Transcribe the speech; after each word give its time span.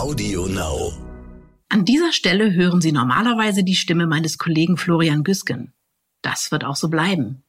Audio 0.00 0.46
Now. 0.46 0.94
An 1.68 1.84
dieser 1.84 2.14
Stelle 2.14 2.54
hören 2.54 2.80
Sie 2.80 2.90
normalerweise 2.90 3.64
die 3.64 3.74
Stimme 3.74 4.06
meines 4.06 4.38
Kollegen 4.38 4.78
Florian 4.78 5.24
Güsken. 5.24 5.74
Das 6.22 6.50
wird 6.50 6.64
auch 6.64 6.76
so 6.76 6.88
bleiben. 6.88 7.42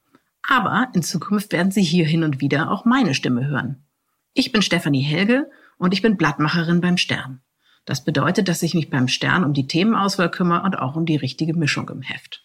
Aber 0.45 0.89
in 0.93 1.01
Zukunft 1.01 1.53
werden 1.53 1.71
Sie 1.71 1.81
hier 1.81 2.05
hin 2.05 2.25
und 2.25 2.41
wieder 2.41 2.69
auch 2.69 2.83
meine 2.83 3.13
Stimme 3.13 3.47
hören. 3.47 3.85
Ich 4.33 4.51
bin 4.51 4.61
Stefanie 4.61 5.01
Helge 5.01 5.49
und 5.77 5.93
ich 5.93 6.01
bin 6.01 6.17
Blattmacherin 6.17 6.81
beim 6.81 6.97
Stern. 6.97 7.39
Das 7.85 8.03
bedeutet, 8.03 8.49
dass 8.49 8.63
ich 8.63 8.73
mich 8.73 8.89
beim 8.89 9.07
Stern 9.07 9.45
um 9.45 9.53
die 9.53 9.67
Themenauswahl 9.67 10.29
kümmere 10.29 10.63
und 10.63 10.77
auch 10.77 10.97
um 10.97 11.05
die 11.05 11.15
richtige 11.15 11.53
Mischung 11.53 11.87
im 11.87 12.01
Heft. 12.01 12.43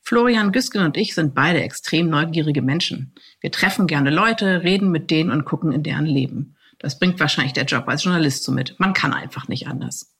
Florian 0.00 0.52
Güsken 0.52 0.84
und 0.84 0.96
ich 0.96 1.16
sind 1.16 1.34
beide 1.34 1.60
extrem 1.60 2.08
neugierige 2.08 2.62
Menschen. 2.62 3.14
Wir 3.40 3.50
treffen 3.50 3.88
gerne 3.88 4.10
Leute, 4.10 4.62
reden 4.62 4.92
mit 4.92 5.10
denen 5.10 5.32
und 5.32 5.44
gucken 5.44 5.72
in 5.72 5.82
deren 5.82 6.06
Leben. 6.06 6.54
Das 6.78 6.98
bringt 6.98 7.18
wahrscheinlich 7.20 7.52
der 7.52 7.64
Job 7.64 7.88
als 7.88 8.04
Journalist 8.04 8.44
so 8.44 8.52
mit. 8.52 8.78
Man 8.78 8.94
kann 8.94 9.12
einfach 9.12 9.48
nicht 9.48 9.66
anders. 9.66 10.14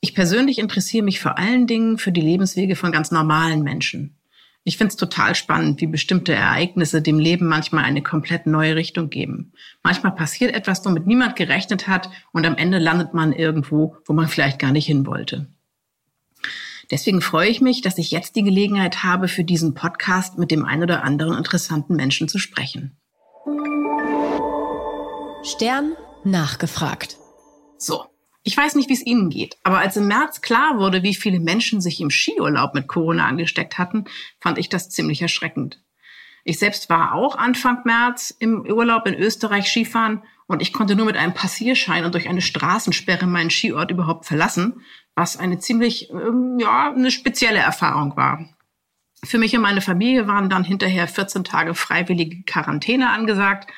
Ich 0.00 0.14
persönlich 0.14 0.58
interessiere 0.58 1.04
mich 1.04 1.20
vor 1.20 1.38
allen 1.38 1.66
Dingen 1.66 1.96
für 1.96 2.12
die 2.12 2.20
Lebenswege 2.20 2.76
von 2.76 2.92
ganz 2.92 3.10
normalen 3.10 3.62
Menschen. 3.62 4.18
Ich 4.66 4.78
finde 4.78 4.90
es 4.90 4.96
total 4.96 5.34
spannend, 5.34 5.80
wie 5.80 5.86
bestimmte 5.86 6.34
Ereignisse 6.34 7.02
dem 7.02 7.18
Leben 7.18 7.46
manchmal 7.46 7.84
eine 7.84 8.02
komplett 8.02 8.46
neue 8.46 8.76
Richtung 8.76 9.10
geben. 9.10 9.52
Manchmal 9.82 10.14
passiert 10.14 10.54
etwas, 10.54 10.84
womit 10.84 11.06
niemand 11.06 11.36
gerechnet 11.36 11.86
hat 11.86 12.08
und 12.32 12.46
am 12.46 12.56
Ende 12.56 12.78
landet 12.78 13.12
man 13.12 13.32
irgendwo, 13.32 13.96
wo 14.06 14.14
man 14.14 14.28
vielleicht 14.28 14.58
gar 14.58 14.72
nicht 14.72 14.86
hin 14.86 15.06
wollte. 15.06 15.48
Deswegen 16.90 17.20
freue 17.20 17.48
ich 17.48 17.60
mich, 17.60 17.82
dass 17.82 17.98
ich 17.98 18.10
jetzt 18.10 18.36
die 18.36 18.42
Gelegenheit 18.42 19.04
habe, 19.04 19.28
für 19.28 19.44
diesen 19.44 19.74
Podcast 19.74 20.38
mit 20.38 20.50
dem 20.50 20.64
ein 20.64 20.82
oder 20.82 21.02
anderen 21.02 21.36
interessanten 21.36 21.96
Menschen 21.96 22.28
zu 22.28 22.38
sprechen. 22.38 22.96
Stern 25.44 25.94
nachgefragt. 26.24 27.18
So, 27.76 28.06
ich 28.44 28.56
weiß 28.56 28.76
nicht, 28.76 28.88
wie 28.88 28.94
es 28.94 29.04
Ihnen 29.04 29.28
geht, 29.28 29.58
aber 29.62 29.78
als 29.78 29.96
im 29.98 30.06
März 30.06 30.40
klar 30.40 30.78
wurde, 30.78 31.02
wie 31.02 31.14
viele 31.14 31.38
Menschen 31.38 31.82
sich 31.82 32.00
im 32.00 32.10
Skiurlaub 32.10 32.72
mit 32.72 32.88
Corona 32.88 33.26
angesteckt 33.26 33.76
hatten, 33.76 34.06
fand 34.40 34.56
ich 34.56 34.70
das 34.70 34.88
ziemlich 34.88 35.20
erschreckend. 35.20 35.82
Ich 36.44 36.58
selbst 36.58 36.88
war 36.88 37.14
auch 37.14 37.36
Anfang 37.36 37.82
März 37.84 38.34
im 38.38 38.62
Urlaub 38.62 39.06
in 39.06 39.14
Österreich 39.14 39.68
Skifahren 39.68 40.22
und 40.46 40.62
ich 40.62 40.72
konnte 40.72 40.96
nur 40.96 41.06
mit 41.06 41.16
einem 41.16 41.34
Passierschein 41.34 42.06
und 42.06 42.14
durch 42.14 42.28
eine 42.28 42.42
Straßensperre 42.42 43.26
meinen 43.26 43.50
Skiort 43.50 43.90
überhaupt 43.90 44.24
verlassen, 44.24 44.80
was 45.14 45.36
eine 45.38 45.58
ziemlich, 45.58 46.10
ähm, 46.10 46.58
ja, 46.58 46.90
eine 46.90 47.10
spezielle 47.10 47.58
Erfahrung 47.58 48.16
war. 48.16 48.48
Für 49.22 49.38
mich 49.38 49.54
und 49.54 49.62
meine 49.62 49.82
Familie 49.82 50.26
waren 50.26 50.48
dann 50.48 50.64
hinterher 50.64 51.06
14 51.06 51.44
Tage 51.44 51.74
freiwillige 51.74 52.44
Quarantäne 52.44 53.10
angesagt. 53.10 53.70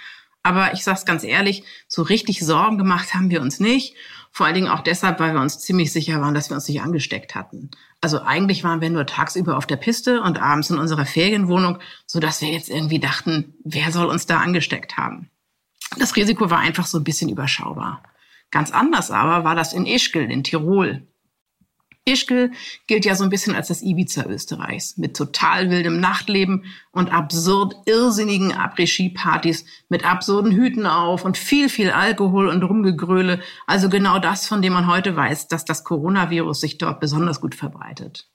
Aber 0.47 0.75
ich 0.75 0.85
sag's 0.85 1.05
ganz 1.05 1.25
ehrlich, 1.25 1.65
so 1.89 2.03
richtig 2.03 2.39
Sorgen 2.39 2.79
gemacht 2.79 3.15
haben 3.15 3.31
wir 3.31 3.43
uns 3.43 3.59
nicht. 3.59 3.97
Vor 4.31 4.47
allen 4.47 4.55
Dingen 4.55 4.69
auch 4.69 4.79
deshalb, 4.79 5.19
weil 5.19 5.35
wir 5.35 5.41
uns 5.41 5.59
ziemlich 5.59 5.93
sicher 5.93 6.21
waren, 6.21 6.35
dass 6.35 6.51
wir 6.51 6.55
uns 6.55 6.69
nicht 6.69 6.83
angesteckt 6.83 7.35
hatten. 7.35 7.73
Also 8.01 8.23
eigentlich 8.23 8.63
waren 8.63 8.81
wir 8.81 8.89
nur 8.89 9.07
tagsüber 9.07 9.57
auf 9.57 9.67
der 9.67 9.75
Piste 9.75 10.23
und 10.23 10.41
abends 10.41 10.71
in 10.71 10.79
unserer 10.79 11.05
Ferienwohnung, 11.05 11.81
so 12.07 12.21
dass 12.21 12.43
wir 12.43 12.49
jetzt 12.49 12.69
irgendwie 12.69 13.01
dachten, 13.01 13.55
wer 13.65 13.91
soll 13.91 14.07
uns 14.07 14.27
da 14.27 14.39
angesteckt 14.39 14.97
haben? 14.97 15.31
Das 15.99 16.15
Risiko 16.15 16.49
war 16.49 16.61
einfach 16.61 16.87
so 16.87 16.99
ein 16.99 17.05
bisschen 17.05 17.29
überschaubar. 17.29 18.05
Ganz 18.53 18.71
anders 18.71 19.11
aber 19.11 19.43
war 19.43 19.57
das 19.57 19.73
in 19.73 19.85
Ischgl 19.85 20.31
in 20.31 20.45
Tirol. 20.45 21.09
Ischgl 22.09 22.53
gilt 22.87 23.05
ja 23.05 23.17
so 23.17 23.25
ein 23.25 23.31
bisschen 23.31 23.57
als 23.57 23.69
das 23.69 23.83
Ibiza 23.83 24.27
Österreichs 24.27 24.97
mit 24.97 25.17
total 25.17 25.71
wildem 25.71 25.99
Nachtleben 25.99 26.65
und 26.93 27.13
absurd 27.13 27.75
irrsinnigen 27.85 28.53
Après-Ski-Partys 28.53 29.65
mit 29.89 30.05
absurden 30.05 30.53
Hüten 30.53 30.87
auf 30.87 31.25
und 31.25 31.37
viel, 31.37 31.69
viel 31.69 31.91
Alkohol 31.91 32.49
und 32.49 32.63
Rumgegröle. 32.63 33.41
Also 33.67 33.89
genau 33.89 34.21
das, 34.21 34.47
von 34.47 34.63
dem 34.63 34.73
man 34.73 34.87
heute 34.87 35.17
weiß, 35.17 35.49
dass 35.49 35.65
das 35.65 35.83
Coronavirus 35.83 36.61
sich 36.61 36.79
dort 36.79 37.01
besonders 37.01 37.41
gut 37.41 37.57
verbreitet. 37.57 38.29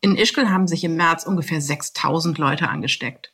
In 0.00 0.16
Ischgl 0.16 0.50
haben 0.50 0.66
sich 0.66 0.82
im 0.82 0.96
März 0.96 1.24
ungefähr 1.24 1.60
6000 1.60 2.36
Leute 2.36 2.68
angesteckt. 2.68 3.32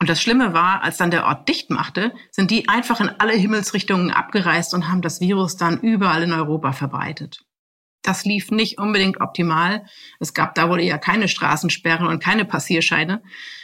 Und 0.00 0.08
das 0.08 0.20
Schlimme 0.20 0.52
war, 0.52 0.82
als 0.82 0.96
dann 0.96 1.12
der 1.12 1.24
Ort 1.26 1.48
dicht 1.48 1.70
machte, 1.70 2.12
sind 2.32 2.50
die 2.50 2.68
einfach 2.68 3.00
in 3.00 3.10
alle 3.18 3.32
Himmelsrichtungen 3.32 4.10
abgereist 4.10 4.74
und 4.74 4.88
haben 4.88 5.02
das 5.02 5.20
Virus 5.20 5.56
dann 5.56 5.80
überall 5.80 6.24
in 6.24 6.32
Europa 6.32 6.72
verbreitet. 6.72 7.44
Das 8.08 8.24
lief 8.24 8.50
nicht 8.50 8.78
unbedingt 8.78 9.20
optimal. 9.20 9.84
Es 10.18 10.32
gab 10.32 10.54
da 10.54 10.70
wohl 10.70 10.80
eher 10.80 10.96
keine 10.96 11.28
Straßensperren 11.28 12.06
und 12.06 12.22
keine 12.22 12.46
Passierscheine. 12.46 13.20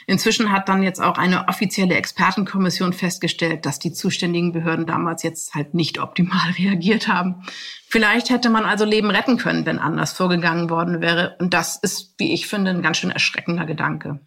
Inzwischen 0.07 0.53
hat 0.53 0.69
dann 0.69 0.83
jetzt 0.83 1.01
auch 1.01 1.17
eine 1.17 1.49
offizielle 1.49 1.95
Expertenkommission 1.95 2.93
festgestellt, 2.93 3.65
dass 3.65 3.79
die 3.79 3.95
zuständigen 3.95 4.53
Behörden 4.53 4.85
damals 4.85 5.23
jetzt 5.23 5.55
halt 5.55 5.73
nicht 5.73 5.99
optimal 5.99 6.51
reagiert 6.59 7.09
haben. 7.09 7.47
Vielleicht 7.89 8.29
hätte 8.29 8.51
man 8.51 8.67
also 8.67 8.85
Leben 8.85 9.11
retten 9.11 9.39
können, 9.39 9.65
wenn 9.65 9.79
anders 9.79 10.13
vorgegangen 10.13 10.69
worden 10.69 11.01
wäre. 11.01 11.37
Und 11.41 11.55
das 11.55 11.77
ist, 11.77 12.13
wie 12.19 12.35
ich 12.35 12.47
finde, 12.47 12.73
ein 12.73 12.83
ganz 12.83 12.99
schön 12.99 13.11
erschreckender 13.11 13.65
Gedanke. 13.65 14.21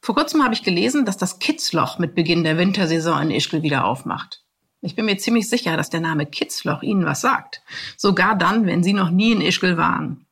Vor 0.00 0.14
kurzem 0.14 0.44
habe 0.44 0.54
ich 0.54 0.62
gelesen, 0.62 1.04
dass 1.04 1.16
das 1.16 1.40
Kitzloch 1.40 1.98
mit 1.98 2.14
Beginn 2.14 2.44
der 2.44 2.58
Wintersaison 2.58 3.22
in 3.22 3.30
Ischgl 3.32 3.64
wieder 3.64 3.86
aufmacht. 3.86 4.43
Ich 4.84 4.94
bin 4.94 5.06
mir 5.06 5.16
ziemlich 5.16 5.48
sicher, 5.48 5.78
dass 5.78 5.88
der 5.88 6.00
Name 6.00 6.26
Kitzloch 6.26 6.82
Ihnen 6.82 7.06
was 7.06 7.22
sagt. 7.22 7.62
Sogar 7.96 8.36
dann, 8.36 8.66
wenn 8.66 8.82
Sie 8.82 8.92
noch 8.92 9.08
nie 9.08 9.32
in 9.32 9.40
Ischgl 9.40 9.78
waren. 9.78 10.26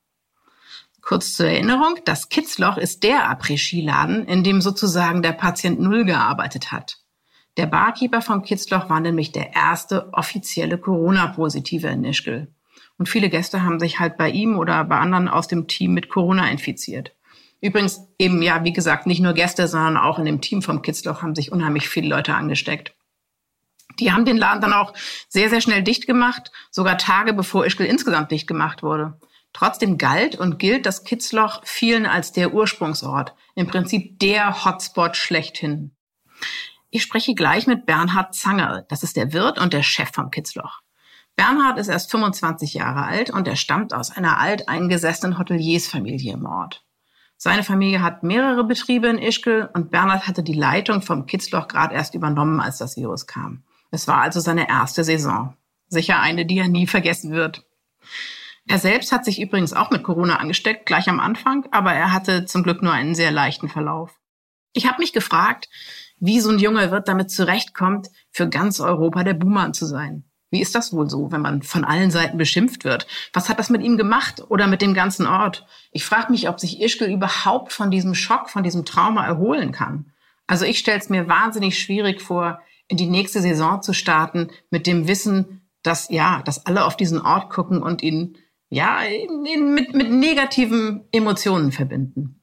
Kurz 1.01 1.33
zur 1.33 1.47
Erinnerung, 1.47 1.99
das 2.05 2.29
Kitzloch 2.29 2.77
ist 2.77 3.03
der 3.03 3.31
Après-Ski-Laden, 3.31 4.27
in 4.27 4.45
dem 4.45 4.61
sozusagen 4.61 5.23
der 5.23 5.33
Patient 5.33 5.81
Null 5.81 6.05
gearbeitet 6.05 6.71
hat. 6.71 6.99
Der 7.57 7.65
Barkeeper 7.65 8.21
vom 8.21 8.43
Kitzloch 8.43 8.91
war 8.91 9.01
nämlich 9.01 9.33
der 9.33 9.55
erste 9.55 10.13
offizielle 10.13 10.77
Corona-Positive 10.77 11.89
in 11.89 12.05
Ischgl. 12.05 12.49
Und 12.99 13.09
viele 13.09 13.31
Gäste 13.31 13.63
haben 13.63 13.81
sich 13.81 14.01
halt 14.01 14.19
bei 14.19 14.29
ihm 14.29 14.59
oder 14.59 14.85
bei 14.85 14.99
anderen 14.99 15.29
aus 15.29 15.49
dem 15.49 15.67
Team 15.67 15.95
mit 15.95 16.11
Corona 16.11 16.51
infiziert. 16.51 17.13
Übrigens 17.63 18.07
eben, 18.19 18.43
ja, 18.43 18.65
wie 18.65 18.75
gesagt, 18.75 19.07
nicht 19.07 19.21
nur 19.21 19.33
Gäste, 19.33 19.67
sondern 19.67 19.97
auch 19.97 20.19
in 20.19 20.27
dem 20.27 20.43
Team 20.43 20.61
vom 20.61 20.83
Kitzloch 20.83 21.23
haben 21.23 21.35
sich 21.35 21.53
unheimlich 21.53 21.89
viele 21.89 22.09
Leute 22.09 22.35
angesteckt. 22.35 22.95
Die 23.99 24.13
haben 24.13 24.25
den 24.25 24.37
Laden 24.37 24.61
dann 24.61 24.73
auch 24.73 24.95
sehr, 25.29 25.51
sehr 25.51 25.61
schnell 25.61 25.83
dicht 25.83 26.07
gemacht, 26.07 26.51
sogar 26.71 26.99
Tage 26.99 27.33
bevor 27.33 27.67
Ischgl 27.67 27.85
insgesamt 27.85 28.31
dicht 28.31 28.47
gemacht 28.47 28.83
wurde. 28.83 29.19
Trotzdem 29.53 29.99
galt 29.99 30.37
und 30.37 30.59
gilt 30.59 30.87
das 30.87 31.05
Kitzloch 31.05 31.61
vielen 31.65 32.07
als 32.07 32.33
der 32.33 32.55
Ursprungsort, 32.55 33.35
im 33.55 33.67
Prinzip 33.67 34.19
der 34.19 34.65
Hotspot 34.65 35.17
schlechthin. 35.17 35.95
Ich 36.91 37.03
spreche 37.03 37.35
gleich 37.35 37.67
mit 37.67 37.87
Bernhard 37.87 38.35
Zanger, 38.35 38.85
das 38.89 39.03
ist 39.03 39.17
der 39.17 39.33
Wirt 39.33 39.59
und 39.59 39.73
der 39.73 39.83
Chef 39.83 40.11
vom 40.13 40.31
Kitzloch. 40.31 40.81
Bernhard 41.37 41.79
ist 41.79 41.89
erst 41.89 42.11
25 42.11 42.75
Jahre 42.75 43.05
alt 43.05 43.31
und 43.31 43.49
er 43.49 43.57
stammt 43.57 43.95
aus 43.95 44.11
einer 44.11 44.39
alteingesessenen 44.39 45.39
Hoteliersfamilie 45.39 46.35
im 46.35 46.45
Ort. 46.45 46.85
Seine 47.37 47.65
Familie 47.65 48.03
hat 48.03 48.23
mehrere 48.23 48.65
Betriebe 48.65 49.09
in 49.09 49.19
Ischgl 49.19 49.69
und 49.73 49.91
Bernhard 49.91 50.29
hatte 50.29 50.43
die 50.43 50.53
Leitung 50.53 51.03
vom 51.03 51.27
Kitzloch 51.27 51.67
gerade 51.67 51.95
erst 51.95 52.15
übernommen, 52.15 52.61
als 52.61 52.79
das 52.79 52.97
Virus 52.97 53.27
kam. 53.27 53.65
Es 53.93 54.09
war 54.09 54.23
also 54.23 54.41
seine 54.41 54.69
erste 54.69 55.05
Saison. 55.05 55.55
Sicher 55.87 56.19
eine, 56.19 56.47
die 56.47 56.59
er 56.59 56.69
nie 56.69 56.87
vergessen 56.87 57.31
wird. 57.33 57.65
Er 58.67 58.79
selbst 58.79 59.13
hat 59.13 59.25
sich 59.25 59.41
übrigens 59.41 59.75
auch 59.75 59.91
mit 59.91 60.03
Corona 60.03 60.37
angesteckt, 60.37 60.87
gleich 60.87 61.09
am 61.09 61.21
Anfang, 61.21 61.69
aber 61.73 61.93
er 61.93 62.11
hatte 62.11 62.47
zum 62.47 62.63
Glück 62.63 62.83
nur 62.83 62.93
einen 62.93 63.15
sehr 63.15 63.31
leichten 63.31 63.69
Verlauf. 63.69 64.19
Ich 64.73 64.87
habe 64.87 64.99
mich 64.99 65.13
gefragt, 65.13 65.69
wie 66.19 66.41
so 66.41 66.51
ein 66.51 66.59
junger 66.59 66.91
Wirt 66.91 67.07
damit 67.07 67.31
zurechtkommt, 67.31 68.09
für 68.31 68.49
ganz 68.49 68.81
Europa 68.81 69.25
der 69.25 69.35
Buhmann 69.35 69.75
zu 69.75 69.85
sein. 69.85 70.25
Wie 70.51 70.63
ist 70.63 70.75
das 70.75 70.93
wohl 70.95 71.11
so, 71.11 71.31
wenn 71.31 71.43
man 71.43 71.63
von 71.63 71.85
allen 71.85 72.11
Seiten 72.11 72.39
beschimpft 72.39 72.85
wird? 72.85 73.07
Was 73.35 73.51
hat 73.51 73.59
das 73.59 73.69
mit 73.69 73.83
ihm 73.83 73.99
gemacht 73.99 74.43
oder 74.49 74.69
mit 74.69 74.81
dem 74.81 74.95
ganzen 74.95 75.27
Ort? 75.27 75.67
Ich 75.91 76.05
frage 76.05 76.33
mich, 76.33 76.49
ob 76.49 76.61
sich 76.61 76.81
Ischgl 76.81 77.11
überhaupt 77.11 77.73
von 77.73 77.91
diesem 77.91 78.15
Schock, 78.15 78.49
von 78.49 78.63
diesem 78.63 78.87
Trauma 78.87 79.27
erholen 79.27 79.73
kann. 79.73 80.13
Also 80.47 80.65
ich 80.65 80.79
stelle 80.79 80.99
es 80.99 81.11
mir 81.11 81.29
wahnsinnig 81.29 81.79
schwierig 81.79 82.23
vor, 82.23 82.61
in 82.93 82.99
die 82.99 83.09
nächste 83.09 83.41
Saison 83.41 83.81
zu 83.81 83.95
starten 83.95 84.51
mit 84.69 84.87
dem 84.87 85.09
Wissen, 85.09 85.63
dass 85.83 86.11
ja, 86.11 86.43
dass 86.43 86.67
alle 86.67 86.85
auf 86.85 86.95
diesen 86.95 87.23
Ort 87.23 87.49
gucken 87.49 87.83
und 87.83 88.03
ihn 88.03 88.37
ja 88.69 89.03
ihn 89.03 89.73
mit, 89.73 89.95
mit 89.95 90.11
negativen 90.11 91.09
Emotionen 91.11 91.73
verbinden. 91.73 92.43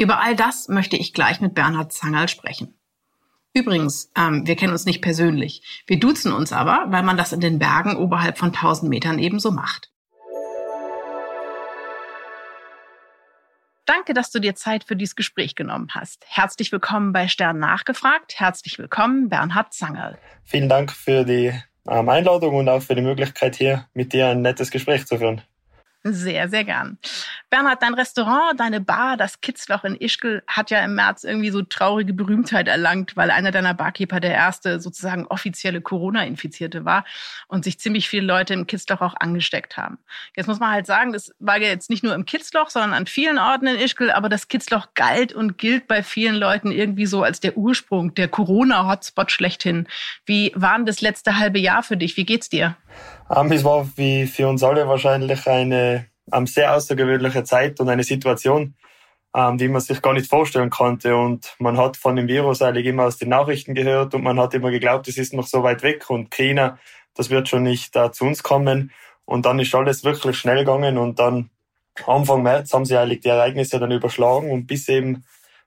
Über 0.00 0.20
all 0.20 0.34
das 0.34 0.68
möchte 0.68 0.96
ich 0.96 1.12
gleich 1.12 1.42
mit 1.42 1.54
Bernhard 1.54 1.92
Zangerl 1.92 2.28
sprechen. 2.28 2.74
Übrigens, 3.52 4.10
ähm, 4.16 4.46
wir 4.46 4.56
kennen 4.56 4.72
uns 4.72 4.86
nicht 4.86 5.02
persönlich. 5.02 5.84
Wir 5.86 6.00
duzen 6.00 6.32
uns 6.32 6.54
aber, 6.54 6.86
weil 6.88 7.02
man 7.02 7.18
das 7.18 7.34
in 7.34 7.40
den 7.40 7.58
Bergen 7.58 7.96
oberhalb 7.96 8.38
von 8.38 8.54
1000 8.54 8.88
Metern 8.88 9.18
ebenso 9.18 9.50
macht. 9.50 9.91
Danke, 13.84 14.14
dass 14.14 14.30
du 14.30 14.38
dir 14.38 14.54
Zeit 14.54 14.84
für 14.84 14.94
dieses 14.94 15.16
Gespräch 15.16 15.54
genommen 15.54 15.88
hast. 15.90 16.24
Herzlich 16.28 16.70
willkommen 16.70 17.12
bei 17.12 17.26
Stern 17.26 17.58
nachgefragt. 17.58 18.34
Herzlich 18.38 18.78
willkommen, 18.78 19.28
Bernhard 19.28 19.72
Zangerl. 19.72 20.18
Vielen 20.44 20.68
Dank 20.68 20.92
für 20.92 21.24
die 21.24 21.52
ähm, 21.88 22.08
Einladung 22.08 22.54
und 22.54 22.68
auch 22.68 22.80
für 22.80 22.94
die 22.94 23.02
Möglichkeit, 23.02 23.56
hier 23.56 23.88
mit 23.92 24.12
dir 24.12 24.28
ein 24.28 24.42
nettes 24.42 24.70
Gespräch 24.70 25.06
zu 25.06 25.18
führen. 25.18 25.42
Sehr, 26.04 26.48
sehr 26.48 26.64
gern. 26.64 26.98
Bernhard, 27.48 27.80
dein 27.80 27.94
Restaurant, 27.94 28.58
deine 28.58 28.80
Bar, 28.80 29.16
das 29.16 29.40
Kitzloch 29.40 29.84
in 29.84 29.94
Ischgl, 29.94 30.42
hat 30.48 30.70
ja 30.72 30.80
im 30.80 30.96
März 30.96 31.22
irgendwie 31.22 31.50
so 31.50 31.62
traurige 31.62 32.12
Berühmtheit 32.12 32.66
erlangt, 32.66 33.16
weil 33.16 33.30
einer 33.30 33.52
deiner 33.52 33.72
Barkeeper 33.72 34.18
der 34.18 34.32
erste 34.32 34.80
sozusagen 34.80 35.28
offizielle 35.28 35.80
Corona-Infizierte 35.80 36.84
war 36.84 37.04
und 37.46 37.62
sich 37.62 37.78
ziemlich 37.78 38.08
viele 38.08 38.26
Leute 38.26 38.52
im 38.52 38.66
Kitzloch 38.66 39.00
auch 39.00 39.14
angesteckt 39.20 39.76
haben. 39.76 39.98
Jetzt 40.34 40.48
muss 40.48 40.58
man 40.58 40.72
halt 40.72 40.86
sagen, 40.86 41.12
das 41.12 41.32
war 41.38 41.58
ja 41.58 41.68
jetzt 41.68 41.88
nicht 41.88 42.02
nur 42.02 42.16
im 42.16 42.24
Kitzloch, 42.24 42.70
sondern 42.70 42.94
an 42.94 43.06
vielen 43.06 43.38
Orten 43.38 43.68
in 43.68 43.76
Ischgl, 43.78 44.10
aber 44.10 44.28
das 44.28 44.48
Kitzloch 44.48 44.88
galt 44.94 45.32
und 45.32 45.56
gilt 45.56 45.86
bei 45.86 46.02
vielen 46.02 46.34
Leuten 46.34 46.72
irgendwie 46.72 47.06
so 47.06 47.22
als 47.22 47.38
der 47.38 47.56
Ursprung, 47.56 48.12
der 48.14 48.26
Corona-Hotspot 48.26 49.30
schlechthin. 49.30 49.86
Wie 50.26 50.50
war 50.56 50.76
denn 50.76 50.86
das 50.86 51.00
letzte 51.00 51.38
halbe 51.38 51.60
Jahr 51.60 51.84
für 51.84 51.96
dich? 51.96 52.16
Wie 52.16 52.24
geht's 52.24 52.48
dir? 52.48 52.76
Ähm, 53.34 53.52
es 53.52 53.64
war 53.64 53.88
wie 53.96 54.26
für 54.26 54.48
uns 54.48 54.62
alle 54.62 54.86
wahrscheinlich 54.88 55.46
eine 55.46 56.06
ähm, 56.32 56.46
sehr 56.46 56.74
außergewöhnliche 56.74 57.44
Zeit 57.44 57.80
und 57.80 57.88
eine 57.88 58.04
Situation, 58.04 58.74
ähm, 59.34 59.58
die 59.58 59.68
man 59.68 59.80
sich 59.80 60.02
gar 60.02 60.12
nicht 60.12 60.28
vorstellen 60.28 60.70
konnte. 60.70 61.16
Und 61.16 61.54
man 61.58 61.78
hat 61.78 61.96
von 61.96 62.16
dem 62.16 62.28
Virus 62.28 62.62
eigentlich 62.62 62.86
immer 62.86 63.04
aus 63.04 63.18
den 63.18 63.30
Nachrichten 63.30 63.74
gehört 63.74 64.14
und 64.14 64.22
man 64.22 64.38
hat 64.38 64.54
immer 64.54 64.70
geglaubt, 64.70 65.08
es 65.08 65.18
ist 65.18 65.32
noch 65.32 65.46
so 65.46 65.62
weit 65.62 65.82
weg 65.82 66.10
und 66.10 66.30
China, 66.30 66.78
das 67.14 67.30
wird 67.30 67.48
schon 67.48 67.62
nicht 67.62 67.96
äh, 67.96 68.12
zu 68.12 68.24
uns 68.24 68.42
kommen. 68.42 68.92
Und 69.24 69.46
dann 69.46 69.58
ist 69.58 69.74
alles 69.74 70.04
wirklich 70.04 70.36
schnell 70.36 70.58
gegangen 70.58 70.98
und 70.98 71.18
dann 71.18 71.50
Anfang 72.06 72.42
März 72.42 72.72
haben 72.72 72.84
sie 72.84 72.96
eigentlich 72.96 73.20
die 73.20 73.28
Ereignisse 73.28 73.78
dann 73.78 73.92
überschlagen 73.92 74.50
und 74.50 74.66
bis 74.66 74.88
eben 74.88 75.24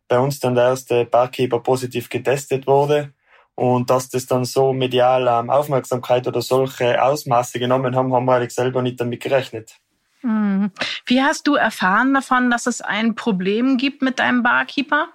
bei 0.07 0.19
uns 0.19 0.39
dann 0.39 0.56
der 0.56 0.66
erste 0.66 1.06
Barkeeper 1.06 1.60
positiv 1.60 2.10
getestet 2.10 2.68
wurde 2.68 3.13
und 3.56 3.90
dass 3.90 4.10
das 4.10 4.25
dann 4.25 4.44
so 4.44 4.74
medial 4.74 5.28
ähm, 5.28 5.50
Aufmerksamkeit 5.50 6.28
oder 6.28 6.42
solche 6.42 7.02
Ausmaße 7.02 7.57
genommen 7.57 7.96
haben, 7.96 8.13
haben 8.13 8.25
wir 8.25 8.36
eigentlich 8.36 8.54
selber 8.54 8.81
nicht 8.81 9.00
damit 9.00 9.22
gerechnet. 9.22 9.78
Hm. 10.22 10.72
Wie 11.06 11.22
hast 11.22 11.48
du 11.48 11.56
erfahren 11.56 12.13
davon, 12.13 12.52
dass 12.52 12.68
es 12.68 12.81
ein 12.81 13.16
Problem 13.16 13.78
gibt 13.78 14.02
mit 14.02 14.19
deinem 14.19 14.44
Barkeeper? 14.44 15.07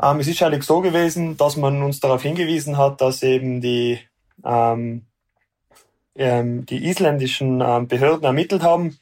Ähm, 0.00 0.20
es 0.20 0.28
ist 0.28 0.42
eigentlich 0.42 0.62
so 0.62 0.80
gewesen, 0.80 1.36
dass 1.36 1.56
man 1.56 1.82
uns 1.82 1.98
darauf 1.98 2.22
hingewiesen 2.22 2.78
hat, 2.78 3.00
dass 3.00 3.22
eben 3.24 3.60
die, 3.60 3.98
ähm, 4.44 5.06
ähm, 6.14 6.64
die 6.66 6.88
isländischen 6.88 7.60
ähm, 7.60 7.88
Behörden 7.88 8.24
ermittelt 8.24 8.62
haben, 8.62 8.96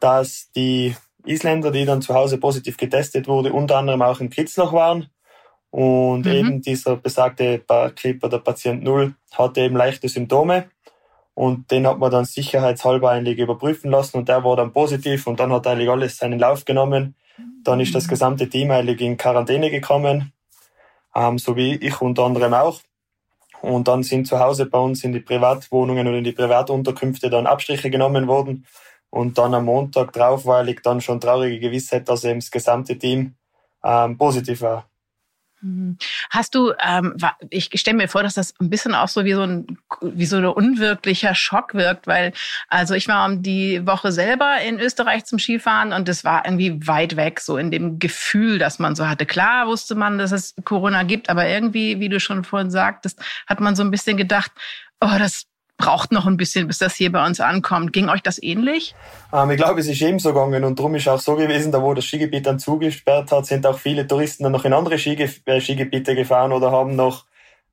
dass 0.00 0.50
die 0.54 0.94
Isländer, 1.24 1.70
die 1.70 1.86
dann 1.86 2.02
zu 2.02 2.14
Hause 2.14 2.36
positiv 2.36 2.76
getestet 2.76 3.28
wurde, 3.28 3.52
unter 3.54 3.78
anderem 3.78 4.02
auch 4.02 4.20
im 4.20 4.28
Kitzloch 4.28 4.74
waren 4.74 5.08
und 5.74 6.26
mhm. 6.26 6.32
eben 6.32 6.62
dieser 6.62 6.94
besagte 6.94 7.58
Barkeeper, 7.58 8.28
der 8.28 8.38
Patient 8.38 8.84
Null, 8.84 9.14
hatte 9.32 9.62
eben 9.62 9.74
leichte 9.74 10.08
Symptome. 10.08 10.66
Und 11.34 11.68
den 11.72 11.84
hat 11.88 11.98
man 11.98 12.12
dann 12.12 12.26
sicherheitshalber 12.26 13.10
eigentlich 13.10 13.40
überprüfen 13.40 13.90
lassen 13.90 14.18
und 14.18 14.28
der 14.28 14.44
war 14.44 14.54
dann 14.54 14.72
positiv 14.72 15.26
und 15.26 15.40
dann 15.40 15.52
hat 15.52 15.66
eigentlich 15.66 15.90
alles 15.90 16.16
seinen 16.16 16.38
Lauf 16.38 16.64
genommen. 16.64 17.16
Dann 17.64 17.80
ist 17.80 17.92
das 17.92 18.06
mhm. 18.06 18.10
gesamte 18.10 18.48
Team 18.48 18.70
eigentlich 18.70 19.00
in 19.00 19.16
Quarantäne 19.16 19.68
gekommen, 19.68 20.32
ähm, 21.12 21.38
so 21.38 21.56
wie 21.56 21.74
ich 21.74 22.00
unter 22.00 22.22
anderem 22.22 22.54
auch. 22.54 22.78
Und 23.60 23.88
dann 23.88 24.04
sind 24.04 24.28
zu 24.28 24.38
Hause 24.38 24.66
bei 24.66 24.78
uns 24.78 25.02
in 25.02 25.12
die 25.12 25.18
Privatwohnungen 25.18 26.06
oder 26.06 26.18
in 26.18 26.24
die 26.24 26.30
Privatunterkünfte 26.30 27.30
dann 27.30 27.48
Abstriche 27.48 27.90
genommen 27.90 28.28
worden. 28.28 28.64
Und 29.10 29.38
dann 29.38 29.54
am 29.54 29.64
Montag 29.64 30.12
drauf 30.12 30.46
war 30.46 30.60
eigentlich 30.60 30.82
dann 30.82 31.00
schon 31.00 31.20
traurige 31.20 31.58
Gewissheit, 31.58 32.08
dass 32.08 32.22
eben 32.22 32.38
das 32.38 32.52
gesamte 32.52 32.96
Team 32.96 33.34
ähm, 33.82 34.16
positiv 34.16 34.60
war. 34.60 34.88
Mhm. 35.64 35.96
Hast 36.28 36.54
du, 36.54 36.74
ähm, 36.78 37.16
ich 37.48 37.70
stelle 37.74 37.96
mir 37.96 38.08
vor, 38.08 38.22
dass 38.22 38.34
das 38.34 38.52
ein 38.60 38.68
bisschen 38.68 38.94
auch 38.94 39.08
so 39.08 39.24
wie 39.24 39.32
so 39.32 39.42
ein 39.42 39.78
wie 40.02 40.26
so 40.26 40.36
ein 40.36 40.44
unwirklicher 40.44 41.34
Schock 41.34 41.72
wirkt, 41.72 42.06
weil 42.06 42.34
also 42.68 42.92
ich 42.92 43.08
war 43.08 43.26
um 43.26 43.42
die 43.42 43.86
Woche 43.86 44.12
selber 44.12 44.58
in 44.60 44.78
Österreich 44.78 45.24
zum 45.24 45.38
Skifahren 45.38 45.94
und 45.94 46.06
es 46.08 46.22
war 46.22 46.44
irgendwie 46.44 46.86
weit 46.86 47.16
weg, 47.16 47.40
so 47.40 47.56
in 47.56 47.70
dem 47.70 47.98
Gefühl, 47.98 48.58
dass 48.58 48.78
man 48.78 48.94
so 48.94 49.08
hatte. 49.08 49.24
Klar 49.24 49.66
wusste 49.66 49.94
man, 49.94 50.18
dass 50.18 50.32
es 50.32 50.54
Corona 50.64 51.02
gibt, 51.02 51.30
aber 51.30 51.48
irgendwie, 51.48 51.98
wie 51.98 52.10
du 52.10 52.20
schon 52.20 52.44
vorhin 52.44 52.70
sagtest, 52.70 53.18
hat 53.46 53.60
man 53.60 53.74
so 53.74 53.82
ein 53.82 53.90
bisschen 53.90 54.18
gedacht, 54.18 54.52
oh, 55.00 55.16
das 55.18 55.46
braucht 55.76 56.12
noch 56.12 56.26
ein 56.26 56.36
bisschen, 56.36 56.66
bis 56.66 56.78
das 56.78 56.94
hier 56.94 57.10
bei 57.10 57.24
uns 57.26 57.40
ankommt. 57.40 57.92
Ging 57.92 58.08
euch 58.08 58.22
das 58.22 58.42
ähnlich? 58.42 58.94
Ähm, 59.32 59.50
ich 59.50 59.56
glaube, 59.56 59.80
es 59.80 59.86
ist 59.86 60.00
ebenso 60.00 60.32
gegangen 60.32 60.64
und 60.64 60.78
darum 60.78 60.94
ist 60.94 61.08
auch 61.08 61.20
so 61.20 61.34
gewesen, 61.34 61.72
da 61.72 61.82
wo 61.82 61.94
das 61.94 62.04
Skigebiet 62.04 62.46
dann 62.46 62.58
zugesperrt 62.58 63.32
hat, 63.32 63.46
sind 63.46 63.66
auch 63.66 63.78
viele 63.78 64.06
Touristen 64.06 64.44
dann 64.44 64.52
noch 64.52 64.64
in 64.64 64.72
andere 64.72 64.98
Skige 64.98 65.28
äh, 65.46 65.60
Skigebiete 65.60 66.14
gefahren 66.14 66.52
oder 66.52 66.70
haben 66.70 66.96
noch 66.96 67.26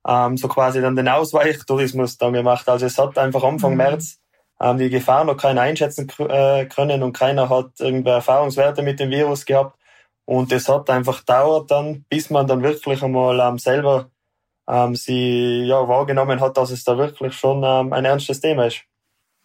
ähm, 0.07 0.37
so 0.37 0.47
quasi 0.47 0.81
dann 0.81 0.95
den 0.95 1.07
Ausweichtourismus 1.07 2.17
dann 2.17 2.33
gemacht. 2.33 2.67
Also 2.67 2.85
es 2.85 2.97
hat 2.97 3.17
einfach 3.17 3.43
Anfang 3.43 3.71
mhm. 3.71 3.77
März 3.77 4.19
ähm, 4.61 4.77
die 4.77 4.89
Gefahr 4.89 5.23
noch 5.23 5.37
keiner 5.37 5.61
einschätzen 5.61 6.07
äh, 6.19 6.65
können 6.65 7.03
und 7.03 7.13
keiner 7.13 7.49
hat 7.49 7.79
irgendwelche 7.79 8.15
Erfahrungswerte 8.15 8.83
mit 8.83 8.99
dem 8.99 9.09
Virus 9.09 9.45
gehabt. 9.45 9.77
Und 10.25 10.51
es 10.51 10.69
hat 10.69 10.89
einfach 10.89 11.21
dauert 11.23 11.71
dann, 11.71 12.05
bis 12.09 12.29
man 12.29 12.47
dann 12.47 12.63
wirklich 12.63 13.03
einmal 13.03 13.39
ähm, 13.39 13.57
selber 13.57 14.09
ähm, 14.69 14.95
sie 14.95 15.63
ja, 15.63 15.87
wahrgenommen 15.87 16.39
hat, 16.39 16.57
dass 16.57 16.71
es 16.71 16.83
da 16.83 16.97
wirklich 16.97 17.33
schon 17.33 17.63
ähm, 17.63 17.93
ein 17.93 18.05
ernstes 18.05 18.39
Thema 18.39 18.67
ist. 18.67 18.83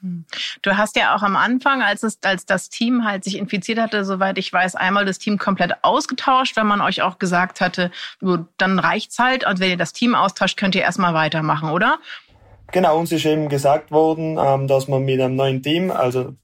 Hm. 0.00 0.26
Du 0.62 0.76
hast 0.76 0.96
ja 0.96 1.16
auch 1.16 1.22
am 1.22 1.36
Anfang, 1.36 1.82
als, 1.82 2.02
es, 2.02 2.18
als 2.22 2.44
das 2.44 2.68
Team 2.68 3.04
halt 3.04 3.24
sich 3.24 3.36
infiziert 3.38 3.78
hatte, 3.78 4.04
soweit 4.04 4.36
ich 4.38 4.52
weiß, 4.52 4.74
einmal 4.74 5.04
das 5.04 5.18
Team 5.18 5.38
komplett 5.38 5.72
ausgetauscht, 5.82 6.56
weil 6.56 6.64
man 6.64 6.80
euch 6.80 7.02
auch 7.02 7.18
gesagt 7.18 7.60
hatte, 7.60 7.90
dann 8.58 8.78
reicht's 8.78 9.18
halt 9.18 9.46
und 9.46 9.58
wenn 9.58 9.70
ihr 9.70 9.76
das 9.76 9.92
Team 9.92 10.14
austauscht, 10.14 10.58
könnt 10.58 10.74
ihr 10.74 10.82
erstmal 10.82 11.14
weitermachen, 11.14 11.70
oder? 11.70 11.98
Genau, 12.72 12.98
uns 12.98 13.12
ist 13.12 13.24
eben 13.24 13.48
gesagt 13.48 13.90
worden, 13.90 14.38
ähm, 14.38 14.66
dass 14.66 14.88
man 14.88 15.04
mit 15.04 15.20
einem 15.20 15.36
neuen 15.36 15.62
Team, 15.62 15.90
also 15.90 16.34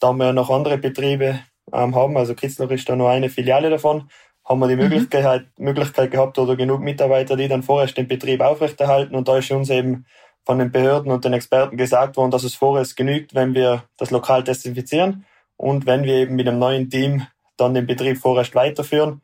da 0.00 0.12
wir 0.12 0.32
noch 0.32 0.50
andere 0.50 0.76
Betriebe 0.76 1.40
ähm, 1.72 1.94
haben, 1.94 2.16
also 2.16 2.34
Kitzler 2.34 2.70
ist 2.70 2.88
da 2.88 2.96
nur 2.96 3.10
eine 3.10 3.30
Filiale 3.30 3.70
davon, 3.70 4.10
haben 4.48 4.60
wir 4.60 4.68
die 4.68 4.76
mhm. 4.76 4.88
Möglichkeit, 4.88 5.46
Möglichkeit 5.58 6.10
gehabt 6.10 6.38
oder 6.38 6.56
genug 6.56 6.80
Mitarbeiter, 6.80 7.36
die 7.36 7.48
dann 7.48 7.62
vorerst 7.62 7.96
den 7.96 8.08
Betrieb 8.08 8.40
aufrechterhalten. 8.40 9.14
Und 9.14 9.28
da 9.28 9.38
ist 9.38 9.50
uns 9.50 9.68
eben 9.68 10.06
von 10.44 10.58
den 10.58 10.72
Behörden 10.72 11.12
und 11.12 11.24
den 11.24 11.34
Experten 11.34 11.76
gesagt 11.76 12.16
worden, 12.16 12.30
dass 12.30 12.44
es 12.44 12.54
vorerst 12.54 12.96
genügt, 12.96 13.34
wenn 13.34 13.54
wir 13.54 13.84
das 13.98 14.10
Lokal 14.10 14.42
desinfizieren 14.42 15.26
und 15.58 15.84
wenn 15.84 16.04
wir 16.04 16.14
eben 16.14 16.36
mit 16.36 16.48
einem 16.48 16.58
neuen 16.58 16.88
Team 16.88 17.26
dann 17.58 17.74
den 17.74 17.86
Betrieb 17.86 18.16
vorerst 18.16 18.54
weiterführen. 18.54 19.20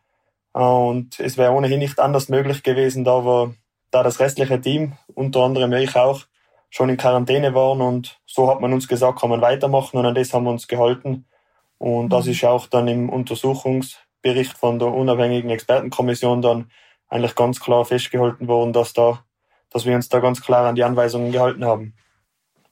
Und 0.53 1.19
es 1.19 1.39
wäre 1.39 1.53
ohnehin 1.53 1.79
nicht 1.79 1.99
anders 1.99 2.29
möglich 2.29 2.63
gewesen, 2.63 3.05
da 3.05 3.25
wir, 3.25 3.55
da 3.91 4.03
das 4.03 4.21
restliche 4.21 4.61
Team, 4.61 4.93
unter 5.15 5.41
anderem 5.41 5.73
ich 5.73 5.97
auch, 5.97 6.23
schon 6.69 6.89
in 6.89 6.97
Quarantäne 6.97 7.55
waren 7.55 7.81
und 7.81 8.21
so 8.27 8.51
hat 8.51 8.61
man 8.61 8.73
uns 8.73 8.89
gesagt, 8.89 9.21
kann 9.21 9.31
man 9.31 9.41
weitermachen 9.41 9.97
und 9.97 10.07
an 10.07 10.15
das 10.15 10.35
haben 10.35 10.45
wir 10.45 10.51
uns 10.51 10.67
gehalten. 10.67 11.25
Und 11.79 12.11
das 12.11 12.27
mhm. 12.27 12.33
ist 12.33 12.45
auch 12.45 12.67
dann 12.67 12.89
im 12.89 13.11
Untersuchungs- 13.11 14.04
Bericht 14.25 14.57
von 14.57 14.79
der 14.79 14.89
unabhängigen 14.89 15.51
Expertenkommission 15.51 16.43
dann 16.43 16.71
eigentlich 17.09 17.37
ganz 17.37 17.61
klar 17.61 17.85
festgehalten 17.85 18.49
worden, 18.49 18.73
dass 18.73 18.95
da, 18.95 19.21
dass 19.71 19.85
wir 19.85 19.95
uns 19.95 20.09
da 20.09 20.19
ganz 20.19 20.41
klar 20.41 20.67
an 20.67 20.75
die 20.75 20.83
Anweisungen 20.83 21.31
gehalten 21.31 21.65
haben. 21.65 21.95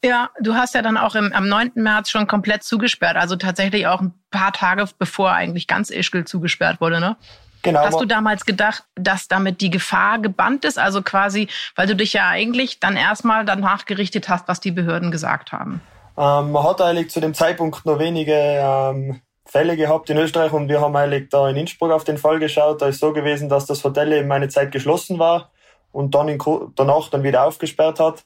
Ja, 0.05 0.31
du 0.41 0.55
hast 0.55 0.75
ja 0.75 0.83
dann 0.83 0.97
auch 0.97 1.15
im, 1.15 1.33
am 1.33 1.47
9. 1.47 1.73
März 1.75 2.11
schon 2.11 2.27
komplett 2.27 2.65
zugesperrt, 2.65 3.17
also 3.17 3.37
tatsächlich 3.37 3.87
auch 3.87 4.01
ein 4.01 4.15
paar 4.31 4.53
Tage 4.53 4.89
bevor 4.99 5.31
eigentlich 5.31 5.69
ganz 5.69 5.91
Ischgl 5.91 6.25
zugesperrt 6.25 6.81
wurde, 6.81 6.99
ne? 6.99 7.17
Genau. 7.63 7.81
Hast 7.81 8.01
du 8.01 8.07
damals 8.07 8.45
gedacht, 8.45 8.83
dass 8.97 9.29
damit 9.29 9.61
die 9.61 9.71
Gefahr 9.71 10.19
gebannt 10.19 10.65
ist? 10.65 10.81
Also 10.81 11.01
quasi, 11.03 11.47
weil 11.77 11.87
du 11.87 11.95
dich 11.95 12.13
ja 12.13 12.29
eigentlich 12.29 12.81
dann 12.81 12.97
erstmal 12.97 13.45
danach 13.45 13.85
gerichtet 13.85 14.29
hast, 14.29 14.49
was 14.49 14.59
die 14.59 14.73
Behörden 14.73 15.13
gesagt 15.13 15.53
haben. 15.53 15.81
Ähm, 16.17 16.51
man 16.51 16.65
hat 16.65 16.81
eigentlich 16.81 17.11
zu 17.11 17.21
dem 17.21 17.35
Zeitpunkt 17.35 17.87
nur 17.87 18.01
wenige 18.01 18.35
ähm, 18.35 19.21
Fälle 19.53 19.77
gehabt 19.77 20.09
in 20.09 20.17
Österreich 20.17 20.51
und 20.53 20.71
wir 20.71 20.81
haben 20.81 20.97
eigentlich 20.97 21.29
da 21.29 21.47
in 21.47 21.57
Innsbruck 21.57 21.93
auf 21.93 22.05
den 22.05 22.17
Fall 22.17 22.39
geschaut. 22.39 22.81
Da 22.81 22.87
ist 22.87 23.01
so 23.01 23.13
gewesen, 23.13 23.51
dass 23.51 23.67
das 23.67 23.85
Hotel 23.85 24.11
eben 24.15 24.33
eine 24.33 24.49
Zeit 24.49 24.73
geschlossen 24.73 25.19
war 25.19 25.51
und 25.93 26.15
dann 26.15 26.29
in, 26.29 26.39
danach 26.75 27.11
dann 27.11 27.23
wieder 27.23 27.45
aufgesperrt 27.45 28.01
hat. 28.01 28.25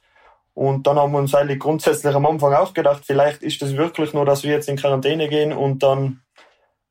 Und 0.55 0.87
dann 0.87 0.97
haben 0.97 1.11
wir 1.11 1.19
uns 1.19 1.35
eigentlich 1.35 1.59
grundsätzlich 1.59 2.15
am 2.15 2.27
Anfang 2.27 2.55
auch 2.55 2.75
gedacht, 2.75 3.03
vielleicht 3.05 3.43
ist 3.43 3.61
es 3.61 3.77
wirklich 3.77 4.15
nur, 4.15 4.25
dass 4.25 4.45
wir 4.45 4.53
jetzt 4.53 4.69
in 4.69 4.77
Quarantäne 4.77 5.29
gehen 5.29 5.53
und 5.53 5.83
dann 5.83 6.21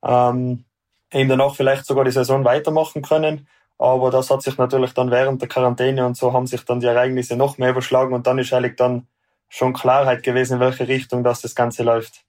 ähm, 0.03 0.65
eben 1.13 1.29
danach 1.29 1.55
vielleicht 1.55 1.85
sogar 1.85 2.03
die 2.03 2.11
Saison 2.11 2.43
weitermachen 2.43 3.03
können. 3.03 3.47
Aber 3.77 4.11
das 4.11 4.29
hat 4.29 4.41
sich 4.41 4.57
natürlich 4.57 4.93
dann 4.93 5.11
während 5.11 5.41
der 5.41 5.47
Quarantäne 5.47 6.05
und 6.05 6.17
so 6.17 6.33
haben 6.33 6.45
sich 6.45 6.65
dann 6.65 6.81
die 6.81 6.87
Ereignisse 6.87 7.37
noch 7.37 7.57
mehr 7.57 7.69
überschlagen 7.69 8.13
und 8.13 8.27
dann 8.27 8.37
ist 8.37 8.51
eigentlich 8.51 8.75
dann 8.75 9.07
schon 9.47 9.71
Klarheit 9.71 10.23
gewesen, 10.23 10.55
in 10.55 10.59
welche 10.59 10.89
Richtung 10.89 11.23
das 11.23 11.39
das 11.39 11.55
Ganze 11.55 11.83
läuft. 11.83 12.24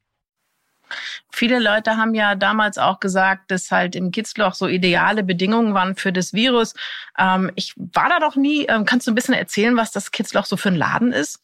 Viele 1.31 1.59
Leute 1.59 1.97
haben 1.97 2.15
ja 2.15 2.35
damals 2.35 2.79
auch 2.79 3.01
gesagt, 3.01 3.51
dass 3.51 3.71
halt 3.71 3.97
im 3.97 4.11
Kitzloch 4.11 4.55
so 4.55 4.67
ideale 4.67 5.23
Bedingungen 5.23 5.75
waren 5.75 5.97
für 5.97 6.13
das 6.13 6.33
Virus. 6.33 6.75
Ähm, 7.19 7.51
ich 7.55 7.75
war 7.77 8.09
da 8.09 8.21
doch 8.21 8.37
nie. 8.37 8.67
Ähm, 8.67 8.85
kannst 8.85 9.07
du 9.07 9.13
ein 9.13 9.15
bisschen 9.15 9.35
erzählen, 9.35 9.77
was 9.77 9.93
das 9.93 10.11
Kitzloch 10.11 10.47
so 10.47 10.57
für 10.57 10.69
ein 10.69 10.77
Laden 10.77 11.13
ist? 11.13 11.41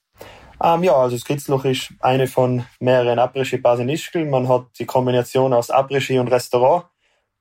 Ähm, 0.62 0.84
ja, 0.84 0.94
also 0.94 1.16
das 1.16 1.24
Kitzloch 1.24 1.64
ist 1.64 1.92
eine 2.00 2.26
von 2.26 2.64
mehreren 2.78 3.18
Après-Ski-Bars 3.18 3.80
in 3.80 3.88
Ischgl. 3.88 4.24
Man 4.26 4.48
hat 4.48 4.66
die 4.78 4.86
Kombination 4.86 5.52
aus 5.52 5.70
Après-Ski 5.70 6.18
und 6.18 6.28
Restaurant. 6.28 6.84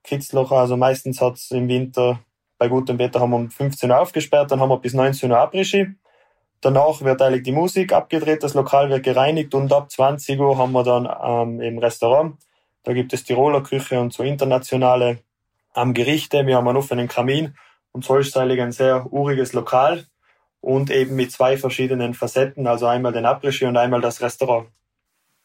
Kitzloch, 0.03 0.51
also 0.51 0.77
meistens 0.77 1.22
hat 1.22 1.36
es 1.36 1.51
im 1.51 1.67
Winter 1.67 2.20
bei 2.62 2.67
gutem 2.67 3.00
Wetter 3.00 3.20
haben 3.20 3.31
wir 3.31 3.38
um 3.38 3.50
15 3.50 3.89
Uhr 3.89 4.00
aufgesperrt, 4.00 4.51
dann 4.51 4.60
haben 4.60 4.70
wir 4.70 4.77
bis 4.77 4.93
19 4.93 5.31
Uhr 5.31 5.39
Après-Ski. 5.39 5.96
Danach 6.62 7.01
wird 7.01 7.22
eigentlich 7.22 7.44
die 7.44 7.51
Musik 7.51 7.91
abgedreht, 7.91 8.44
das 8.44 8.53
Lokal 8.53 8.89
wird 8.89 9.03
gereinigt 9.03 9.56
und 9.56 9.74
ab 9.74 9.91
20 9.91 10.39
Uhr 10.39 10.58
haben 10.58 10.72
wir 10.74 10.84
dann 10.84 11.10
ähm, 11.24 11.60
im 11.60 11.80
Restaurant. 11.80 12.36
Da 12.84 12.94
gibt 12.94 13.13
es 13.13 13.24
Tiroler 13.24 13.62
Küche 13.62 14.00
und 14.00 14.13
so 14.13 14.22
internationale 14.22 15.20
ähm, 15.75 15.94
Gerichte. 15.94 16.46
Wir 16.46 16.58
haben 16.58 16.68
einen 16.68 16.77
offenen 16.77 17.08
Kamin 17.08 17.56
und 17.91 18.06
so 18.06 18.18
ist 18.18 18.38
eigentlich 18.38 18.62
ein 18.62 18.72
sehr 18.72 19.12
uriges 19.12 19.53
Lokal 19.53 20.06
und 20.60 20.91
eben 20.91 21.15
mit 21.15 21.32
zwei 21.32 21.58
verschiedenen 21.58 22.13
Facetten, 22.13 22.68
also 22.68 22.86
einmal 22.86 23.12
den 23.12 23.25
Après-Ski 23.25 23.65
und 23.65 23.77
einmal 23.77 24.01
das 24.01 24.22
Restaurant. 24.22 24.68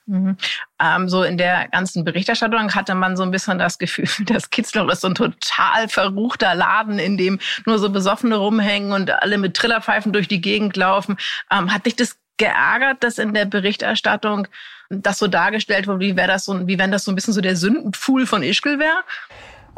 Mhm. 0.07 0.37
Ähm, 0.81 1.09
so 1.09 1.25
in 1.25 1.37
der 1.37 1.69
ganzen 1.69 2.05
Berichterstattung 2.05 2.75
hatte 2.75 2.95
man 2.95 3.17
so 3.17 3.25
ein 3.25 3.33
bisschen 3.33 3.59
das 3.59 3.79
Gefühl, 3.79 4.07
dass 4.27 4.51
Kitzloch 4.51 4.89
ist 4.91 5.01
so 5.01 5.09
ein 5.09 5.15
total 5.15 5.89
verruchter 5.89 6.55
Laden, 6.55 6.99
in 6.99 7.17
dem 7.17 7.39
nur 7.65 7.79
so 7.79 7.91
Besoffene 7.91 8.37
rumhängen 8.37 8.93
und 8.93 9.11
alle 9.11 9.39
mit 9.39 9.55
Trillerpfeifen 9.55 10.13
durch 10.13 10.29
die 10.29 10.41
Gegend 10.41 10.77
laufen. 10.77 11.17
Ähm, 11.51 11.73
hat 11.73 11.87
dich 11.87 11.97
das 11.97 12.17
geärgert, 12.37 13.03
dass 13.03 13.19
in 13.19 13.35
der 13.35 13.47
Berichterstattung 13.47 14.47
das 14.89 15.19
so 15.19 15.27
dargestellt 15.27 15.89
wurde, 15.89 16.01
wie 16.01 16.17
wäre 16.17 16.29
das 16.29 16.45
so, 16.45 16.67
wie 16.67 16.79
wenn 16.79 16.93
das 16.93 17.05
so 17.05 17.11
ein 17.11 17.15
bisschen 17.15 17.35
so 17.35 17.41
der 17.41 17.57
Sündenpfuhl 17.57 18.27
von 18.27 18.43
Ischgl 18.43 18.79
wäre? 18.79 19.03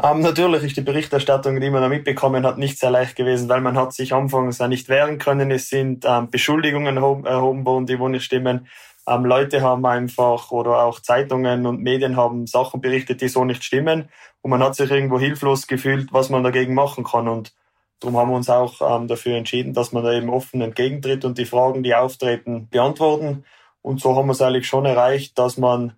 Ähm, 0.03 0.21
natürlich 0.21 0.63
ist 0.63 0.77
die 0.77 0.83
Berichterstattung, 0.83 1.61
die 1.61 1.71
man 1.71 1.83
da 1.83 1.89
mitbekommen 1.89 2.47
hat, 2.47 2.57
nicht 2.57 2.79
sehr 2.79 2.91
leicht 2.91 3.17
gewesen, 3.17 3.49
weil 3.49 3.61
man 3.61 3.77
hat 3.77 3.93
sich 3.93 4.13
anfangs 4.13 4.61
auch 4.61 4.69
nicht 4.69 4.89
wehren 4.89 5.19
können. 5.19 5.51
Es 5.51 5.71
sind 5.71 6.05
ähm, 6.07 6.31
Beschuldigungen 6.31 6.97
erhoben 6.97 7.65
worden, 7.65 7.87
die 7.87 7.99
wo 7.99 8.09
nicht 8.09 8.25
stimmen. 8.25 8.69
Ähm, 9.09 9.25
Leute 9.25 9.63
haben 9.63 9.87
einfach 9.87 10.51
oder 10.51 10.83
auch 10.85 11.01
Zeitungen 11.01 11.67
und 11.67 11.83
Medien 11.83 12.17
haben 12.17 12.47
Sachen 12.47 12.81
berichtet, 12.81 13.21
die 13.21 13.29
so 13.29 13.45
nicht 13.45 13.65
stimmen. 13.65 14.09
Und 14.43 14.51
man 14.51 14.63
hat 14.63 14.75
sich 14.77 14.91
irgendwo 14.91 15.19
hilflos 15.19 15.67
gefühlt, 15.67 16.13
was 16.13 16.29
man 16.31 16.45
dagegen 16.45 16.75
machen 16.75 17.05
kann. 17.05 17.29
Und 17.29 17.55
darum 18.01 18.19
haben 18.19 18.31
wir 18.31 18.37
uns 18.37 18.51
auch 18.51 18.81
ähm, 18.81 19.09
dafür 19.09 19.37
entschieden, 19.37 19.73
dass 19.73 19.93
man 19.93 20.05
da 20.05 20.13
eben 20.13 20.29
offen 20.29 20.61
entgegentritt 20.61 21.25
und 21.25 21.39
die 21.39 21.47
Fragen, 21.47 21.83
die 21.83 21.95
auftreten, 21.95 22.69
beantworten. 22.71 23.45
Und 23.83 24.01
so 24.01 24.15
haben 24.17 24.27
wir 24.27 24.33
es 24.33 24.43
eigentlich 24.43 24.67
schon 24.67 24.85
erreicht, 24.85 25.39
dass 25.39 25.57
man 25.57 25.95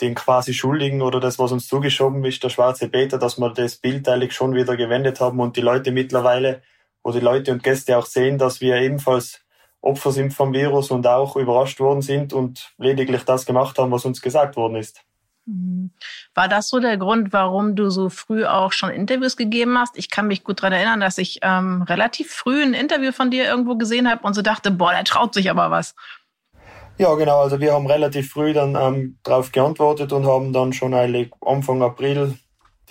den 0.00 0.14
quasi 0.14 0.54
Schuldigen 0.54 1.02
oder 1.02 1.20
das, 1.20 1.38
was 1.38 1.52
uns 1.52 1.68
zugeschoben 1.68 2.24
ist, 2.24 2.42
der 2.42 2.50
schwarze 2.50 2.88
Peter, 2.88 3.18
dass 3.18 3.38
wir 3.38 3.50
das 3.50 3.76
Bild 3.76 4.08
eigentlich 4.08 4.32
schon 4.32 4.54
wieder 4.54 4.76
gewendet 4.76 5.20
haben 5.20 5.40
und 5.40 5.56
die 5.56 5.60
Leute 5.60 5.90
mittlerweile, 5.90 6.62
wo 7.02 7.12
die 7.12 7.20
Leute 7.20 7.52
und 7.52 7.62
Gäste 7.62 7.98
auch 7.98 8.06
sehen, 8.06 8.38
dass 8.38 8.60
wir 8.60 8.76
ebenfalls 8.76 9.40
Opfer 9.80 10.12
sind 10.12 10.32
vom 10.32 10.52
Virus 10.52 10.90
und 10.90 11.06
auch 11.06 11.36
überrascht 11.36 11.80
worden 11.80 12.02
sind 12.02 12.32
und 12.32 12.72
lediglich 12.78 13.24
das 13.24 13.46
gemacht 13.46 13.78
haben, 13.78 13.90
was 13.92 14.04
uns 14.04 14.20
gesagt 14.20 14.56
worden 14.56 14.76
ist. 14.76 15.02
Mhm. 15.46 15.90
War 16.34 16.48
das 16.48 16.68
so 16.68 16.78
der 16.78 16.98
Grund, 16.98 17.32
warum 17.32 17.74
du 17.74 17.88
so 17.88 18.10
früh 18.10 18.44
auch 18.44 18.72
schon 18.72 18.90
Interviews 18.90 19.36
gegeben 19.36 19.78
hast? 19.78 19.96
Ich 19.96 20.10
kann 20.10 20.26
mich 20.26 20.44
gut 20.44 20.60
daran 20.60 20.74
erinnern, 20.74 21.00
dass 21.00 21.16
ich 21.18 21.38
ähm, 21.42 21.82
relativ 21.82 22.30
früh 22.32 22.62
ein 22.62 22.74
Interview 22.74 23.12
von 23.12 23.30
dir 23.30 23.46
irgendwo 23.46 23.76
gesehen 23.76 24.10
habe 24.10 24.26
und 24.26 24.34
so 24.34 24.42
dachte, 24.42 24.70
boah, 24.70 24.92
der 24.92 25.04
traut 25.04 25.32
sich 25.32 25.50
aber 25.50 25.70
was. 25.70 25.94
Ja, 26.98 27.14
genau. 27.14 27.40
Also 27.40 27.60
wir 27.60 27.72
haben 27.72 27.86
relativ 27.86 28.30
früh 28.30 28.52
dann 28.52 28.74
ähm, 28.74 29.18
darauf 29.22 29.52
geantwortet 29.52 30.12
und 30.12 30.26
haben 30.26 30.52
dann 30.52 30.72
schon 30.72 30.94
eigentlich 30.94 31.30
Anfang 31.40 31.82
April 31.82 32.36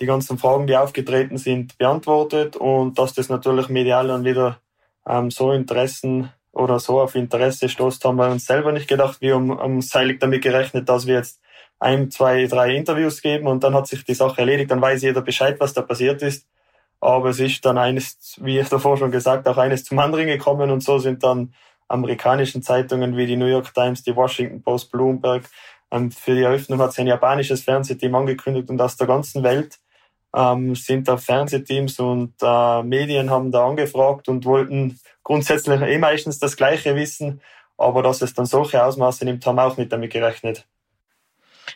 die 0.00 0.06
ganzen 0.06 0.38
Fragen, 0.38 0.66
die 0.66 0.76
aufgetreten 0.76 1.38
sind, 1.38 1.76
beantwortet 1.78 2.56
und 2.56 2.98
dass 2.98 3.14
das 3.14 3.28
natürlich 3.28 3.68
medial 3.68 4.08
dann 4.08 4.24
wieder 4.24 4.58
ähm, 5.06 5.30
so 5.30 5.52
Interessen 5.52 6.30
oder 6.58 6.78
so 6.80 7.00
auf 7.00 7.14
Interesse 7.14 7.68
stoßt, 7.68 8.04
haben 8.04 8.16
wir 8.16 8.28
uns 8.28 8.46
selber 8.46 8.72
nicht 8.72 8.88
gedacht. 8.88 9.20
Wir 9.20 9.36
haben, 9.36 9.58
haben 9.58 9.80
seilig 9.80 10.20
damit 10.20 10.42
gerechnet, 10.42 10.88
dass 10.88 11.06
wir 11.06 11.14
jetzt 11.14 11.40
ein, 11.78 12.10
zwei, 12.10 12.46
drei 12.46 12.74
Interviews 12.74 13.22
geben 13.22 13.46
und 13.46 13.62
dann 13.62 13.74
hat 13.74 13.86
sich 13.86 14.04
die 14.04 14.14
Sache 14.14 14.40
erledigt. 14.40 14.70
Dann 14.70 14.82
weiß 14.82 15.02
jeder 15.02 15.22
Bescheid, 15.22 15.58
was 15.60 15.72
da 15.72 15.82
passiert 15.82 16.22
ist. 16.22 16.46
Aber 17.00 17.30
es 17.30 17.38
ist 17.38 17.64
dann 17.64 17.78
eines, 17.78 18.36
wie 18.40 18.58
ich 18.58 18.68
davor 18.68 18.96
schon 18.96 19.12
gesagt, 19.12 19.46
auch 19.46 19.56
eines 19.56 19.84
zum 19.84 20.00
anderen 20.00 20.26
gekommen 20.26 20.70
und 20.70 20.82
so 20.82 20.98
sind 20.98 21.22
dann 21.22 21.54
amerikanischen 21.86 22.62
Zeitungen 22.62 23.16
wie 23.16 23.26
die 23.26 23.36
New 23.36 23.46
York 23.46 23.72
Times, 23.72 24.02
die 24.02 24.16
Washington 24.16 24.62
Post, 24.62 24.90
Bloomberg. 24.90 25.44
Und 25.90 26.14
für 26.14 26.34
die 26.34 26.42
Eröffnung 26.42 26.80
hat 26.80 26.92
sie 26.92 27.02
ein 27.02 27.06
japanisches 27.06 27.62
Fernsehteam 27.62 28.14
angekündigt 28.14 28.68
und 28.68 28.80
aus 28.80 28.96
der 28.96 29.06
ganzen 29.06 29.42
Welt 29.42 29.78
ähm, 30.34 30.74
sind 30.74 31.08
da 31.08 31.16
Fernsehteams 31.16 31.98
und 32.00 32.34
äh, 32.42 32.82
Medien 32.82 33.30
haben 33.30 33.50
da 33.50 33.66
angefragt 33.66 34.28
und 34.28 34.44
wollten 34.44 34.98
grundsätzlich 35.22 35.80
eh 35.80 35.98
meistens 35.98 36.38
das 36.38 36.56
Gleiche 36.56 36.94
wissen. 36.94 37.40
Aber 37.76 38.02
dass 38.02 38.22
es 38.22 38.34
dann 38.34 38.46
solche 38.46 38.82
Ausmaße 38.84 39.24
nimmt, 39.24 39.46
haben 39.46 39.58
auch 39.58 39.76
nicht 39.76 39.92
damit 39.92 40.12
gerechnet. 40.12 40.66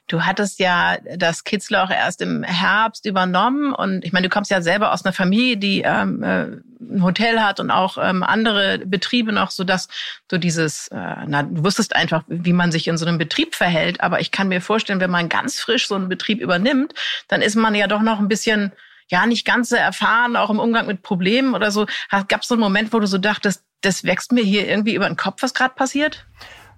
Du 0.06 0.22
hattest 0.24 0.58
ja 0.58 0.96
das 1.16 1.44
Kitzler 1.44 1.84
auch 1.84 1.90
erst 1.90 2.20
im 2.20 2.42
Herbst 2.42 3.06
übernommen 3.06 3.72
und 3.72 4.04
ich 4.04 4.12
meine, 4.12 4.28
du 4.28 4.34
kommst 4.34 4.50
ja 4.50 4.62
selber 4.62 4.92
aus 4.92 5.04
einer 5.04 5.12
Familie, 5.12 5.56
die 5.56 5.82
ähm, 5.82 6.22
äh, 6.22 6.46
ein 6.80 7.02
Hotel 7.02 7.40
hat 7.40 7.60
und 7.60 7.70
auch 7.70 7.98
ähm, 8.00 8.22
andere 8.22 8.78
Betriebe 8.84 9.32
noch, 9.32 9.50
so 9.50 9.64
dass 9.64 9.88
du 10.28 10.38
dieses, 10.38 10.88
äh, 10.88 11.14
na, 11.26 11.42
du 11.42 11.64
wusstest 11.64 11.94
einfach, 11.96 12.24
wie 12.28 12.52
man 12.52 12.72
sich 12.72 12.88
in 12.88 12.98
so 12.98 13.06
einem 13.06 13.18
Betrieb 13.18 13.54
verhält. 13.54 14.00
Aber 14.00 14.20
ich 14.20 14.30
kann 14.30 14.48
mir 14.48 14.60
vorstellen, 14.60 15.00
wenn 15.00 15.10
man 15.10 15.28
ganz 15.28 15.60
frisch 15.60 15.88
so 15.88 15.94
einen 15.94 16.08
Betrieb 16.08 16.40
übernimmt, 16.40 16.94
dann 17.28 17.42
ist 17.42 17.56
man 17.56 17.74
ja 17.74 17.86
doch 17.86 18.02
noch 18.02 18.18
ein 18.18 18.28
bisschen 18.28 18.72
ja 19.08 19.26
nicht 19.26 19.44
ganz 19.44 19.68
so 19.68 19.76
erfahren, 19.76 20.36
auch 20.36 20.50
im 20.50 20.58
Umgang 20.58 20.86
mit 20.86 21.02
Problemen 21.02 21.54
oder 21.54 21.70
so. 21.70 21.86
Gab 22.10 22.42
es 22.42 22.48
so 22.48 22.54
einen 22.54 22.62
Moment, 22.62 22.92
wo 22.92 22.98
du 22.98 23.06
so 23.06 23.18
dachtest, 23.18 23.64
das 23.82 24.04
wächst 24.04 24.32
mir 24.32 24.44
hier 24.44 24.66
irgendwie 24.68 24.94
über 24.94 25.06
den 25.06 25.16
Kopf, 25.16 25.42
was 25.42 25.54
gerade 25.54 25.74
passiert? 25.74 26.26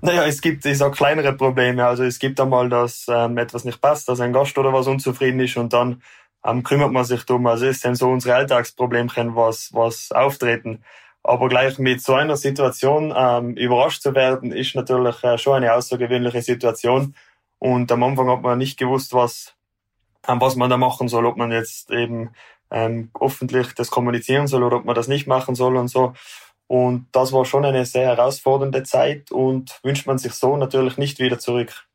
Naja, 0.05 0.27
es 0.27 0.43
gibt, 0.43 0.67
ich 0.67 0.77
sag, 0.77 0.95
kleinere 0.95 1.33
Probleme. 1.33 1.87
Also 1.87 2.05
es 2.05 2.19
gibt 2.19 2.39
einmal, 2.39 2.69
dass 2.69 3.07
ähm, 3.09 3.39
etwas 3.39 3.65
nicht 3.65 3.81
passt, 3.81 4.07
dass 4.07 4.21
ein 4.21 4.35
Gast 4.35 4.59
oder 4.59 4.71
was 4.71 4.87
unzufrieden 4.87 5.41
ist 5.41 5.57
und 5.57 5.73
dann 5.73 6.03
ähm, 6.45 6.63
kümmert 6.63 6.93
man 6.93 7.05
sich 7.07 7.25
drum. 7.25 7.47
Also 7.47 7.65
es 7.65 7.81
sind 7.81 7.95
so 7.97 8.11
unsere 8.11 8.35
Alltagsproblemchen, 8.35 9.35
was, 9.35 9.73
was 9.73 10.13
auftreten. 10.13 10.85
Aber 11.23 11.49
gleich 11.49 11.79
mit 11.79 12.03
so 12.03 12.13
einer 12.13 12.37
Situation 12.37 13.15
ähm, 13.17 13.57
überrascht 13.57 14.03
zu 14.03 14.15
werden, 14.15 14.53
ist 14.53 14.75
natürlich 14.75 15.25
äh, 15.25 15.39
schon 15.39 15.55
eine 15.55 15.73
außergewöhnliche 15.73 16.43
Situation. 16.43 17.15
Und 17.59 17.91
am 17.91 18.03
Anfang 18.03 18.29
hat 18.29 18.43
man 18.43 18.59
nicht 18.59 18.79
gewusst, 18.79 19.15
was, 19.15 19.55
ähm, 20.29 20.39
was 20.39 20.55
man 20.57 20.69
da 20.69 20.77
machen 20.77 21.09
soll, 21.09 21.25
ob 21.25 21.39
man 21.39 21.51
jetzt 21.51 21.91
eben 21.91 22.29
ähm, 22.71 23.11
öffentlich 23.19 23.73
das 23.75 23.91
kommunizieren 23.91 24.49
soll 24.49 24.65
oder 24.65 24.77
ob 24.77 24.85
man 24.85 24.97
das 24.97 25.09
nicht 25.09 25.27
machen 25.27 25.55
soll 25.55 25.77
und 25.79 25.89
so. 25.89 26.13
Und 26.67 27.07
das 27.13 27.33
war 27.33 27.45
schon 27.45 27.65
eine 27.65 27.85
sehr 27.85 28.07
herausfordernde 28.07 28.83
Zeit 28.85 29.31
und 29.31 29.79
wünscht 29.83 30.07
man 30.07 30.19
sich 30.19 30.33
so 30.33 30.57
natürlich 30.57 30.97
nicht 30.97 31.19
wieder 31.19 31.39
zurück. 31.39 31.87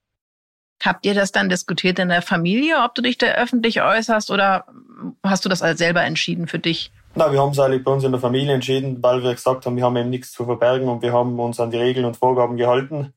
Habt 0.84 1.06
ihr 1.06 1.14
das 1.14 1.32
dann 1.32 1.50
diskutiert 1.50 2.00
in 2.00 2.10
der 2.10 2.22
Familie, 2.22 2.78
ob 2.84 2.96
du 2.96 3.02
dich 3.02 3.18
da 3.18 3.28
öffentlich 3.28 3.82
äußerst 3.82 4.32
oder 4.32 4.66
hast 5.24 5.44
du 5.44 5.50
das 5.50 5.62
als 5.62 5.80
selber 5.80 6.04
entschieden 6.04 6.48
für 6.48 6.60
dich? 6.60 6.92
Na, 7.16 7.32
wir 7.32 7.42
haben 7.42 7.52
es 7.52 7.60
eigentlich 7.60 7.84
bei 7.84 7.92
uns 7.92 8.04
in 8.04 8.12
der 8.12 8.22
Familie 8.22 8.54
entschieden, 8.54 9.02
weil 9.02 9.24
wir 9.24 9.34
gesagt 9.34 9.66
haben, 9.66 9.76
wir 9.76 9.84
haben 9.84 9.98
eben 9.98 10.10
nichts 10.10 10.32
zu 10.32 10.46
verbergen 10.46 10.88
und 10.88 11.02
wir 11.02 11.12
haben 11.12 11.38
uns 11.40 11.60
an 11.60 11.72
die 11.72 11.78
Regeln 11.78 12.06
und 12.06 12.16
Vorgaben 12.16 12.56
gehalten. 12.56 13.14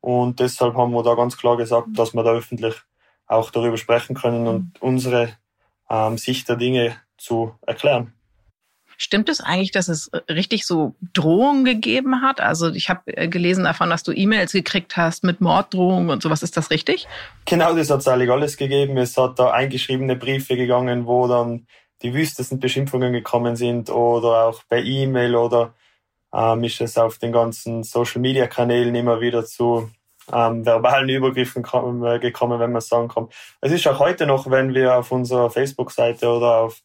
Und 0.00 0.40
deshalb 0.40 0.74
haben 0.74 0.92
wir 0.92 1.02
da 1.02 1.14
ganz 1.14 1.36
klar 1.36 1.56
gesagt, 1.56 1.88
dass 1.92 2.14
wir 2.14 2.22
da 2.24 2.32
öffentlich 2.32 2.74
auch 3.26 3.50
darüber 3.50 3.76
sprechen 3.76 4.14
können 4.14 4.46
und 4.46 4.82
unsere 4.82 5.30
ähm, 5.88 6.18
Sicht 6.18 6.48
der 6.48 6.56
Dinge 6.56 6.96
zu 7.16 7.54
erklären. 7.66 8.12
Stimmt 8.96 9.28
es 9.28 9.40
eigentlich, 9.40 9.70
dass 9.70 9.88
es 9.88 10.10
richtig 10.28 10.66
so 10.66 10.94
Drohungen 11.12 11.64
gegeben 11.64 12.22
hat? 12.22 12.40
Also 12.40 12.70
ich 12.70 12.88
habe 12.88 13.00
äh, 13.06 13.28
gelesen 13.28 13.64
davon, 13.64 13.90
dass 13.90 14.02
du 14.02 14.12
E-Mails 14.12 14.52
gekriegt 14.52 14.96
hast 14.96 15.24
mit 15.24 15.40
Morddrohungen 15.40 16.10
und 16.10 16.22
sowas. 16.22 16.42
Ist 16.42 16.56
das 16.56 16.70
richtig? 16.70 17.06
Genau, 17.44 17.74
das 17.74 17.90
hat 17.90 18.00
es 18.00 18.08
eigentlich 18.08 18.30
alles 18.30 18.56
gegeben. 18.56 18.96
Es 18.98 19.16
hat 19.16 19.38
da 19.38 19.50
eingeschriebene 19.50 20.16
Briefe 20.16 20.56
gegangen, 20.56 21.06
wo 21.06 21.26
dann 21.26 21.66
die 22.02 22.14
wüstesten 22.14 22.60
Beschimpfungen 22.60 23.12
gekommen 23.12 23.56
sind 23.56 23.90
oder 23.90 24.46
auch 24.46 24.62
per 24.68 24.82
E-Mail 24.82 25.34
oder 25.36 25.74
ähm, 26.34 26.64
ist 26.64 26.80
es 26.80 26.98
auf 26.98 27.18
den 27.18 27.32
ganzen 27.32 27.82
Social-Media-Kanälen 27.82 28.94
immer 28.94 29.20
wieder 29.20 29.44
zu 29.44 29.90
ähm, 30.32 30.64
verbalen 30.64 31.08
Übergriffen 31.08 31.64
äh, 32.04 32.18
gekommen, 32.18 32.58
wenn 32.58 32.72
man 32.72 32.80
sagen 32.80 33.08
kann. 33.08 33.28
Es 33.60 33.72
ist 33.72 33.86
auch 33.86 33.98
heute 33.98 34.26
noch, 34.26 34.50
wenn 34.50 34.74
wir 34.74 34.96
auf 34.96 35.12
unserer 35.12 35.50
Facebook-Seite 35.50 36.28
oder 36.28 36.58
auf 36.58 36.82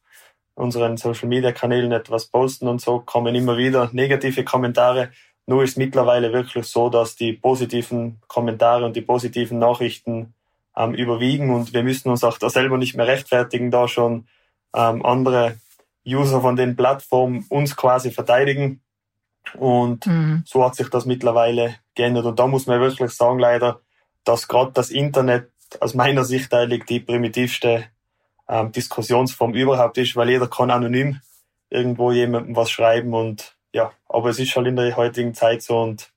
unseren 0.60 0.98
Social 0.98 1.30
Media 1.30 1.52
Kanälen 1.52 1.92
etwas 1.92 2.26
posten 2.26 2.68
und 2.68 2.82
so 2.82 3.00
kommen 3.00 3.34
immer 3.34 3.58
wieder 3.58 3.90
negative 3.94 4.44
Kommentare. 4.44 5.10
Nur 5.48 5.64
ist 5.64 5.78
mittlerweile 5.78 6.34
wirklich 6.34 6.66
so, 6.66 6.90
dass 6.90 7.16
die 7.16 7.34
positiven 7.34 8.22
Kommentare 8.28 8.86
und 8.86 8.96
die 8.96 9.02
positiven 9.02 9.58
Nachrichten 9.58 10.34
ähm, 10.76 10.94
überwiegen 10.94 11.54
und 11.54 11.74
wir 11.74 11.84
müssen 11.84 12.10
uns 12.10 12.24
auch 12.24 12.38
da 12.38 12.50
selber 12.50 12.78
nicht 12.78 12.96
mehr 12.96 13.08
rechtfertigen, 13.08 13.72
da 13.72 13.88
schon 13.88 14.28
ähm, 14.76 15.06
andere 15.06 15.58
User 16.06 16.42
von 16.42 16.56
den 16.56 16.76
Plattformen 16.76 17.46
uns 17.50 17.76
quasi 17.76 18.12
verteidigen. 18.12 18.82
Und 19.58 20.06
mhm. 20.06 20.44
so 20.46 20.64
hat 20.64 20.76
sich 20.76 20.90
das 20.90 21.06
mittlerweile 21.06 21.76
geändert. 21.96 22.26
Und 22.26 22.38
da 22.38 22.48
muss 22.48 22.68
man 22.68 22.82
wirklich 22.82 23.12
sagen, 23.12 23.40
leider, 23.40 23.80
dass 24.24 24.48
gerade 24.48 24.72
das 24.74 24.90
Internet 24.92 25.50
aus 25.80 25.94
meiner 25.94 26.24
Sicht 26.24 26.54
eigentlich 26.54 26.84
die 26.86 27.00
primitivste 27.00 27.86
ähm, 28.50 28.72
Diskussionsform 28.72 29.54
überhaupt 29.54 29.98
ist, 29.98 30.16
weil 30.16 30.30
jeder 30.30 30.48
kann 30.48 30.72
anonym 30.72 31.22
irgendwo 31.70 32.12
jemandem 32.12 32.56
was 32.56 32.72
schreiben 32.72 33.14
und 33.14 33.56
ja, 33.72 33.92
aber 34.08 34.30
es 34.30 34.40
ist 34.40 34.56
halt 34.56 34.68
in 34.68 34.76
der 34.76 34.98
heutigen 34.98 35.36
Zeit 35.36 35.62
so 35.62 35.80
und 35.80 36.12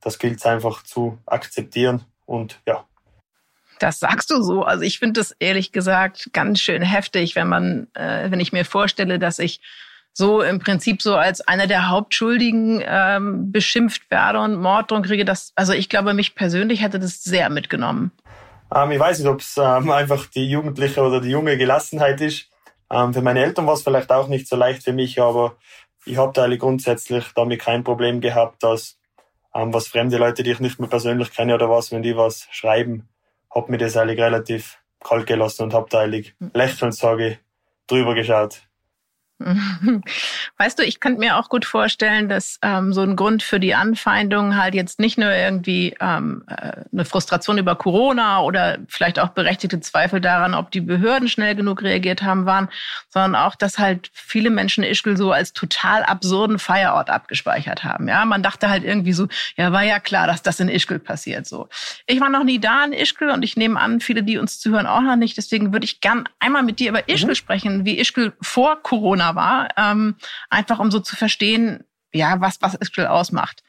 das 0.00 0.18
gilt 0.18 0.38
es 0.38 0.46
einfach 0.46 0.82
zu 0.82 1.18
akzeptieren 1.24 2.04
und 2.26 2.60
ja. 2.66 2.84
Das 3.78 3.98
sagst 3.98 4.30
du 4.30 4.42
so. 4.42 4.62
Also 4.62 4.84
ich 4.84 4.98
finde 4.98 5.20
das 5.20 5.34
ehrlich 5.40 5.72
gesagt 5.72 6.30
ganz 6.32 6.60
schön 6.60 6.82
heftig, 6.82 7.34
wenn 7.34 7.48
man, 7.48 7.88
äh, 7.94 8.30
wenn 8.30 8.38
ich 8.38 8.52
mir 8.52 8.64
vorstelle, 8.64 9.18
dass 9.18 9.38
ich 9.38 9.60
so 10.12 10.42
im 10.42 10.58
Prinzip 10.58 11.02
so 11.02 11.16
als 11.16 11.40
einer 11.40 11.66
der 11.66 11.88
Hauptschuldigen 11.88 12.82
ähm, 12.84 13.50
beschimpft 13.50 14.10
werde 14.10 14.40
und 14.40 14.56
Morddrohungen 14.56 15.08
kriege. 15.08 15.24
Das, 15.24 15.52
also 15.56 15.72
ich 15.72 15.88
glaube, 15.88 16.14
mich 16.14 16.34
persönlich 16.34 16.82
hätte 16.82 16.98
das 16.98 17.24
sehr 17.24 17.48
mitgenommen. 17.48 18.12
Ähm, 18.74 18.90
ich 18.92 18.98
weiß 18.98 19.18
nicht, 19.18 19.28
ob 19.28 19.40
es 19.40 19.56
ähm, 19.56 19.90
einfach 19.90 20.26
die 20.26 20.48
jugendliche 20.48 21.02
oder 21.02 21.20
die 21.20 21.30
junge 21.30 21.56
Gelassenheit 21.56 22.20
ist. 22.20 22.48
Ähm, 22.90 23.14
für 23.14 23.22
meine 23.22 23.42
Eltern 23.42 23.66
war 23.66 23.74
es 23.74 23.82
vielleicht 23.82 24.10
auch 24.12 24.28
nicht 24.28 24.48
so 24.48 24.56
leicht 24.56 24.84
für 24.84 24.92
mich, 24.92 25.20
aber 25.20 25.56
ich 26.04 26.16
habe 26.16 26.32
da 26.32 26.44
eigentlich 26.44 26.60
grundsätzlich 26.60 27.24
damit 27.34 27.60
kein 27.60 27.84
Problem 27.84 28.20
gehabt, 28.20 28.62
dass 28.62 28.98
ähm, 29.54 29.72
was 29.72 29.88
fremde 29.88 30.18
Leute, 30.18 30.42
die 30.42 30.52
ich 30.52 30.60
nicht 30.60 30.80
mehr 30.80 30.88
persönlich 30.88 31.32
kenne 31.32 31.54
oder 31.54 31.70
was, 31.70 31.92
wenn 31.92 32.02
die 32.02 32.16
was 32.16 32.48
schreiben, 32.50 33.08
hab 33.50 33.68
mir 33.68 33.78
das 33.78 33.96
eigentlich 33.96 34.20
relativ 34.20 34.78
kalt 35.02 35.26
gelassen 35.26 35.64
und 35.64 35.74
hab 35.74 35.90
da 35.90 36.00
eigentlich 36.00 36.34
hm. 36.38 36.50
lächelnd, 36.54 36.94
sage 36.94 37.28
ich, 37.28 37.38
drüber 37.86 38.14
geschaut. 38.14 38.62
Weißt 40.58 40.78
du, 40.78 40.84
ich 40.84 41.00
könnte 41.00 41.20
mir 41.20 41.36
auch 41.36 41.48
gut 41.48 41.64
vorstellen, 41.64 42.28
dass 42.28 42.58
ähm, 42.62 42.92
so 42.92 43.02
ein 43.02 43.16
Grund 43.16 43.42
für 43.42 43.60
die 43.60 43.74
Anfeindung 43.74 44.56
halt 44.56 44.74
jetzt 44.74 45.00
nicht 45.00 45.18
nur 45.18 45.32
irgendwie 45.32 45.94
ähm, 46.00 46.44
äh, 46.48 46.82
eine 46.92 47.04
Frustration 47.04 47.58
über 47.58 47.74
Corona 47.76 48.42
oder 48.42 48.78
vielleicht 48.88 49.18
auch 49.18 49.30
berechtigte 49.30 49.80
Zweifel 49.80 50.20
daran, 50.20 50.54
ob 50.54 50.70
die 50.70 50.80
Behörden 50.80 51.28
schnell 51.28 51.54
genug 51.54 51.82
reagiert 51.82 52.22
haben, 52.22 52.46
waren, 52.46 52.68
sondern 53.08 53.34
auch, 53.34 53.54
dass 53.54 53.78
halt 53.78 54.10
viele 54.12 54.50
Menschen 54.50 54.84
Ischgl 54.84 55.16
so 55.16 55.32
als 55.32 55.52
total 55.52 56.02
absurden 56.04 56.58
Feierort 56.58 57.10
abgespeichert 57.10 57.84
haben. 57.84 58.08
Ja, 58.08 58.24
man 58.24 58.42
dachte 58.42 58.68
halt 58.68 58.84
irgendwie 58.84 59.12
so, 59.12 59.28
ja, 59.56 59.72
war 59.72 59.82
ja 59.82 59.98
klar, 59.98 60.26
dass 60.26 60.42
das 60.42 60.60
in 60.60 60.68
Ischgl 60.68 60.98
passiert. 60.98 61.46
So, 61.46 61.68
ich 62.06 62.20
war 62.20 62.30
noch 62.30 62.44
nie 62.44 62.60
da 62.60 62.84
in 62.84 62.92
Ischgl 62.92 63.30
und 63.30 63.42
ich 63.42 63.56
nehme 63.56 63.80
an, 63.80 64.00
viele, 64.00 64.22
die 64.22 64.38
uns 64.38 64.60
zuhören, 64.60 64.86
auch 64.86 65.02
noch 65.02 65.16
nicht. 65.16 65.36
Deswegen 65.36 65.72
würde 65.72 65.84
ich 65.84 66.00
gern 66.00 66.28
einmal 66.38 66.62
mit 66.62 66.78
dir 66.78 66.90
über 66.90 67.08
Ischgl 67.08 67.30
mhm. 67.30 67.34
sprechen, 67.34 67.84
wie 67.84 67.98
Ischgl 67.98 68.32
vor 68.40 68.82
Corona 68.82 69.31
war, 69.34 69.68
ähm, 69.76 70.16
einfach 70.50 70.78
um 70.78 70.90
so 70.90 71.00
zu 71.00 71.16
verstehen, 71.16 71.84
ja, 72.12 72.40
was, 72.40 72.60
was 72.60 72.74
Ischgl 72.74 73.06
ausmacht. 73.06 73.62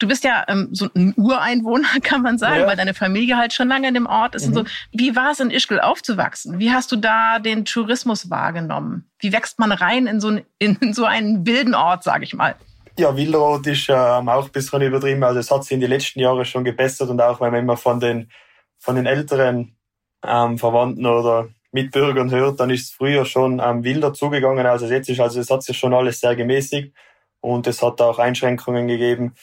Du 0.00 0.06
bist 0.06 0.22
ja 0.22 0.44
ähm, 0.46 0.68
so 0.72 0.88
ein 0.94 1.12
Ureinwohner, 1.16 1.88
kann 2.02 2.22
man 2.22 2.38
sagen, 2.38 2.60
ja. 2.60 2.66
weil 2.66 2.76
deine 2.76 2.94
Familie 2.94 3.36
halt 3.36 3.52
schon 3.52 3.68
lange 3.68 3.88
in 3.88 3.94
dem 3.94 4.06
Ort 4.06 4.34
ist. 4.34 4.48
Mhm. 4.48 4.56
Und 4.56 4.68
so. 4.68 4.74
Wie 4.92 5.16
war 5.16 5.32
es 5.32 5.40
in 5.40 5.50
Ischgl 5.50 5.80
aufzuwachsen? 5.80 6.58
Wie 6.58 6.72
hast 6.72 6.92
du 6.92 6.96
da 6.96 7.38
den 7.38 7.64
Tourismus 7.64 8.30
wahrgenommen? 8.30 9.10
Wie 9.18 9.32
wächst 9.32 9.58
man 9.58 9.72
rein 9.72 10.06
in 10.06 10.20
so, 10.20 10.28
ein, 10.28 10.44
in 10.58 10.78
so 10.92 11.04
einen 11.04 11.46
wilden 11.46 11.74
Ort, 11.74 12.04
sage 12.04 12.24
ich 12.24 12.34
mal? 12.34 12.54
Ja, 12.96 13.16
wilder 13.16 13.40
Ort 13.40 13.66
ist 13.66 13.88
ähm, 13.88 14.28
auch 14.28 14.46
ein 14.46 14.52
bisschen 14.52 14.82
übertrieben. 14.82 15.22
Also 15.22 15.40
es 15.40 15.50
hat 15.50 15.64
sich 15.64 15.72
in 15.72 15.80
den 15.80 15.90
letzten 15.90 16.20
Jahren 16.20 16.44
schon 16.44 16.64
gebessert 16.64 17.08
und 17.08 17.20
auch 17.20 17.40
wenn 17.40 17.52
man 17.52 17.60
immer 17.60 17.76
von 17.76 18.00
den, 18.00 18.30
von 18.78 18.96
den 18.96 19.06
älteren 19.06 19.76
ähm, 20.24 20.58
Verwandten 20.58 21.06
oder 21.06 21.48
Mitbürgern 21.72 22.30
hört, 22.30 22.60
dann 22.60 22.70
ist 22.70 22.84
es 22.84 22.90
früher 22.90 23.24
schon 23.24 23.60
ähm, 23.64 23.84
wilder 23.84 24.14
zugegangen, 24.14 24.66
als 24.66 24.82
es 24.82 24.90
jetzt 24.90 25.08
ist. 25.08 25.20
Also 25.20 25.40
es 25.40 25.50
hat 25.50 25.62
sich 25.62 25.76
schon 25.76 25.94
alles 25.94 26.20
sehr 26.20 26.34
gemäßigt 26.34 26.94
und 27.40 27.66
es 27.66 27.82
hat 27.82 28.00
auch 28.00 28.18
Einschränkungen 28.18 28.88
gegeben, 28.88 29.34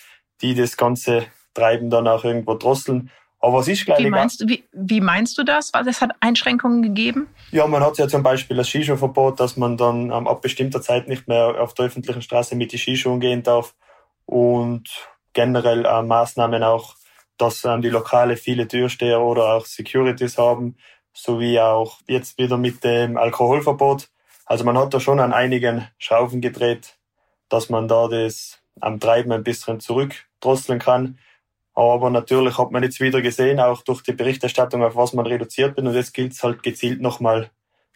die 0.41 0.55
das 0.55 0.75
ganze 0.77 1.25
Treiben 1.53 1.89
dann 1.89 2.07
auch 2.07 2.23
irgendwo 2.23 2.55
drosseln. 2.55 3.11
Aber 3.39 3.59
was 3.59 3.67
ist 3.67 3.85
gleich 3.85 3.99
wie 3.99 4.09
meinst, 4.09 4.41
du, 4.41 4.47
wie, 4.47 4.63
wie 4.71 5.01
meinst 5.01 5.37
du 5.37 5.43
das? 5.43 5.71
Was 5.71 5.85
es 5.85 6.01
hat 6.01 6.15
Einschränkungen 6.19 6.81
gegeben? 6.81 7.27
Ja, 7.51 7.67
man 7.67 7.83
hat 7.83 7.97
ja 7.99 8.07
zum 8.07 8.23
Beispiel 8.23 8.57
das 8.57 8.69
Skischuhverbot, 8.69 9.39
dass 9.39 9.55
man 9.55 9.77
dann 9.77 10.05
ähm, 10.11 10.27
ab 10.27 10.41
bestimmter 10.41 10.81
Zeit 10.81 11.07
nicht 11.07 11.27
mehr 11.27 11.61
auf 11.61 11.75
der 11.75 11.85
öffentlichen 11.85 12.23
Straße 12.23 12.55
mit 12.55 12.71
den 12.71 12.79
Skischuhen 12.79 13.19
gehen 13.19 13.43
darf 13.43 13.75
und 14.25 14.89
generell 15.33 15.85
äh, 15.85 16.01
Maßnahmen 16.01 16.63
auch, 16.63 16.95
dass 17.37 17.63
ähm, 17.65 17.83
die 17.83 17.89
Lokale 17.89 18.35
viele 18.35 18.67
Türsteher 18.67 19.21
oder 19.21 19.53
auch 19.53 19.65
Securities 19.65 20.39
haben, 20.39 20.77
sowie 21.15 21.59
auch 21.59 21.99
jetzt 22.07 22.37
wieder 22.37 22.57
mit 22.57 22.83
dem 22.83 23.17
Alkoholverbot. 23.17 24.09
Also 24.45 24.63
man 24.63 24.77
hat 24.77 24.93
da 24.93 24.99
schon 24.99 25.19
an 25.19 25.33
einigen 25.33 25.87
Schrauben 25.97 26.41
gedreht, 26.41 26.97
dass 27.49 27.69
man 27.69 27.87
da 27.87 28.07
das 28.07 28.59
am 28.79 28.99
Treiben 28.99 29.31
ein 29.31 29.43
bisschen 29.43 29.79
zurückdrosseln 29.79 30.77
kann. 30.77 31.17
Aber 31.73 32.09
natürlich 32.09 32.57
hat 32.57 32.71
man 32.71 32.83
jetzt 32.83 32.99
wieder 32.99 33.21
gesehen, 33.21 33.59
auch 33.59 33.81
durch 33.81 34.01
die 34.03 34.13
Berichterstattung, 34.13 34.83
auf 34.83 34.95
was 34.95 35.13
man 35.13 35.25
reduziert 35.25 35.75
wird. 35.75 35.87
Und 35.87 35.95
jetzt 35.95 36.13
gilt 36.13 36.33
es 36.33 36.43
halt 36.43 36.63
gezielt 36.63 37.01
nochmal 37.01 37.49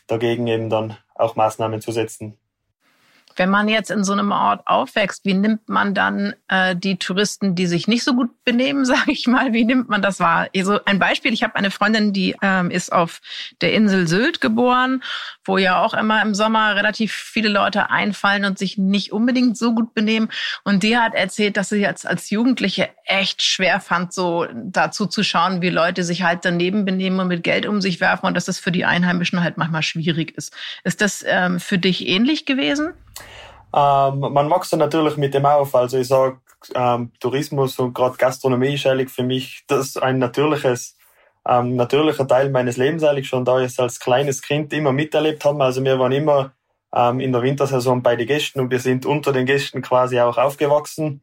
dagegen 0.08 0.48
eben 0.48 0.70
dann 0.70 0.98
auch 1.16 1.36
Maßnahmen 1.36 1.82
zu 1.82 1.92
setzen. 1.92 2.38
Wenn 3.40 3.50
man 3.50 3.70
jetzt 3.70 3.90
in 3.90 4.04
so 4.04 4.12
einem 4.12 4.34
Ort 4.34 4.68
aufwächst, 4.68 5.24
wie 5.24 5.34
nimmt 5.34 5.70
man 5.70 5.94
dann 5.94 6.34
äh, 6.50 6.76
die 6.76 6.98
Touristen, 6.98 7.56
die 7.56 7.68
sich 7.68 7.88
nicht 7.88 8.04
so 8.04 8.14
gut 8.14 8.30
benehmen, 8.44 8.84
sage 8.86 9.14
ich 9.14 9.28
mal, 9.28 9.54
wie 9.54 9.64
nimmt 9.64 9.88
man 9.88 10.02
das 10.02 10.20
wahr? 10.20 10.50
Also 10.54 10.84
ein 10.84 11.00
Beispiel, 11.00 11.32
ich 11.32 11.42
habe 11.42 11.56
eine 11.56 11.72
Freundin, 11.72 12.12
die 12.12 12.36
ähm, 12.42 12.70
ist 12.70 12.92
auf 12.92 13.22
der 13.62 13.74
Insel 13.74 14.08
Sylt 14.08 14.42
geboren, 14.42 15.02
wo 15.46 15.58
ja 15.58 15.82
auch 15.82 15.94
immer 15.94 16.22
im 16.22 16.36
Sommer 16.36 16.76
relativ 16.76 17.14
viele 17.14 17.48
Leute 17.48 17.90
einfallen 17.90 18.44
und 18.44 18.60
sich 18.60 18.78
nicht 18.78 19.14
unbedingt 19.14 19.58
so 19.58 19.74
gut 19.74 19.94
benehmen. 19.94 20.30
Und 20.66 20.84
die 20.84 20.98
hat 20.98 21.16
erzählt, 21.16 21.56
dass 21.56 21.70
sie 21.70 21.78
jetzt 21.78 22.06
als 22.06 22.30
Jugendliche 22.30 22.90
echt 23.06 23.42
schwer 23.42 23.80
fand, 23.80 24.14
so 24.14 24.48
dazu 24.54 25.06
zu 25.06 25.24
schauen, 25.24 25.62
wie 25.62 25.70
Leute 25.70 26.04
sich 26.04 26.24
halt 26.24 26.44
daneben 26.44 26.84
benehmen 26.84 27.22
und 27.22 27.30
mit 27.30 27.44
Geld 27.44 27.66
um 27.66 27.80
sich 27.80 28.02
werfen 28.02 28.26
und 28.26 28.36
dass 28.36 28.46
das 28.46 28.60
für 28.60 28.74
die 28.74 28.84
Einheimischen 28.84 29.42
halt 29.42 29.58
manchmal 29.58 29.84
schwierig 29.84 30.38
ist. 30.38 30.54
Ist 30.84 31.00
das 31.00 31.24
ähm, 31.26 31.62
für 31.62 31.78
dich 31.78 32.06
ähnlich 32.06 32.46
gewesen? 32.46 32.90
Ähm, 33.74 34.20
man 34.20 34.50
wächst 34.50 34.76
natürlich 34.76 35.18
mit 35.18 35.34
dem 35.34 35.46
auf. 35.46 35.76
Also 35.76 35.98
ich 35.98 36.08
sage, 36.08 36.40
ähm, 36.76 37.12
Tourismus 37.20 37.80
und 37.80 37.94
gerade 37.94 38.18
Gastronomie 38.18 38.74
ist 38.74 38.86
eigentlich 38.86 39.10
für 39.10 39.24
mich 39.24 39.64
das 39.68 39.98
ein 39.98 40.20
natürliches, 40.20 40.98
ähm, 41.48 41.76
natürlicher 41.76 42.28
Teil 42.28 42.50
meines 42.50 42.78
Lebens 42.78 43.04
eigentlich 43.04 43.30
schon, 43.30 43.46
da 43.46 43.60
ich 43.60 43.68
es 43.68 43.80
als 43.80 44.00
kleines 44.00 44.42
Kind 44.42 44.74
immer 44.74 44.92
miterlebt 44.92 45.46
habe. 45.46 45.64
Also 45.64 45.84
wir 45.84 46.00
waren 46.00 46.12
immer 46.12 46.52
ähm, 46.94 47.20
in 47.20 47.32
der 47.32 47.42
Wintersaison 47.42 48.02
bei 48.02 48.16
den 48.16 48.28
Gästen 48.28 48.60
und 48.60 48.72
wir 48.72 48.80
sind 48.80 49.06
unter 49.06 49.32
den 49.32 49.46
Gästen 49.46 49.82
quasi 49.82 50.20
auch 50.20 50.38
aufgewachsen. 50.38 51.22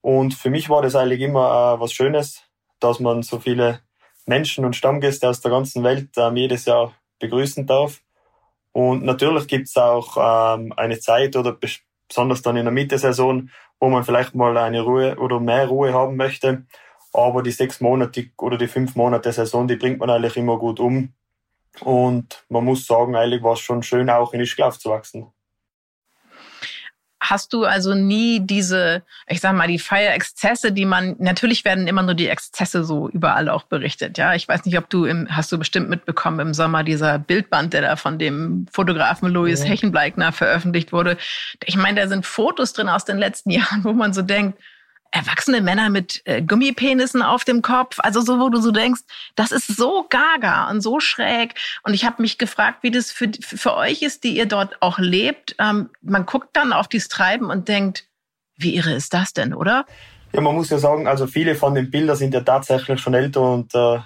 Und 0.00 0.34
für 0.34 0.50
mich 0.50 0.68
war 0.68 0.82
das 0.82 0.96
eigentlich 0.96 1.20
immer 1.20 1.76
äh, 1.76 1.80
was 1.80 1.92
Schönes, 1.92 2.42
dass 2.80 3.00
man 3.00 3.22
so 3.22 3.38
viele 3.38 3.80
Menschen 4.26 4.64
und 4.64 4.76
Stammgäste 4.76 5.28
aus 5.28 5.40
der 5.40 5.50
ganzen 5.50 5.82
Welt 5.84 6.10
ähm, 6.16 6.36
jedes 6.36 6.64
Jahr 6.64 6.92
begrüßen 7.18 7.66
darf. 7.66 8.00
Und 8.72 9.04
natürlich 9.04 9.46
gibt's 9.48 9.76
auch 9.76 10.16
ähm, 10.16 10.72
eine 10.76 10.98
Zeit 10.98 11.36
oder 11.36 11.58
besonders 12.08 12.42
dann 12.42 12.56
in 12.56 12.64
der 12.64 12.72
Mitte-Saison, 12.72 13.50
wo 13.80 13.88
man 13.88 14.04
vielleicht 14.04 14.34
mal 14.34 14.56
eine 14.56 14.80
Ruhe 14.82 15.16
oder 15.18 15.40
mehr 15.40 15.66
Ruhe 15.66 15.92
haben 15.92 16.16
möchte. 16.16 16.66
Aber 17.12 17.42
die 17.42 17.50
sechs 17.50 17.80
Monate 17.80 18.30
oder 18.38 18.56
die 18.56 18.68
fünf 18.68 18.96
Monate 18.96 19.32
Saison, 19.32 19.68
die 19.68 19.76
bringt 19.76 19.98
man 19.98 20.10
eigentlich 20.10 20.36
immer 20.36 20.58
gut 20.58 20.80
um. 20.80 21.12
Und 21.80 22.44
man 22.48 22.64
muss 22.64 22.86
sagen, 22.86 23.16
eigentlich 23.16 23.42
war 23.42 23.54
es 23.54 23.60
schon 23.60 23.82
schön, 23.82 24.10
auch 24.10 24.32
in 24.32 24.40
Ischgl 24.40 24.62
aufzuwachsen 24.62 25.31
hast 27.22 27.52
du 27.52 27.64
also 27.64 27.94
nie 27.94 28.40
diese, 28.40 29.02
ich 29.28 29.40
sag 29.40 29.54
mal, 29.54 29.68
die 29.68 29.78
Feierexzesse, 29.78 30.72
die 30.72 30.84
man, 30.84 31.14
natürlich 31.20 31.64
werden 31.64 31.86
immer 31.86 32.02
nur 32.02 32.14
die 32.14 32.28
Exzesse 32.28 32.82
so 32.82 33.08
überall 33.08 33.48
auch 33.48 33.62
berichtet. 33.62 34.18
Ja, 34.18 34.34
ich 34.34 34.48
weiß 34.48 34.64
nicht, 34.64 34.76
ob 34.76 34.90
du 34.90 35.04
im, 35.04 35.28
hast 35.30 35.52
du 35.52 35.58
bestimmt 35.58 35.88
mitbekommen 35.88 36.40
im 36.40 36.52
Sommer 36.52 36.82
dieser 36.82 37.20
Bildband, 37.20 37.74
der 37.74 37.82
da 37.82 37.96
von 37.96 38.18
dem 38.18 38.66
Fotografen 38.72 39.30
Louis 39.30 39.60
ja. 39.60 39.66
Hechenbleikner 39.66 40.32
veröffentlicht 40.32 40.92
wurde. 40.92 41.16
Ich 41.64 41.76
meine, 41.76 42.00
da 42.00 42.08
sind 42.08 42.26
Fotos 42.26 42.72
drin 42.72 42.88
aus 42.88 43.04
den 43.04 43.18
letzten 43.18 43.50
Jahren, 43.52 43.84
wo 43.84 43.92
man 43.92 44.12
so 44.12 44.22
denkt, 44.22 44.58
erwachsene 45.12 45.60
Männer 45.60 45.90
mit 45.90 46.22
äh, 46.24 46.42
Gummipenissen 46.42 47.22
auf 47.22 47.44
dem 47.44 47.62
Kopf. 47.62 47.98
Also 48.00 48.20
so, 48.22 48.40
wo 48.40 48.48
du 48.48 48.60
so 48.60 48.72
denkst, 48.72 49.02
das 49.36 49.52
ist 49.52 49.68
so 49.68 50.06
gaga 50.08 50.70
und 50.70 50.80
so 50.80 50.98
schräg. 50.98 51.54
Und 51.84 51.94
ich 51.94 52.04
habe 52.04 52.20
mich 52.20 52.38
gefragt, 52.38 52.78
wie 52.82 52.90
das 52.90 53.12
für, 53.12 53.30
für 53.40 53.76
euch 53.76 54.02
ist, 54.02 54.24
die 54.24 54.36
ihr 54.36 54.46
dort 54.46 54.80
auch 54.80 54.98
lebt. 54.98 55.54
Ähm, 55.58 55.90
man 56.00 56.26
guckt 56.26 56.48
dann 56.54 56.72
auf 56.72 56.88
dieses 56.88 57.08
Treiben 57.08 57.50
und 57.50 57.68
denkt, 57.68 58.08
wie 58.56 58.74
irre 58.74 58.94
ist 58.94 59.14
das 59.14 59.32
denn, 59.32 59.54
oder? 59.54 59.84
Ja, 60.32 60.40
man 60.40 60.54
muss 60.54 60.70
ja 60.70 60.78
sagen, 60.78 61.06
also 61.06 61.26
viele 61.26 61.54
von 61.54 61.74
den 61.74 61.90
Bildern 61.90 62.16
sind 62.16 62.32
ja 62.32 62.40
tatsächlich 62.40 63.00
schon 63.00 63.14
älter 63.14 63.42
und 63.42 63.74
äh, 63.74 63.98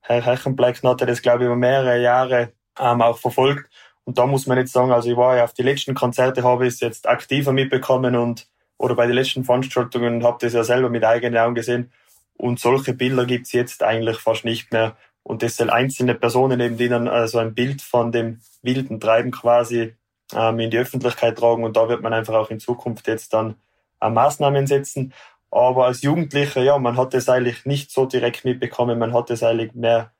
Herr 0.00 0.22
Hechenbleck 0.22 0.82
hatte 0.82 1.06
das, 1.06 1.22
glaube 1.22 1.44
ich, 1.44 1.46
über 1.46 1.56
mehrere 1.56 2.00
Jahre 2.00 2.52
ähm, 2.78 3.00
auch 3.00 3.18
verfolgt. 3.18 3.70
Und 4.04 4.18
da 4.18 4.26
muss 4.26 4.46
man 4.46 4.58
jetzt 4.58 4.74
sagen, 4.74 4.92
also 4.92 5.10
ich 5.10 5.16
war 5.16 5.36
ja 5.36 5.44
auf 5.44 5.54
die 5.54 5.62
letzten 5.62 5.94
Konzerte, 5.94 6.42
habe 6.42 6.66
ich 6.66 6.74
es 6.74 6.80
jetzt 6.80 7.08
aktiver 7.08 7.52
mitbekommen 7.52 8.14
und 8.14 8.46
oder 8.78 8.94
bei 8.94 9.06
den 9.06 9.16
letzten 9.16 9.44
Veranstaltungen 9.44 10.24
habe 10.24 10.38
das 10.40 10.52
ja 10.52 10.64
selber 10.64 10.90
mit 10.90 11.04
eigenen 11.04 11.38
Augen 11.38 11.54
gesehen. 11.54 11.92
Und 12.36 12.58
solche 12.58 12.94
Bilder 12.94 13.26
gibt's 13.26 13.52
jetzt 13.52 13.82
eigentlich 13.82 14.18
fast 14.18 14.44
nicht 14.44 14.72
mehr. 14.72 14.96
Und 15.22 15.42
das 15.42 15.56
sind 15.56 15.70
einzelne 15.70 16.14
Personen 16.14 16.60
eben, 16.60 16.76
die 16.76 16.88
dann 16.88 17.08
also 17.08 17.38
ein 17.38 17.54
Bild 17.54 17.80
von 17.80 18.12
dem 18.12 18.40
wilden 18.62 19.00
Treiben 19.00 19.30
quasi 19.30 19.94
ähm, 20.34 20.58
in 20.58 20.70
die 20.70 20.78
Öffentlichkeit 20.78 21.38
tragen. 21.38 21.64
Und 21.64 21.76
da 21.76 21.88
wird 21.88 22.02
man 22.02 22.12
einfach 22.12 22.34
auch 22.34 22.50
in 22.50 22.60
Zukunft 22.60 23.06
jetzt 23.06 23.32
dann 23.32 23.54
äh, 24.00 24.10
Maßnahmen 24.10 24.66
setzen. 24.66 25.12
Aber 25.50 25.86
als 25.86 26.02
Jugendlicher, 26.02 26.62
ja, 26.62 26.76
man 26.78 26.96
hat 26.96 27.14
das 27.14 27.28
eigentlich 27.28 27.64
nicht 27.64 27.90
so 27.92 28.06
direkt 28.06 28.44
mitbekommen. 28.44 28.98
Man 28.98 29.14
hat 29.14 29.30
das 29.30 29.42
eigentlich 29.42 29.72
mehr 29.74 30.10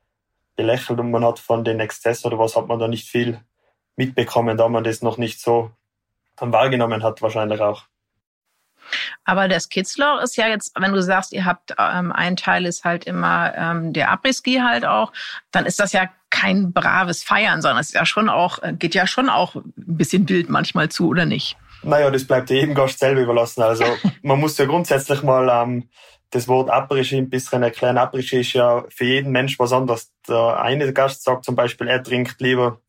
belächelt 0.55 0.99
und 0.99 1.11
man 1.11 1.25
hat 1.25 1.39
von 1.39 1.63
den 1.65 1.81
Exzessen 1.81 2.27
oder 2.27 2.39
was 2.39 2.55
hat 2.55 2.67
man 2.67 2.79
da 2.79 2.87
nicht 2.87 3.09
viel 3.09 3.41
mitbekommen, 3.97 4.57
da 4.57 4.69
man 4.69 4.83
das 4.83 5.01
noch 5.01 5.17
nicht 5.17 5.41
so 5.41 5.71
wahrgenommen 6.39 7.03
hat 7.03 7.21
wahrscheinlich 7.21 7.61
auch. 7.61 7.83
Aber 9.23 9.47
das 9.47 9.69
Kitzloch 9.69 10.21
ist 10.21 10.37
ja 10.37 10.47
jetzt, 10.47 10.73
wenn 10.79 10.93
du 10.93 11.01
sagst, 11.01 11.33
ihr 11.33 11.45
habt 11.45 11.73
ähm, 11.77 12.11
ein 12.11 12.35
Teil 12.35 12.65
ist 12.65 12.83
halt 12.83 13.05
immer 13.05 13.53
ähm, 13.55 13.93
der 13.93 14.11
Après-Ski 14.11 14.59
halt 14.59 14.85
auch, 14.85 15.11
dann 15.51 15.65
ist 15.65 15.79
das 15.79 15.93
ja 15.93 16.09
kein 16.29 16.73
braves 16.73 17.23
Feiern, 17.23 17.61
sondern 17.61 17.79
es 17.79 17.87
ist 17.87 17.95
ja 17.95 18.05
schon 18.05 18.29
auch, 18.29 18.61
äh, 18.61 18.73
geht 18.73 18.95
ja 18.95 19.07
schon 19.07 19.29
auch 19.29 19.55
ein 19.55 19.73
bisschen 19.75 20.27
wild 20.27 20.49
manchmal 20.49 20.89
zu, 20.89 21.07
oder 21.07 21.25
nicht? 21.25 21.57
Naja, 21.83 22.09
das 22.09 22.25
bleibt 22.25 22.49
jedem 22.49 22.73
Gast 22.73 22.99
selber 22.99 23.21
überlassen. 23.21 23.61
Also 23.61 23.85
man 24.21 24.39
muss 24.39 24.57
ja 24.57 24.65
grundsätzlich 24.65 25.23
mal 25.23 25.49
ähm, 25.49 25.89
das 26.31 26.47
Wort 26.47 26.69
Après-Ski 26.69 27.17
ein 27.17 27.29
bisschen 27.29 27.63
erklären. 27.63 27.97
Après-Ski 27.97 28.41
ist 28.41 28.53
ja 28.53 28.83
für 28.89 29.05
jeden 29.05 29.31
Mensch 29.31 29.57
was 29.59 29.71
anderes. 29.71 30.11
Der 30.27 30.59
eine 30.59 30.91
Gast 30.91 31.23
sagt 31.23 31.45
zum 31.45 31.55
Beispiel, 31.55 31.87
er 31.87 32.03
trinkt 32.03 32.41
lieber 32.41 32.79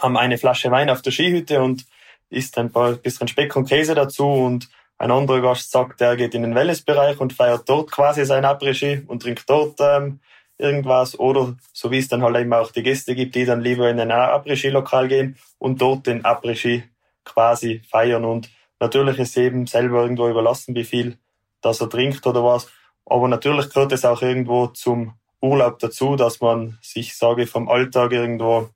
eine 0.00 0.38
Flasche 0.38 0.70
Wein 0.70 0.90
auf 0.90 1.02
der 1.02 1.10
Skihütte 1.10 1.62
und 1.62 1.84
isst 2.30 2.56
ein 2.58 2.70
paar 2.70 2.92
bisschen 2.92 3.28
Speck 3.28 3.54
und 3.56 3.68
Käse 3.68 3.94
dazu 3.94 4.26
und 4.26 4.68
ein 5.00 5.10
anderer 5.10 5.40
Gast 5.40 5.70
sagt, 5.70 6.02
er 6.02 6.14
geht 6.14 6.34
in 6.34 6.42
den 6.42 6.54
Wellnessbereich 6.54 7.18
und 7.20 7.32
feiert 7.32 7.66
dort 7.66 7.90
quasi 7.90 8.26
sein 8.26 8.44
Après-Ski 8.44 9.04
und 9.06 9.22
trinkt 9.22 9.48
dort 9.48 9.80
ähm, 9.80 10.20
irgendwas 10.58 11.18
oder 11.18 11.56
so 11.72 11.90
wie 11.90 11.96
es 11.96 12.08
dann 12.08 12.22
halt 12.22 12.36
eben 12.36 12.52
auch 12.52 12.70
die 12.70 12.82
Gäste 12.82 13.14
gibt, 13.14 13.34
die 13.34 13.46
dann 13.46 13.62
lieber 13.62 13.88
in 13.88 13.98
ein 13.98 14.12
Après-Ski-Lokal 14.12 15.08
gehen 15.08 15.38
und 15.58 15.80
dort 15.80 16.06
den 16.06 16.22
Après-Ski 16.26 16.84
quasi 17.24 17.80
feiern 17.88 18.26
und 18.26 18.50
natürlich 18.78 19.18
ist 19.18 19.38
eben 19.38 19.66
selber 19.66 20.02
irgendwo 20.02 20.28
überlassen, 20.28 20.74
wie 20.74 20.84
viel 20.84 21.16
dass 21.62 21.80
er 21.80 21.88
trinkt 21.88 22.26
oder 22.26 22.44
was. 22.44 22.68
Aber 23.06 23.26
natürlich 23.26 23.70
gehört 23.70 23.92
es 23.92 24.04
auch 24.04 24.20
irgendwo 24.20 24.66
zum 24.66 25.14
Urlaub 25.40 25.78
dazu, 25.78 26.16
dass 26.16 26.42
man 26.42 26.78
sich, 26.82 27.16
sage 27.16 27.44
ich, 27.44 27.50
vom 27.50 27.70
Alltag 27.70 28.12
irgendwo 28.12 28.68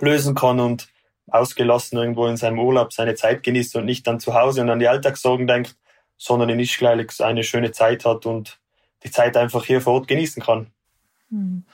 lösen 0.00 0.34
kann 0.34 0.58
und 0.58 0.88
ausgelassen 1.28 1.98
irgendwo 1.98 2.26
in 2.26 2.36
seinem 2.36 2.58
Urlaub 2.58 2.92
seine 2.92 3.14
Zeit 3.14 3.42
genießt 3.42 3.76
und 3.76 3.84
nicht 3.84 4.06
dann 4.06 4.20
zu 4.20 4.34
Hause 4.34 4.62
und 4.62 4.70
an 4.70 4.78
die 4.78 4.88
Alltagssorgen 4.88 5.46
denkt, 5.46 5.76
sondern 6.16 6.48
in 6.48 6.60
Ischgleichs 6.60 7.20
eine 7.20 7.44
schöne 7.44 7.72
Zeit 7.72 8.04
hat 8.04 8.26
und 8.26 8.58
die 9.04 9.10
Zeit 9.10 9.36
einfach 9.36 9.64
hier 9.64 9.80
vor 9.80 9.94
Ort 9.94 10.08
genießen 10.08 10.42
kann. 10.42 10.72
Hm. 11.30 11.64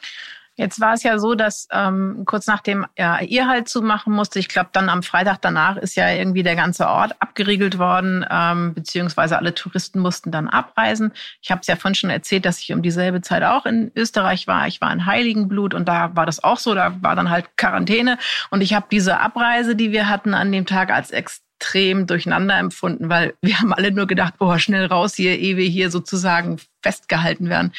Jetzt 0.58 0.80
war 0.80 0.94
es 0.94 1.02
ja 1.02 1.18
so, 1.18 1.34
dass 1.34 1.68
ähm, 1.70 2.22
kurz 2.24 2.46
nachdem 2.46 2.86
ja, 2.96 3.20
ihr 3.20 3.46
halt 3.46 3.68
zumachen 3.68 4.14
musste, 4.14 4.38
ich 4.38 4.48
glaube 4.48 4.70
dann 4.72 4.88
am 4.88 5.02
Freitag 5.02 5.42
danach 5.42 5.76
ist 5.76 5.96
ja 5.96 6.10
irgendwie 6.10 6.42
der 6.42 6.56
ganze 6.56 6.88
Ort 6.88 7.14
abgeriegelt 7.20 7.78
worden, 7.78 8.24
ähm, 8.30 8.72
beziehungsweise 8.72 9.36
alle 9.36 9.54
Touristen 9.54 10.00
mussten 10.00 10.30
dann 10.30 10.48
abreisen. 10.48 11.12
Ich 11.42 11.50
habe 11.50 11.60
es 11.60 11.66
ja 11.66 11.76
vorhin 11.76 11.94
schon 11.94 12.08
erzählt, 12.08 12.46
dass 12.46 12.58
ich 12.60 12.72
um 12.72 12.80
dieselbe 12.80 13.20
Zeit 13.20 13.42
auch 13.42 13.66
in 13.66 13.92
Österreich 13.94 14.46
war. 14.46 14.66
Ich 14.66 14.80
war 14.80 14.90
in 14.90 15.04
Heiligenblut 15.04 15.74
und 15.74 15.86
da 15.86 16.16
war 16.16 16.24
das 16.24 16.42
auch 16.42 16.58
so, 16.58 16.74
da 16.74 17.02
war 17.02 17.14
dann 17.14 17.28
halt 17.28 17.58
Quarantäne 17.58 18.16
und 18.48 18.62
ich 18.62 18.72
habe 18.72 18.86
diese 18.90 19.20
Abreise, 19.20 19.76
die 19.76 19.92
wir 19.92 20.08
hatten 20.08 20.32
an 20.32 20.50
dem 20.52 20.64
Tag 20.64 20.90
als 20.90 21.10
extrem 21.10 22.06
durcheinander 22.06 22.56
empfunden, 22.58 23.10
weil 23.10 23.34
wir 23.42 23.58
haben 23.58 23.74
alle 23.74 23.92
nur 23.92 24.06
gedacht, 24.06 24.34
oh, 24.38 24.56
schnell 24.56 24.86
raus 24.86 25.16
hier, 25.16 25.38
ehe 25.38 25.58
wir 25.58 25.68
hier 25.68 25.90
sozusagen 25.90 26.56
festgehalten 26.82 27.50
werden. 27.50 27.72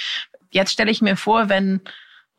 Jetzt 0.52 0.74
stelle 0.74 0.92
ich 0.92 1.02
mir 1.02 1.18
vor, 1.18 1.50
wenn 1.50 1.82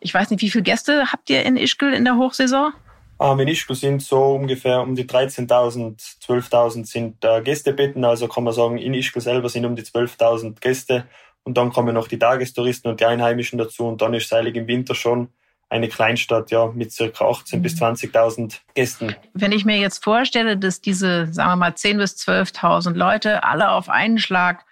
ich 0.01 0.15
weiß 0.15 0.31
nicht, 0.31 0.43
wie 0.43 0.51
viele 0.51 0.65
Gäste 0.65 1.13
habt 1.13 1.31
ihr 1.31 1.45
in 1.45 1.57
Ischgl 1.57 1.93
in 1.93 2.05
der 2.05 2.17
Hochsaison? 2.17 2.73
Ähm, 3.21 3.41
in 3.41 3.49
Ischgl 3.49 3.75
sind 3.75 4.03
so 4.03 4.35
ungefähr 4.35 4.81
um 4.81 4.95
die 4.95 5.05
13.000, 5.05 6.19
12.000 6.25 6.87
sind 6.87 7.25
äh, 7.25 7.43
Gästebetten. 7.43 8.05
Also 8.05 8.29
kann 8.29 8.45
man 8.45 8.53
sagen, 8.53 8.79
in 8.79 8.95
Ischgl 8.95 9.21
selber 9.21 9.49
sind 9.49 9.65
um 9.65 9.75
die 9.75 9.83
12.000 9.83 10.61
Gäste. 10.61 11.07
Und 11.43 11.57
dann 11.57 11.71
kommen 11.71 11.95
noch 11.95 12.09
die 12.09 12.19
Tagestouristen 12.19 12.91
und 12.91 13.01
die 13.01 13.07
Einheimischen 13.07 13.59
dazu. 13.59 13.87
Und 13.87 14.03
dann 14.03 14.15
ist 14.15 14.29
Seilig 14.29 14.55
im 14.57 14.67
Winter 14.67 14.95
schon 14.95 15.29
eine 15.71 15.89
Kleinstadt, 15.89 16.51
ja, 16.51 16.67
mit 16.67 16.93
circa 16.93 17.25
18.000 17.27 17.57
mhm. 17.57 17.63
bis 17.63 17.83
20.000 17.83 18.61
Gästen. 18.75 19.17
Wenn 19.35 19.53
ich 19.53 19.65
mir 19.65 19.79
jetzt 19.79 20.03
vorstelle, 20.03 20.57
dass 20.57 20.81
diese, 20.81 21.33
sagen 21.33 21.51
wir 21.51 21.57
mal, 21.57 21.73
10.000 21.73 21.99
bis 21.99 22.15
12.000 22.17 22.95
Leute 22.95 23.45
alle 23.45 23.71
auf 23.71 23.89
einen 23.89 24.19
Schlag 24.19 24.65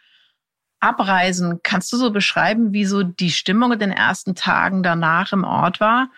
Abreisen, 0.86 1.60
kannst 1.62 1.92
du 1.92 1.96
so 1.96 2.10
beschreiben, 2.10 2.72
wie 2.72 2.84
so 2.84 3.02
die 3.02 3.30
Stimmung 3.30 3.72
in 3.72 3.78
den 3.78 3.90
ersten 3.90 4.34
Tagen 4.34 4.82
danach 4.82 5.32
im 5.32 5.44
Ort 5.44 5.80
war? 5.80 6.08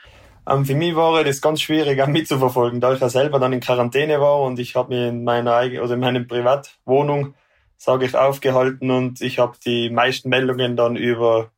Ähm, 0.48 0.64
für 0.64 0.74
mich 0.74 0.94
war 0.94 1.22
das 1.24 1.40
ganz 1.40 1.60
schwierig 1.60 2.04
mitzuverfolgen, 2.06 2.80
da 2.80 2.92
ich 2.92 3.00
ja 3.00 3.08
selber 3.08 3.38
dann 3.38 3.52
in 3.52 3.60
Quarantäne 3.60 4.20
war 4.20 4.42
und 4.42 4.58
ich 4.58 4.76
habe 4.76 4.94
mich 4.94 5.08
in 5.08 5.24
meiner 5.24 5.54
eigenen 5.54 5.82
oder 5.82 5.94
in 5.94 6.00
meiner 6.00 6.20
Privatwohnung, 6.20 7.34
sage 7.76 8.06
ich, 8.06 8.14
aufgehalten 8.14 8.90
und 8.90 9.20
ich 9.20 9.38
habe 9.38 9.56
die 9.64 9.90
meisten 9.90 10.28
Meldungen 10.28 10.76
dann 10.76 10.96
über 10.96 11.50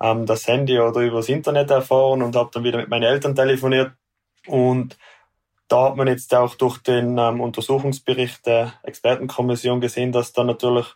ähm, 0.00 0.26
das 0.26 0.46
Handy 0.46 0.78
oder 0.78 1.00
übers 1.00 1.28
Internet 1.28 1.70
erfahren 1.70 2.22
und 2.22 2.36
habe 2.36 2.50
dann 2.52 2.64
wieder 2.64 2.78
mit 2.78 2.88
meinen 2.88 3.04
Eltern 3.04 3.34
telefoniert 3.34 3.92
und 4.46 4.96
da 5.68 5.84
hat 5.84 5.96
man 5.96 6.08
jetzt 6.08 6.34
auch 6.34 6.56
durch 6.56 6.78
den 6.78 7.16
ähm, 7.18 7.40
Untersuchungsbericht 7.40 8.44
der 8.44 8.72
Expertenkommission 8.82 9.80
gesehen, 9.80 10.10
dass 10.10 10.32
da 10.32 10.42
natürlich 10.42 10.86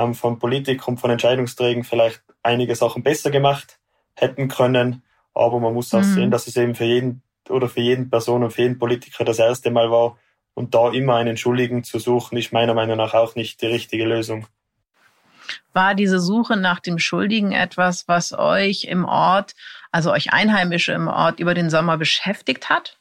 ähm, 0.00 0.14
von 0.14 0.38
Politik 0.38 0.86
und 0.88 0.98
von 0.98 1.10
Entscheidungsträgern 1.10 1.84
vielleicht 1.84 2.22
einige 2.42 2.74
Sachen 2.74 3.02
besser 3.02 3.30
gemacht 3.30 3.78
hätten 4.14 4.48
können. 4.48 5.02
Aber 5.34 5.60
man 5.60 5.74
muss 5.74 5.94
auch 5.94 6.00
mhm. 6.00 6.14
sehen, 6.14 6.30
dass 6.30 6.46
es 6.46 6.56
eben 6.56 6.74
für 6.74 6.84
jeden 6.84 7.22
oder 7.48 7.68
für 7.68 7.80
jeden 7.80 8.10
Person 8.10 8.42
und 8.42 8.52
für 8.52 8.62
jeden 8.62 8.78
Politiker 8.78 9.24
das 9.24 9.38
erste 9.38 9.70
Mal 9.70 9.90
war. 9.90 10.18
Und 10.54 10.74
da 10.74 10.90
immer 10.90 11.16
einen 11.16 11.36
Schuldigen 11.36 11.84
zu 11.84 11.98
suchen, 11.98 12.36
ist 12.36 12.52
meiner 12.52 12.74
Meinung 12.74 12.96
nach 12.96 13.14
auch 13.14 13.34
nicht 13.34 13.62
die 13.62 13.66
richtige 13.66 14.04
Lösung. 14.04 14.46
War 15.72 15.94
diese 15.94 16.20
Suche 16.20 16.56
nach 16.56 16.80
dem 16.80 16.98
Schuldigen 16.98 17.52
etwas, 17.52 18.08
was 18.08 18.32
euch 18.32 18.84
im 18.84 19.04
Ort, 19.04 19.54
also 19.90 20.12
euch 20.12 20.32
Einheimische 20.32 20.92
im 20.92 21.08
Ort 21.08 21.40
über 21.40 21.54
den 21.54 21.70
Sommer 21.70 21.96
beschäftigt 21.96 22.68
hat? 22.68 22.99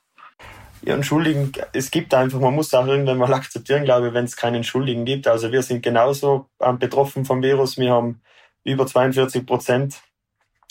Ja, 0.81 0.93
einen 0.93 1.03
Schuldigen, 1.03 1.51
es 1.73 1.91
gibt 1.91 2.13
einfach, 2.13 2.39
man 2.39 2.55
muss 2.55 2.73
auch 2.73 2.87
irgendwann 2.87 3.17
mal 3.17 3.33
akzeptieren, 3.33 3.83
glaube 3.83 4.07
ich, 4.07 4.13
wenn 4.13 4.25
es 4.25 4.37
keinen 4.37 4.63
Schuldigen 4.63 5.03
gibt. 5.03 5.27
Also 5.27 5.51
wir 5.51 5.61
sind 5.61 5.83
genauso 5.83 6.47
ähm, 6.61 6.79
betroffen 6.79 7.25
vom 7.25 7.41
Virus. 7.41 7.77
Wir 7.77 7.91
haben 7.91 8.21
über 8.63 8.87
42 8.87 9.45
Prozent 9.45 10.01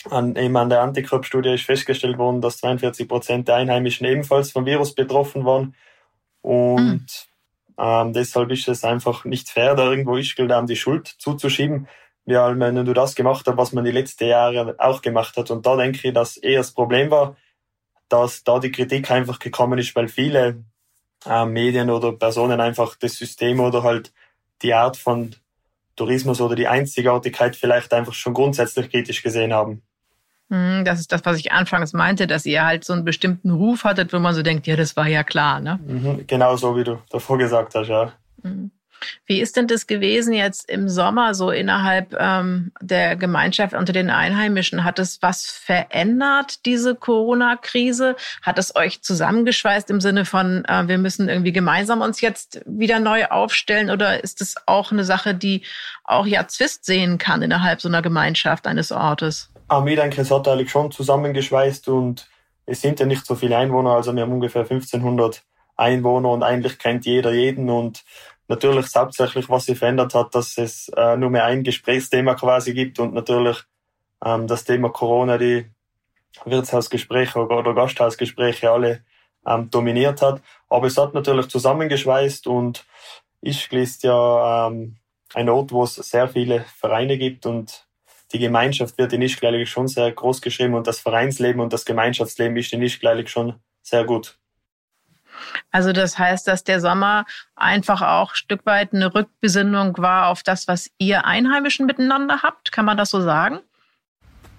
an, 0.09 0.35
eben 0.35 0.55
an 0.55 0.69
der 0.69 0.81
Antikörperstudie 0.81 1.53
ist 1.53 1.65
festgestellt 1.65 2.17
worden, 2.17 2.41
dass 2.41 2.57
42 2.57 3.07
Prozent 3.07 3.47
der 3.47 3.55
Einheimischen 3.55 4.07
ebenfalls 4.07 4.51
vom 4.51 4.65
Virus 4.65 4.95
betroffen 4.95 5.45
waren. 5.45 5.75
Und 6.41 7.05
mhm. 7.05 7.05
ähm, 7.77 8.13
deshalb 8.13 8.49
ist 8.51 8.67
es 8.67 8.83
einfach 8.83 9.25
nicht 9.25 9.49
fair, 9.49 9.75
da 9.75 9.89
irgendwo 9.89 10.15
Ischgl 10.15 10.47
die 10.65 10.75
Schuld 10.75 11.07
zuzuschieben. 11.07 11.87
Wir, 12.25 12.53
wenn 12.57 12.85
du 12.85 12.93
das 12.93 13.15
gemacht 13.15 13.45
hast, 13.47 13.57
was 13.57 13.73
man 13.73 13.83
die 13.83 13.91
letzten 13.91 14.27
Jahre 14.27 14.75
auch 14.77 15.01
gemacht 15.01 15.35
hat. 15.35 15.51
Und 15.51 15.65
da 15.65 15.75
denke 15.75 16.07
ich, 16.07 16.13
dass 16.13 16.37
eher 16.37 16.59
das 16.59 16.71
Problem 16.71 17.11
war, 17.11 17.35
dass 18.09 18.43
da 18.43 18.59
die 18.59 18.71
Kritik 18.71 19.09
einfach 19.11 19.39
gekommen 19.39 19.79
ist, 19.79 19.95
weil 19.95 20.07
viele 20.07 20.63
äh, 21.25 21.45
Medien 21.45 21.89
oder 21.89 22.11
Personen 22.13 22.59
einfach 22.59 22.95
das 22.95 23.15
System 23.15 23.59
oder 23.59 23.83
halt 23.83 24.11
die 24.61 24.73
Art 24.73 24.97
von 24.97 25.35
Tourismus 25.95 26.41
oder 26.41 26.55
die 26.55 26.67
Einzigartigkeit 26.67 27.55
vielleicht 27.55 27.93
einfach 27.93 28.13
schon 28.13 28.33
grundsätzlich 28.33 28.89
kritisch 28.89 29.21
gesehen 29.21 29.53
haben. 29.53 29.81
Mhm, 30.49 30.83
das 30.83 30.99
ist 30.99 31.11
das, 31.11 31.23
was 31.25 31.37
ich 31.37 31.51
anfangs 31.51 31.93
meinte, 31.93 32.25
dass 32.25 32.45
ihr 32.45 32.65
halt 32.65 32.83
so 32.83 32.93
einen 32.93 33.05
bestimmten 33.05 33.51
Ruf 33.51 33.83
hattet, 33.83 34.11
wo 34.13 34.19
man 34.19 34.33
so 34.33 34.41
denkt, 34.41 34.65
ja, 34.65 34.75
das 34.75 34.95
war 34.95 35.07
ja 35.07 35.23
klar, 35.23 35.59
ne? 35.59 35.79
Mhm, 35.85 36.25
genau 36.25 36.55
so, 36.55 36.75
wie 36.75 36.83
du 36.83 36.99
davor 37.09 37.37
gesagt 37.37 37.75
hast, 37.75 37.87
ja. 37.87 38.13
Mhm. 38.41 38.71
Wie 39.25 39.39
ist 39.41 39.55
denn 39.55 39.67
das 39.67 39.87
gewesen 39.87 40.33
jetzt 40.33 40.69
im 40.69 40.89
Sommer 40.89 41.33
so 41.33 41.51
innerhalb 41.51 42.15
ähm, 42.19 42.71
der 42.81 43.15
Gemeinschaft 43.15 43.73
unter 43.73 43.93
den 43.93 44.09
Einheimischen? 44.09 44.83
Hat 44.83 44.99
es 44.99 45.21
was 45.21 45.45
verändert, 45.45 46.65
diese 46.65 46.95
Corona-Krise? 46.95 48.15
Hat 48.41 48.59
es 48.59 48.75
euch 48.75 49.01
zusammengeschweißt 49.01 49.89
im 49.89 50.01
Sinne 50.01 50.25
von, 50.25 50.65
äh, 50.65 50.87
wir 50.87 50.97
müssen 50.97 51.29
irgendwie 51.29 51.53
gemeinsam 51.53 52.01
uns 52.01 52.21
jetzt 52.21 52.61
wieder 52.65 52.99
neu 52.99 53.25
aufstellen? 53.25 53.89
Oder 53.89 54.23
ist 54.23 54.41
es 54.41 54.55
auch 54.65 54.91
eine 54.91 55.03
Sache, 55.03 55.35
die 55.35 55.63
auch 56.03 56.25
ja 56.25 56.47
Zwist 56.47 56.85
sehen 56.85 57.17
kann 57.17 57.41
innerhalb 57.41 57.81
so 57.81 57.87
einer 57.87 58.01
Gemeinschaft 58.01 58.67
eines 58.67 58.91
Ortes? 58.91 59.51
Ich 59.85 59.95
denke, 59.95 60.21
es 60.21 60.31
hat 60.31 60.47
eigentlich 60.47 60.71
schon 60.71 60.91
zusammengeschweißt 60.91 61.89
und 61.89 62.27
es 62.65 62.81
sind 62.81 62.99
ja 62.99 63.05
nicht 63.05 63.25
so 63.25 63.35
viele 63.35 63.57
Einwohner, 63.57 63.91
also 63.91 64.15
wir 64.15 64.23
haben 64.23 64.31
ungefähr 64.31 64.61
1500 64.61 65.43
Einwohner 65.75 66.29
und 66.29 66.43
eigentlich 66.43 66.77
kennt 66.77 67.05
jeder 67.05 67.31
jeden 67.31 67.69
und 67.69 68.03
natürlich 68.49 68.87
hauptsächlich, 68.95 69.47
was 69.49 69.65
sich 69.65 69.77
verändert 69.77 70.13
hat, 70.15 70.35
dass 70.35 70.57
es 70.57 70.89
äh, 70.89 71.15
nur 71.15 71.29
mehr 71.29 71.45
ein 71.45 71.63
Gesprächsthema 71.63 72.33
quasi 72.35 72.73
gibt 72.73 72.99
und 72.99 73.13
natürlich 73.13 73.57
ähm, 74.25 74.47
das 74.47 74.63
Thema 74.63 74.89
Corona 74.89 75.37
die 75.37 75.69
Wirtshausgespräche 76.45 77.39
oder 77.39 77.73
Gasthausgespräche 77.73 78.71
alle 78.71 79.03
ähm, 79.45 79.69
dominiert 79.69 80.21
hat. 80.21 80.41
Aber 80.67 80.87
es 80.87 80.97
hat 80.97 81.13
natürlich 81.13 81.47
zusammengeschweißt 81.47 82.47
und 82.47 82.85
Ischgl 83.41 83.77
ist 83.77 84.03
ja 84.03 84.67
ähm, 84.67 84.97
ein 85.33 85.49
Ort, 85.49 85.71
wo 85.71 85.83
es 85.83 85.95
sehr 85.95 86.27
viele 86.27 86.65
Vereine 86.77 87.17
gibt 87.17 87.45
und 87.45 87.87
die 88.33 88.39
Gemeinschaft 88.39 88.97
wird 88.97 89.13
in 89.13 89.21
Ischgl 89.21 89.65
schon 89.65 89.87
sehr 89.87 90.11
groß 90.11 90.41
geschrieben 90.41 90.73
und 90.73 90.87
das 90.87 90.99
Vereinsleben 90.99 91.61
und 91.61 91.71
das 91.71 91.85
Gemeinschaftsleben 91.85 92.57
ist 92.57 92.73
in 92.73 92.81
Ischgl 92.81 93.27
schon 93.27 93.55
sehr 93.81 94.05
gut. 94.05 94.38
Also 95.71 95.93
das 95.93 96.17
heißt, 96.17 96.47
dass 96.47 96.63
der 96.63 96.79
Sommer 96.79 97.25
einfach 97.55 98.01
auch 98.01 98.31
ein 98.31 98.35
Stück 98.35 98.65
weit 98.65 98.93
eine 98.93 99.13
Rückbesinnung 99.13 99.97
war 99.97 100.27
auf 100.27 100.43
das, 100.43 100.67
was 100.67 100.89
ihr 100.97 101.25
Einheimischen 101.25 101.85
miteinander 101.85 102.41
habt. 102.43 102.71
Kann 102.71 102.85
man 102.85 102.97
das 102.97 103.09
so 103.09 103.21
sagen? 103.21 103.59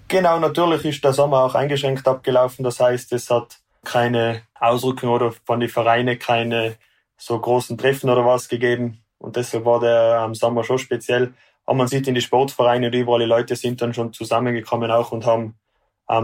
Genau, 0.07 0.39
natürlich 0.39 0.83
ist 0.85 1.03
der 1.03 1.13
Sommer 1.13 1.39
auch 1.39 1.55
eingeschränkt 1.55 2.07
abgelaufen. 2.07 2.63
Das 2.63 2.79
heißt, 2.79 3.13
es 3.13 3.29
hat 3.29 3.59
keine 3.83 4.41
Ausrückung 4.59 5.09
oder 5.09 5.31
von 5.45 5.59
den 5.59 5.69
Vereinen 5.69 6.19
keine 6.19 6.75
so 7.17 7.39
großen 7.39 7.77
Treffen 7.77 8.09
oder 8.09 8.25
was 8.25 8.49
gegeben. 8.49 9.03
Und 9.19 9.35
deshalb 9.35 9.65
war 9.65 9.79
der 9.79 10.19
am 10.19 10.35
Sommer 10.35 10.63
schon 10.63 10.79
speziell. 10.79 11.33
Aber 11.65 11.77
man 11.77 11.87
sieht 11.87 12.07
in 12.07 12.15
die 12.15 12.21
Sportvereine 12.21 12.87
und 12.87 12.93
überall 12.93 13.19
die 13.19 13.25
Leute 13.25 13.55
sind 13.55 13.81
dann 13.81 13.93
schon 13.93 14.11
zusammengekommen 14.11 14.91
auch 14.91 15.11
und 15.11 15.25
haben 15.25 15.55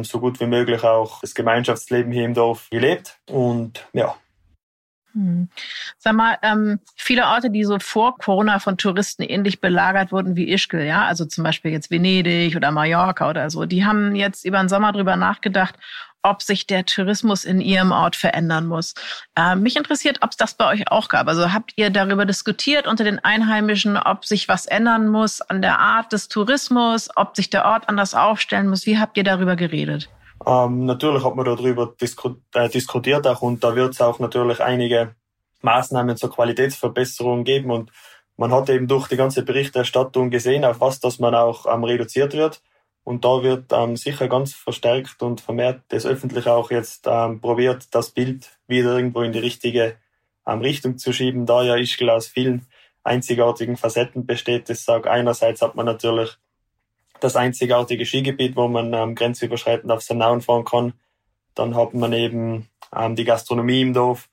so 0.03 0.19
gut 0.19 0.39
wie 0.41 0.47
möglich 0.47 0.83
auch 0.83 1.21
das 1.21 1.33
Gemeinschaftsleben 1.33 2.11
hier 2.11 2.25
im 2.25 2.33
Dorf 2.33 2.69
gelebt. 2.69 3.19
Und 3.29 3.87
ja, 3.93 4.15
Hm. 5.17 5.49
Sag 5.97 6.13
mal, 6.13 6.37
ähm, 6.43 6.79
viele 6.95 7.25
Orte, 7.25 7.49
die 7.49 7.63
so 7.63 7.79
vor 7.79 8.19
Corona 8.19 8.59
von 8.59 8.77
Touristen 8.77 9.23
ähnlich 9.23 9.61
belagert 9.61 10.11
wurden 10.11 10.35
wie 10.35 10.53
Ischgl, 10.53 10.83
ja, 10.83 11.05
also 11.05 11.25
zum 11.25 11.43
Beispiel 11.43 11.71
jetzt 11.71 11.89
Venedig 11.89 12.55
oder 12.55 12.69
Mallorca 12.69 13.27
oder 13.27 13.49
so, 13.49 13.65
die 13.65 13.83
haben 13.83 14.15
jetzt 14.15 14.45
über 14.45 14.59
den 14.59 14.69
Sommer 14.69 14.91
drüber 14.91 15.15
nachgedacht, 15.15 15.73
ob 16.21 16.43
sich 16.43 16.67
der 16.67 16.85
Tourismus 16.85 17.45
in 17.45 17.61
ihrem 17.61 17.91
Ort 17.91 18.15
verändern 18.15 18.67
muss. 18.67 18.93
Äh, 19.35 19.55
mich 19.55 19.75
interessiert, 19.75 20.19
ob 20.21 20.31
es 20.31 20.37
das 20.37 20.53
bei 20.53 20.67
euch 20.67 20.91
auch 20.91 21.09
gab. 21.09 21.27
Also 21.27 21.51
habt 21.51 21.73
ihr 21.77 21.89
darüber 21.89 22.27
diskutiert 22.27 22.85
unter 22.85 23.03
den 23.03 23.17
Einheimischen, 23.17 23.97
ob 23.97 24.23
sich 24.23 24.47
was 24.47 24.67
ändern 24.67 25.07
muss 25.07 25.41
an 25.41 25.63
der 25.63 25.79
Art 25.79 26.13
des 26.13 26.27
Tourismus, 26.27 27.09
ob 27.15 27.35
sich 27.35 27.49
der 27.49 27.65
Ort 27.65 27.89
anders 27.89 28.13
aufstellen 28.13 28.67
muss? 28.67 28.85
Wie 28.85 28.99
habt 28.99 29.17
ihr 29.17 29.23
darüber 29.23 29.55
geredet? 29.55 30.09
Ähm, 30.45 30.85
natürlich 30.85 31.23
hat 31.23 31.35
man 31.35 31.45
darüber 31.45 31.93
disku 31.99 32.35
äh, 32.53 32.69
diskutiert 32.69 33.27
auch 33.27 33.41
und 33.41 33.63
da 33.63 33.75
wird 33.75 33.93
es 33.93 34.01
auch 34.01 34.19
natürlich 34.19 34.61
einige 34.61 35.15
Maßnahmen 35.61 36.17
zur 36.17 36.31
Qualitätsverbesserung 36.31 37.43
geben 37.43 37.71
und 37.71 37.91
man 38.37 38.51
hat 38.51 38.69
eben 38.69 38.87
durch 38.87 39.07
die 39.07 39.17
ganze 39.17 39.43
Berichterstattung 39.43 40.29
gesehen, 40.29 40.63
auf 40.63 40.79
was 40.79 40.99
das 40.99 41.19
man 41.19 41.33
auch 41.33 41.65
ähm, 41.65 41.83
reduziert 41.83 42.33
wird. 42.33 42.61
Und 43.03 43.25
da 43.25 43.41
wird 43.41 43.71
ähm, 43.71 43.95
sicher 43.95 44.27
ganz 44.27 44.53
verstärkt 44.53 45.23
und 45.23 45.41
vermehrt 45.41 45.81
das 45.87 46.05
öffentlich 46.05 46.45
auch 46.47 46.71
jetzt 46.71 47.07
ähm, 47.07 47.39
probiert, 47.41 47.87
das 47.95 48.11
Bild 48.11 48.59
wieder 48.67 48.95
irgendwo 48.97 49.21
in 49.21 49.31
die 49.31 49.39
richtige 49.39 49.95
ähm, 50.45 50.59
Richtung 50.59 50.97
zu 50.97 51.13
schieben, 51.13 51.45
da 51.45 51.63
ja 51.63 51.77
Ischgl 51.77 52.09
aus 52.09 52.27
vielen 52.27 52.67
einzigartigen 53.03 53.77
Facetten 53.77 54.25
besteht. 54.25 54.69
Das 54.69 54.83
sagt, 54.85 55.07
einerseits 55.07 55.61
hat 55.61 55.75
man 55.75 55.85
natürlich 55.85 56.37
das 57.19 57.35
einzigartige 57.35 58.05
Skigebiet, 58.05 58.55
wo 58.55 58.67
man 58.67 58.93
ähm, 58.93 59.15
grenzüberschreitend 59.15 59.91
auf 59.91 60.01
Sanauen 60.01 60.41
fahren 60.41 60.65
kann. 60.65 60.93
Dann 61.55 61.75
hat 61.75 61.93
man 61.93 62.13
eben 62.13 62.69
ähm, 62.95 63.15
die 63.15 63.23
Gastronomie 63.23 63.81
im 63.81 63.93
Dorf, 63.93 64.29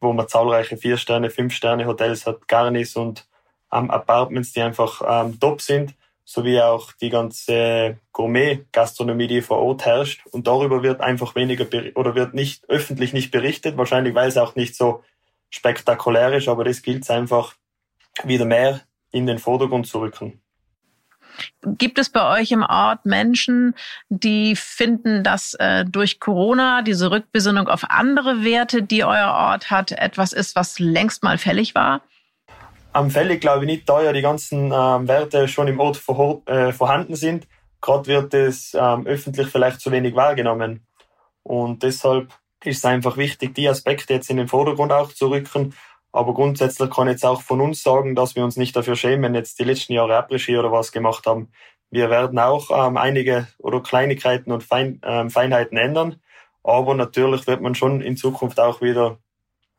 wo 0.00 0.12
man 0.12 0.28
zahlreiche 0.28 0.76
Vier-Sterne, 0.76 1.30
Fünf-Sterne-Hotels 1.30 2.26
hat, 2.26 2.46
Garnis 2.48 2.96
und 2.96 3.26
ähm, 3.72 3.90
Apartments, 3.90 4.52
die 4.52 4.62
einfach 4.62 5.02
ähm, 5.06 5.38
top 5.40 5.60
sind, 5.60 5.94
sowie 6.24 6.60
auch 6.60 6.92
die 6.92 7.10
ganze 7.10 7.98
Gourmet-Gastronomie, 8.12 9.28
die 9.28 9.42
vor 9.42 9.58
Ort 9.58 9.86
herrscht. 9.86 10.26
Und 10.30 10.46
darüber 10.46 10.82
wird 10.82 11.00
einfach 11.00 11.34
weniger 11.34 11.66
oder 11.94 12.14
wird 12.14 12.34
nicht 12.34 12.68
öffentlich 12.68 13.12
nicht 13.12 13.30
berichtet, 13.30 13.76
wahrscheinlich 13.76 14.14
weil 14.14 14.28
es 14.28 14.36
auch 14.36 14.54
nicht 14.54 14.76
so 14.76 15.02
spektakulär 15.50 16.34
ist, 16.34 16.48
aber 16.48 16.64
das 16.64 16.82
gilt 16.82 17.08
einfach 17.10 17.54
wieder 18.24 18.44
mehr 18.44 18.82
in 19.10 19.26
den 19.26 19.38
Vordergrund 19.38 19.86
zu 19.86 20.00
rücken. 20.00 20.40
Gibt 21.62 21.98
es 21.98 22.10
bei 22.10 22.40
euch 22.40 22.50
im 22.52 22.62
Ort 22.62 23.04
Menschen, 23.04 23.74
die 24.08 24.56
finden, 24.56 25.22
dass 25.22 25.54
äh, 25.54 25.84
durch 25.84 26.20
Corona 26.20 26.82
diese 26.82 27.10
Rückbesinnung 27.10 27.68
auf 27.68 27.84
andere 27.88 28.44
Werte, 28.44 28.82
die 28.82 29.04
euer 29.04 29.32
Ort 29.32 29.70
hat, 29.70 29.92
etwas 29.92 30.32
ist, 30.32 30.56
was 30.56 30.78
längst 30.78 31.22
mal 31.22 31.38
fällig 31.38 31.74
war? 31.74 32.00
Am 32.92 33.10
fällig 33.10 33.40
glaube 33.40 33.64
ich 33.64 33.70
nicht, 33.70 33.88
da 33.88 34.02
ja 34.02 34.12
die 34.12 34.22
ganzen 34.22 34.72
ähm, 34.72 35.08
Werte 35.08 35.46
schon 35.48 35.68
im 35.68 35.78
Ort 35.78 36.00
äh, 36.46 36.72
vorhanden 36.72 37.14
sind. 37.14 37.46
Gerade 37.80 38.06
wird 38.06 38.34
es 38.34 38.74
ähm, 38.74 39.06
öffentlich 39.06 39.48
vielleicht 39.48 39.80
zu 39.80 39.92
wenig 39.92 40.14
wahrgenommen. 40.14 40.86
Und 41.42 41.82
deshalb 41.82 42.32
ist 42.64 42.78
es 42.78 42.84
einfach 42.84 43.16
wichtig, 43.16 43.54
die 43.54 43.68
Aspekte 43.68 44.14
jetzt 44.14 44.30
in 44.30 44.36
den 44.36 44.48
Vordergrund 44.48 44.92
auch 44.92 45.12
zu 45.12 45.28
rücken 45.28 45.74
aber 46.12 46.34
grundsätzlich 46.34 46.90
kann 46.90 47.06
ich 47.08 47.12
jetzt 47.12 47.24
auch 47.24 47.42
von 47.42 47.60
uns 47.60 47.82
sagen, 47.82 48.14
dass 48.14 48.34
wir 48.34 48.44
uns 48.44 48.56
nicht 48.56 48.74
dafür 48.74 48.96
schämen, 48.96 49.34
jetzt 49.34 49.58
die 49.58 49.64
letzten 49.64 49.92
Jahre 49.92 50.16
Après-Ski 50.16 50.56
oder 50.56 50.72
was 50.72 50.92
gemacht 50.92 51.26
haben. 51.26 51.50
Wir 51.90 52.10
werden 52.10 52.38
auch 52.38 52.70
ähm, 52.70 52.96
einige 52.96 53.46
oder 53.58 53.80
Kleinigkeiten 53.80 54.52
und 54.52 54.62
Fein, 54.62 55.00
ähm, 55.04 55.30
Feinheiten 55.30 55.78
ändern. 55.78 56.16
Aber 56.62 56.94
natürlich 56.94 57.46
wird 57.46 57.60
man 57.60 57.74
schon 57.74 58.00
in 58.00 58.16
Zukunft 58.16 58.60
auch 58.60 58.80
wieder 58.82 59.18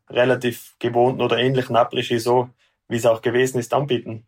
relativ 0.09 0.75
gewohnten 0.79 1.21
oder 1.21 1.37
ähnlichen 1.37 1.75
Après-Ski 1.75 2.19
so, 2.19 2.49
wie 2.87 2.97
es 2.97 3.05
auch 3.05 3.21
gewesen 3.21 3.59
ist, 3.59 3.73
anbieten. 3.73 4.25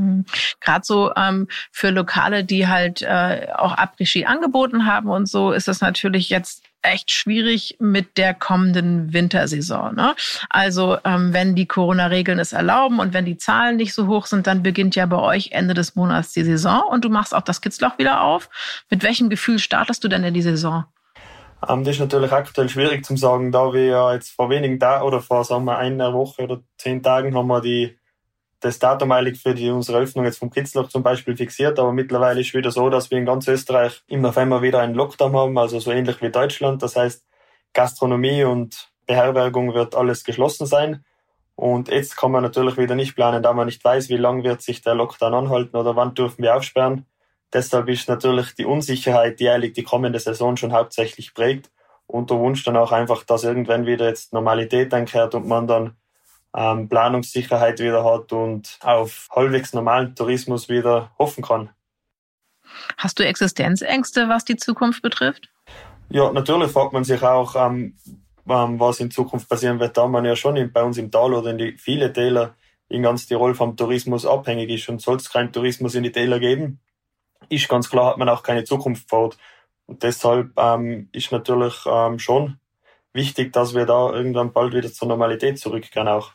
Hm. 0.00 0.24
Gerade 0.60 0.84
so 0.84 1.12
ähm, 1.14 1.48
für 1.70 1.90
Lokale, 1.90 2.44
die 2.44 2.66
halt 2.68 3.02
äh, 3.02 3.48
auch 3.54 3.76
Après-Ski 3.76 4.24
angeboten 4.24 4.86
haben 4.86 5.10
und 5.10 5.28
so, 5.28 5.52
ist 5.52 5.68
es 5.68 5.80
natürlich 5.80 6.30
jetzt 6.30 6.62
echt 6.82 7.10
schwierig 7.10 7.76
mit 7.78 8.16
der 8.16 8.32
kommenden 8.32 9.12
Wintersaison. 9.12 9.94
Ne? 9.94 10.14
Also 10.48 10.96
ähm, 11.04 11.34
wenn 11.34 11.54
die 11.54 11.66
Corona-Regeln 11.66 12.38
es 12.38 12.52
erlauben 12.52 13.00
und 13.00 13.12
wenn 13.12 13.26
die 13.26 13.36
Zahlen 13.36 13.76
nicht 13.76 13.92
so 13.92 14.06
hoch 14.06 14.24
sind, 14.24 14.46
dann 14.46 14.62
beginnt 14.62 14.96
ja 14.96 15.04
bei 15.04 15.18
euch 15.18 15.52
Ende 15.52 15.74
des 15.74 15.94
Monats 15.94 16.32
die 16.32 16.44
Saison 16.44 16.82
und 16.90 17.04
du 17.04 17.10
machst 17.10 17.34
auch 17.34 17.42
das 17.42 17.60
Kitzloch 17.60 17.98
wieder 17.98 18.22
auf. 18.22 18.48
Mit 18.88 19.02
welchem 19.02 19.28
Gefühl 19.28 19.58
startest 19.58 20.02
du 20.04 20.08
denn 20.08 20.24
in 20.24 20.32
die 20.32 20.42
Saison? 20.42 20.84
Ähm, 21.68 21.84
das 21.84 21.96
ist 21.96 22.00
natürlich 22.00 22.32
aktuell 22.32 22.68
schwierig 22.68 23.04
zu 23.04 23.16
sagen, 23.16 23.52
da 23.52 23.72
wir 23.72 23.84
ja 23.84 24.14
jetzt 24.14 24.30
vor 24.30 24.48
wenigen 24.48 24.80
Tagen 24.80 25.04
oder 25.04 25.20
vor 25.20 25.44
sagen 25.44 25.64
wir, 25.64 25.76
einer 25.76 26.14
Woche 26.14 26.42
oder 26.42 26.62
zehn 26.78 27.02
Tagen 27.02 27.34
haben 27.34 27.48
wir 27.48 27.60
die 27.60 27.99
das 28.60 28.78
Datum 28.78 29.10
eigentlich 29.12 29.40
für 29.42 29.54
die, 29.54 29.70
unsere 29.70 29.98
Öffnung 29.98 30.24
jetzt 30.24 30.38
vom 30.38 30.50
Kitzloch 30.50 30.88
zum 30.88 31.02
Beispiel 31.02 31.36
fixiert, 31.36 31.78
aber 31.78 31.92
mittlerweile 31.92 32.40
ist 32.40 32.54
wieder 32.54 32.70
so, 32.70 32.90
dass 32.90 33.10
wir 33.10 33.18
in 33.18 33.26
ganz 33.26 33.48
Österreich 33.48 34.02
im 34.06 34.20
November 34.20 34.62
wieder 34.62 34.80
einen 34.80 34.94
Lockdown 34.94 35.34
haben, 35.34 35.58
also 35.58 35.78
so 35.80 35.90
ähnlich 35.90 36.20
wie 36.20 36.30
Deutschland. 36.30 36.82
Das 36.82 36.96
heißt, 36.96 37.24
Gastronomie 37.72 38.44
und 38.44 38.90
Beherbergung 39.06 39.74
wird 39.74 39.94
alles 39.94 40.24
geschlossen 40.24 40.66
sein. 40.66 41.04
Und 41.56 41.88
jetzt 41.88 42.16
kann 42.16 42.32
man 42.32 42.42
natürlich 42.42 42.76
wieder 42.76 42.94
nicht 42.94 43.14
planen, 43.14 43.42
da 43.42 43.52
man 43.52 43.66
nicht 43.66 43.84
weiß, 43.84 44.08
wie 44.08 44.16
lang 44.16 44.44
wird 44.44 44.62
sich 44.62 44.82
der 44.82 44.94
Lockdown 44.94 45.34
anhalten 45.34 45.76
oder 45.76 45.96
wann 45.96 46.14
dürfen 46.14 46.42
wir 46.42 46.56
aufsperren. 46.56 47.06
Deshalb 47.52 47.88
ist 47.88 48.08
natürlich 48.08 48.54
die 48.54 48.64
Unsicherheit, 48.64 49.40
die 49.40 49.48
eigentlich 49.50 49.72
die 49.72 49.82
kommende 49.82 50.20
Saison 50.20 50.56
schon 50.56 50.72
hauptsächlich 50.72 51.34
prägt. 51.34 51.70
Und 52.06 52.30
der 52.30 52.38
Wunsch 52.38 52.64
dann 52.64 52.76
auch 52.76 52.92
einfach, 52.92 53.24
dass 53.24 53.44
irgendwann 53.44 53.86
wieder 53.86 54.06
jetzt 54.06 54.32
Normalität 54.32 54.92
einkehrt 54.94 55.34
und 55.34 55.46
man 55.46 55.66
dann 55.66 55.96
ähm, 56.56 56.88
Planungssicherheit 56.88 57.78
wieder 57.80 58.04
hat 58.04 58.32
und 58.32 58.78
auf 58.82 59.28
halbwegs 59.34 59.72
normalen 59.72 60.14
Tourismus 60.14 60.68
wieder 60.68 61.12
hoffen 61.18 61.44
kann. 61.44 61.70
Hast 62.96 63.18
du 63.18 63.24
Existenzängste, 63.24 64.28
was 64.28 64.44
die 64.44 64.56
Zukunft 64.56 65.02
betrifft? 65.02 65.48
Ja, 66.08 66.32
natürlich 66.32 66.70
fragt 66.72 66.92
man 66.92 67.04
sich 67.04 67.22
auch, 67.22 67.54
ähm, 67.56 67.96
ähm, 68.48 68.80
was 68.80 69.00
in 69.00 69.10
Zukunft 69.10 69.48
passieren 69.48 69.78
wird, 69.78 69.96
da 69.96 70.06
man 70.08 70.24
ja 70.24 70.34
schon 70.34 70.56
in, 70.56 70.72
bei 70.72 70.82
uns 70.82 70.98
im 70.98 71.10
Tal 71.10 71.34
oder 71.34 71.50
in 71.50 71.58
die 71.58 71.72
viele 71.78 72.12
Täler 72.12 72.54
in 72.88 73.02
ganz 73.02 73.26
Tirol 73.26 73.54
vom 73.54 73.76
Tourismus 73.76 74.26
abhängig 74.26 74.70
ist 74.70 74.88
und 74.88 75.00
soll 75.00 75.16
es 75.16 75.30
keinen 75.30 75.52
Tourismus 75.52 75.94
in 75.94 76.02
die 76.02 76.10
Täler 76.10 76.40
geben, 76.40 76.80
ist 77.48 77.68
ganz 77.68 77.88
klar, 77.88 78.10
hat 78.10 78.18
man 78.18 78.28
auch 78.28 78.42
keine 78.42 78.64
Zukunft 78.64 79.08
fort. 79.08 79.38
Und 79.86 80.02
deshalb 80.02 80.52
ähm, 80.56 81.08
ist 81.12 81.30
natürlich 81.30 81.84
ähm, 81.86 82.18
schon 82.18 82.58
wichtig, 83.12 83.52
dass 83.52 83.74
wir 83.74 83.86
da 83.86 84.12
irgendwann 84.12 84.52
bald 84.52 84.74
wieder 84.74 84.92
zur 84.92 85.08
Normalität 85.08 85.58
zurückkehren 85.58 86.08
auch. 86.08 86.32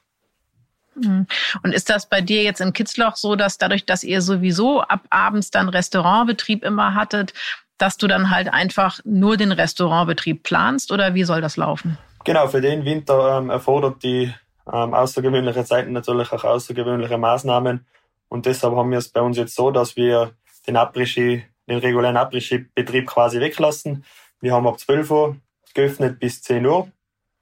Mhm. 0.95 1.27
Und 1.63 1.73
ist 1.73 1.89
das 1.89 2.07
bei 2.07 2.21
dir 2.21 2.43
jetzt 2.43 2.61
in 2.61 2.73
Kitzloch 2.73 3.15
so, 3.15 3.35
dass 3.35 3.57
dadurch, 3.57 3.85
dass 3.85 4.03
ihr 4.03 4.21
sowieso 4.21 4.81
ab 4.81 5.01
abends 5.09 5.51
dann 5.51 5.69
Restaurantbetrieb 5.69 6.63
immer 6.63 6.95
hattet, 6.95 7.33
dass 7.77 7.97
du 7.97 8.07
dann 8.07 8.31
halt 8.31 8.53
einfach 8.53 8.99
nur 9.03 9.37
den 9.37 9.51
Restaurantbetrieb 9.51 10.43
planst 10.43 10.91
oder 10.91 11.13
wie 11.13 11.23
soll 11.23 11.41
das 11.41 11.57
laufen? 11.57 11.97
Genau, 12.23 12.47
für 12.47 12.61
den 12.61 12.85
Winter 12.85 13.37
ähm, 13.37 13.49
erfordert 13.49 14.01
die 14.03 14.33
ähm, 14.71 14.93
außergewöhnliche 14.93 15.63
Zeiten 15.65 15.91
natürlich 15.91 16.31
auch 16.31 16.43
außergewöhnliche 16.43 17.17
Maßnahmen. 17.17 17.85
Und 18.29 18.45
deshalb 18.45 18.75
haben 18.75 18.91
wir 18.91 18.97
es 18.97 19.09
bei 19.09 19.21
uns 19.21 19.37
jetzt 19.37 19.55
so, 19.55 19.71
dass 19.71 19.95
wir 19.95 20.31
den 20.67 20.77
Après-Ski, 20.77 21.43
den 21.67 21.77
regulären 21.77 22.17
Après-Ski-Betrieb 22.17 23.05
quasi 23.05 23.39
weglassen. 23.39 24.05
Wir 24.41 24.53
haben 24.53 24.67
ab 24.67 24.79
12 24.79 25.11
Uhr 25.11 25.35
geöffnet 25.73 26.19
bis 26.19 26.41
10 26.41 26.65
Uhr 26.65 26.87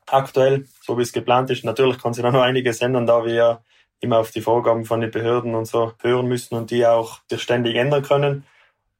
aktuell, 0.07 0.65
so 0.81 0.97
wie 0.97 1.01
es 1.03 1.13
geplant 1.13 1.49
ist. 1.49 1.63
Natürlich 1.63 2.01
kann 2.01 2.13
sich 2.13 2.23
da 2.23 2.31
noch 2.31 2.41
einiges 2.41 2.81
ändern, 2.81 3.05
da 3.05 3.25
wir 3.25 3.33
ja 3.33 3.63
immer 3.99 4.19
auf 4.19 4.31
die 4.31 4.41
Vorgaben 4.41 4.85
von 4.85 5.01
den 5.01 5.11
Behörden 5.11 5.55
und 5.55 5.65
so 5.65 5.93
hören 6.01 6.27
müssen 6.27 6.55
und 6.55 6.71
die 6.71 6.85
auch 6.85 7.19
sich 7.29 7.41
ständig 7.41 7.75
ändern 7.75 8.03
können. 8.03 8.45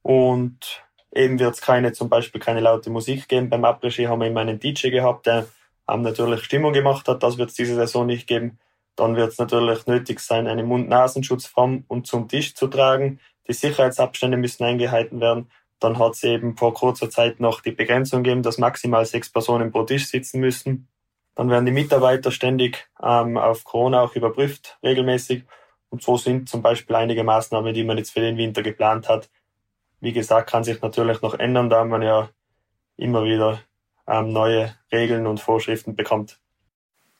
Und 0.02 0.84
eben 1.14 1.38
wird 1.38 1.54
es 1.54 1.60
keine, 1.60 1.92
zum 1.92 2.08
Beispiel 2.08 2.40
keine 2.40 2.60
laute 2.60 2.90
Musik 2.90 3.28
geben. 3.28 3.50
Beim 3.50 3.64
Après-Ski 3.64 4.04
haben 4.04 4.20
wir 4.20 4.28
immer 4.28 4.40
einen 4.40 4.58
DJ 4.58 4.90
gehabt, 4.90 5.26
der 5.26 5.46
natürlich 5.86 6.42
Stimmung 6.44 6.72
gemacht 6.72 7.06
hat. 7.08 7.22
Das 7.22 7.38
wird 7.38 7.50
es 7.50 7.56
diese 7.56 7.74
Saison 7.74 8.06
nicht 8.06 8.26
geben. 8.26 8.58
Dann 8.96 9.16
wird 9.16 9.32
es 9.32 9.38
natürlich 9.38 9.86
nötig 9.86 10.20
sein, 10.20 10.46
einen 10.46 10.66
Mund-Nasenschutz 10.66 11.46
vom 11.46 11.84
und 11.88 12.06
zum 12.06 12.28
Tisch 12.28 12.54
zu 12.54 12.68
tragen. 12.68 13.20
Die 13.48 13.52
Sicherheitsabstände 13.52 14.36
müssen 14.36 14.64
eingehalten 14.64 15.20
werden. 15.20 15.50
Dann 15.80 15.98
hat 15.98 16.12
es 16.12 16.22
eben 16.22 16.56
vor 16.56 16.72
kurzer 16.72 17.10
Zeit 17.10 17.40
noch 17.40 17.60
die 17.60 17.72
Begrenzung 17.72 18.22
gegeben, 18.22 18.42
dass 18.42 18.58
maximal 18.58 19.04
sechs 19.04 19.30
Personen 19.30 19.72
pro 19.72 19.82
Tisch 19.82 20.06
sitzen 20.06 20.40
müssen. 20.40 20.88
Dann 21.34 21.50
werden 21.50 21.66
die 21.66 21.72
Mitarbeiter 21.72 22.30
ständig 22.30 22.88
ähm, 23.02 23.36
auf 23.36 23.64
Corona 23.64 24.02
auch 24.02 24.14
überprüft, 24.14 24.78
regelmäßig. 24.82 25.44
Und 25.90 26.02
so 26.02 26.16
sind 26.16 26.48
zum 26.48 26.62
Beispiel 26.62 26.96
einige 26.96 27.24
Maßnahmen, 27.24 27.74
die 27.74 27.84
man 27.84 27.98
jetzt 27.98 28.10
für 28.10 28.20
den 28.20 28.36
Winter 28.36 28.62
geplant 28.62 29.08
hat. 29.08 29.30
Wie 30.00 30.12
gesagt, 30.12 30.50
kann 30.50 30.64
sich 30.64 30.80
natürlich 30.82 31.22
noch 31.22 31.34
ändern, 31.34 31.70
da 31.70 31.84
man 31.84 32.02
ja 32.02 32.28
immer 32.96 33.24
wieder 33.24 33.60
ähm, 34.06 34.32
neue 34.32 34.74
Regeln 34.92 35.26
und 35.26 35.40
Vorschriften 35.40 35.96
bekommt. 35.96 36.38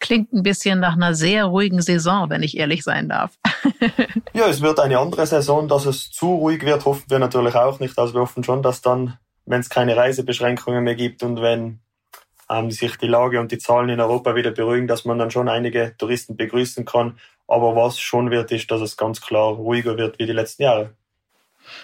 Klingt 0.00 0.32
ein 0.32 0.42
bisschen 0.42 0.80
nach 0.80 0.94
einer 0.94 1.14
sehr 1.14 1.46
ruhigen 1.46 1.80
Saison, 1.80 2.28
wenn 2.28 2.42
ich 2.42 2.56
ehrlich 2.56 2.84
sein 2.84 3.08
darf. 3.08 3.38
ja, 4.34 4.46
es 4.48 4.60
wird 4.60 4.78
eine 4.80 4.98
andere 4.98 5.26
Saison. 5.26 5.66
Dass 5.66 5.86
es 5.86 6.10
zu 6.10 6.34
ruhig 6.34 6.62
wird, 6.64 6.84
hoffen 6.84 7.04
wir 7.08 7.18
natürlich 7.18 7.54
auch 7.54 7.80
nicht. 7.80 7.98
Also 7.98 8.14
wir 8.14 8.20
hoffen 8.20 8.44
schon, 8.44 8.62
dass 8.62 8.82
dann, 8.82 9.18
wenn 9.46 9.60
es 9.60 9.70
keine 9.70 9.96
Reisebeschränkungen 9.96 10.84
mehr 10.84 10.94
gibt 10.94 11.22
und 11.22 11.40
wenn 11.40 11.80
ähm, 12.50 12.70
sich 12.70 12.96
die 12.96 13.06
Lage 13.06 13.40
und 13.40 13.52
die 13.52 13.58
Zahlen 13.58 13.88
in 13.88 14.00
Europa 14.00 14.34
wieder 14.34 14.50
beruhigen, 14.50 14.86
dass 14.86 15.04
man 15.04 15.18
dann 15.18 15.30
schon 15.30 15.48
einige 15.48 15.94
Touristen 15.98 16.36
begrüßen 16.36 16.84
kann. 16.84 17.18
Aber 17.46 17.76
was 17.76 17.98
schon 17.98 18.30
wird, 18.30 18.52
ist, 18.52 18.70
dass 18.70 18.80
es 18.80 18.96
ganz 18.96 19.20
klar 19.20 19.52
ruhiger 19.52 19.96
wird 19.96 20.18
wie 20.18 20.26
die 20.26 20.32
letzten 20.32 20.62
Jahre. 20.62 20.94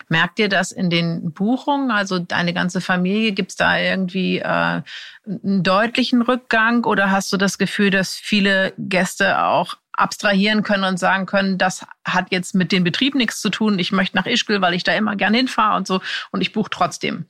Merkt 0.09 0.38
ihr 0.38 0.49
das 0.49 0.73
in 0.73 0.90
den 0.90 1.33
Buchungen? 1.33 1.90
Also 1.90 2.18
deine 2.18 2.53
ganze 2.53 2.81
Familie, 2.81 3.33
gibt 3.33 3.51
es 3.51 3.57
da 3.57 3.79
irgendwie 3.79 4.38
äh, 4.38 4.42
einen 4.44 5.62
deutlichen 5.62 6.23
Rückgang 6.23 6.85
oder 6.85 7.11
hast 7.11 7.33
du 7.33 7.37
das 7.37 7.59
Gefühl, 7.59 7.90
dass 7.90 8.14
viele 8.14 8.75
Gäste 8.77 9.42
auch 9.42 9.77
abstrahieren 9.92 10.62
können 10.62 10.85
und 10.85 10.99
sagen 10.99 11.27
können, 11.27 11.59
das 11.59 11.87
hat 12.05 12.27
jetzt 12.31 12.55
mit 12.55 12.73
dem 12.73 12.85
Betrieb 12.85 13.14
nichts 13.14 13.40
zu 13.40 13.51
tun, 13.51 13.79
ich 13.79 13.92
möchte 13.92 14.16
nach 14.16 14.27
Ischgl, 14.27 14.61
weil 14.62 14.75
ich 14.75 14.83
da 14.83 14.94
immer 14.94 15.14
gern 15.16 15.35
hinfahre 15.35 15.77
und 15.77 15.87
so 15.87 16.01
und 16.31 16.40
ich 16.40 16.53
buche 16.53 16.70
trotzdem? 16.70 17.27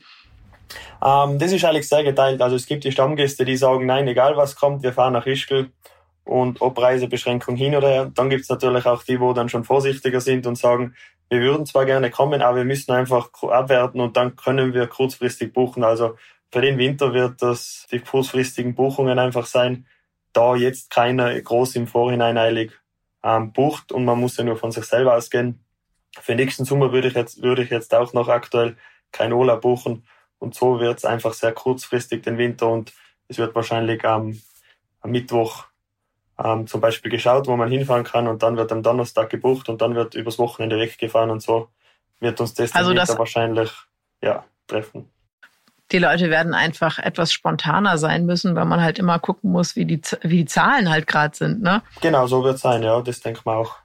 Ähm, 1.04 1.38
das 1.38 1.52
ist 1.52 1.64
eigentlich 1.64 1.88
sehr 1.88 2.04
geteilt. 2.04 2.42
Also 2.42 2.56
es 2.56 2.66
gibt 2.66 2.84
die 2.84 2.92
Stammgäste, 2.92 3.44
die 3.44 3.56
sagen, 3.56 3.86
nein, 3.86 4.06
egal 4.08 4.36
was 4.36 4.56
kommt, 4.56 4.82
wir 4.82 4.92
fahren 4.92 5.12
nach 5.12 5.26
Ischgl 5.26 5.70
und 6.24 6.60
ob 6.60 6.78
Reisebeschränkung 6.80 7.56
hin 7.56 7.74
oder 7.74 7.88
her. 7.88 8.12
Dann 8.14 8.30
gibt 8.30 8.42
es 8.42 8.48
natürlich 8.48 8.86
auch 8.86 9.02
die, 9.02 9.20
wo 9.20 9.32
dann 9.32 9.48
schon 9.48 9.64
vorsichtiger 9.64 10.20
sind 10.20 10.46
und 10.46 10.56
sagen, 10.56 10.94
wir 11.28 11.40
würden 11.40 11.66
zwar 11.66 11.86
gerne 11.86 12.10
kommen, 12.10 12.42
aber 12.42 12.58
wir 12.58 12.64
müssen 12.64 12.92
einfach 12.92 13.30
abwerten 13.42 14.00
und 14.00 14.16
dann 14.16 14.36
können 14.36 14.74
wir 14.74 14.86
kurzfristig 14.86 15.52
buchen. 15.52 15.84
Also 15.84 16.16
für 16.52 16.60
den 16.60 16.78
Winter 16.78 17.14
wird 17.14 17.40
das 17.42 17.86
die 17.90 18.00
kurzfristigen 18.00 18.74
Buchungen 18.74 19.18
einfach 19.18 19.46
sein, 19.46 19.86
da 20.32 20.54
jetzt 20.56 20.90
keiner 20.90 21.40
groß 21.40 21.76
im 21.76 21.86
Vorhinein 21.86 22.38
eilig 22.38 22.72
ähm, 23.22 23.52
bucht 23.52 23.92
und 23.92 24.04
man 24.04 24.18
muss 24.18 24.36
ja 24.36 24.44
nur 24.44 24.56
von 24.56 24.72
sich 24.72 24.84
selber 24.84 25.16
ausgehen. 25.16 25.64
Für 26.20 26.34
nächsten 26.34 26.64
Sommer 26.64 26.92
würde 26.92 27.08
ich 27.08 27.14
jetzt, 27.14 27.42
würde 27.42 27.62
ich 27.62 27.70
jetzt 27.70 27.94
auch 27.94 28.12
noch 28.12 28.28
aktuell 28.28 28.76
kein 29.12 29.32
Urlaub 29.32 29.60
buchen 29.60 30.04
und 30.40 30.54
so 30.54 30.80
wird 30.80 30.98
es 30.98 31.04
einfach 31.04 31.34
sehr 31.34 31.52
kurzfristig 31.52 32.24
den 32.24 32.38
Winter 32.38 32.68
und 32.68 32.92
es 33.28 33.38
wird 33.38 33.54
wahrscheinlich 33.54 34.02
ähm, 34.02 34.42
am 35.00 35.10
Mittwoch 35.10 35.66
ähm, 36.42 36.66
zum 36.66 36.80
Beispiel 36.80 37.10
geschaut, 37.10 37.46
wo 37.46 37.56
man 37.56 37.70
hinfahren 37.70 38.04
kann 38.04 38.26
und 38.26 38.42
dann 38.42 38.56
wird 38.56 38.72
am 38.72 38.82
Donnerstag 38.82 39.30
gebucht 39.30 39.68
und 39.68 39.80
dann 39.80 39.94
wird 39.94 40.14
übers 40.14 40.38
Wochenende 40.38 40.78
weggefahren 40.78 41.30
und 41.30 41.42
so 41.42 41.68
wird 42.18 42.40
uns 42.40 42.54
das 42.54 42.74
also 42.74 42.92
das 42.92 43.16
wahrscheinlich 43.18 43.70
ja, 44.22 44.44
treffen. 44.66 45.08
Die 45.92 45.98
Leute 45.98 46.30
werden 46.30 46.54
einfach 46.54 46.98
etwas 46.98 47.32
spontaner 47.32 47.98
sein 47.98 48.24
müssen, 48.24 48.54
weil 48.54 48.64
man 48.64 48.80
halt 48.80 48.98
immer 48.98 49.18
gucken 49.18 49.50
muss, 49.50 49.74
wie 49.74 49.84
die, 49.84 50.00
wie 50.22 50.38
die 50.38 50.44
Zahlen 50.44 50.88
halt 50.88 51.06
gerade 51.06 51.36
sind. 51.36 51.62
Ne? 51.62 51.82
Genau, 52.00 52.26
so 52.28 52.44
wird 52.44 52.56
es 52.56 52.60
sein, 52.60 52.82
ja, 52.82 53.00
das 53.00 53.20
denke 53.20 53.40
ich 53.40 53.44
mal 53.44 53.56
auch. 53.56 53.76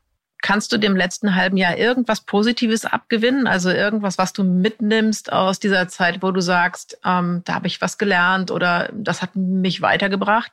Kannst 0.46 0.72
du 0.72 0.78
dem 0.78 0.96
letzten 0.96 1.34
halben 1.34 1.58
Jahr 1.58 1.76
irgendwas 1.76 2.22
Positives 2.22 2.86
abgewinnen? 2.86 3.48
Also 3.48 3.72
irgendwas, 3.72 4.20
was 4.20 4.32
du 4.32 4.44
mitnimmst 4.44 5.34
aus 5.34 5.60
dieser 5.60 5.88
Zeit, 5.88 6.22
wo 6.22 6.30
du 6.30 6.40
sagst, 6.40 7.00
ähm, 7.04 7.42
da 7.46 7.56
habe 7.56 7.66
ich 7.66 7.82
was 7.82 7.98
gelernt 7.98 8.52
oder 8.52 8.92
das 8.94 9.24
hat 9.24 9.36
mich 9.36 9.82
weitergebracht? 9.82 10.52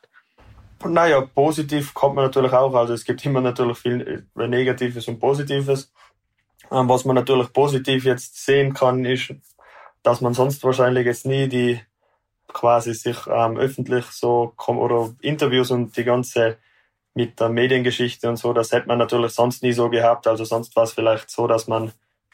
Naja, 0.83 1.21
positiv 1.21 1.93
kommt 1.93 2.15
man 2.15 2.25
natürlich 2.25 2.53
auch. 2.53 2.73
Also 2.73 2.93
es 2.93 3.05
gibt 3.05 3.23
immer 3.23 3.39
natürlich 3.39 3.77
viel 3.77 4.25
äh, 4.35 4.47
Negatives 4.47 5.07
und 5.07 5.19
Positives. 5.19 5.93
Ähm, 6.71 6.89
was 6.89 7.05
man 7.05 7.15
natürlich 7.15 7.53
positiv 7.53 8.05
jetzt 8.05 8.43
sehen 8.43 8.73
kann, 8.73 9.05
ist, 9.05 9.35
dass 10.01 10.21
man 10.21 10.33
sonst 10.33 10.63
wahrscheinlich 10.63 11.05
jetzt 11.05 11.27
nie 11.27 11.47
die 11.47 11.79
quasi 12.47 12.95
sich 12.95 13.27
ähm, 13.27 13.57
öffentlich 13.57 14.05
so 14.05 14.55
oder 14.65 15.13
Interviews 15.21 15.69
und 15.69 15.95
die 15.95 16.03
ganze 16.03 16.57
mit 17.13 17.39
der 17.39 17.49
Mediengeschichte 17.49 18.27
und 18.29 18.37
so, 18.37 18.53
das 18.53 18.71
hätte 18.71 18.87
man 18.87 18.97
natürlich 18.97 19.33
sonst 19.33 19.63
nie 19.63 19.73
so 19.73 19.89
gehabt. 19.89 20.27
Also 20.27 20.45
sonst 20.45 20.75
war 20.75 20.83
es 20.83 20.93
vielleicht 20.93 21.29
so, 21.29 21.47
dass 21.47 21.67
man 21.67 21.91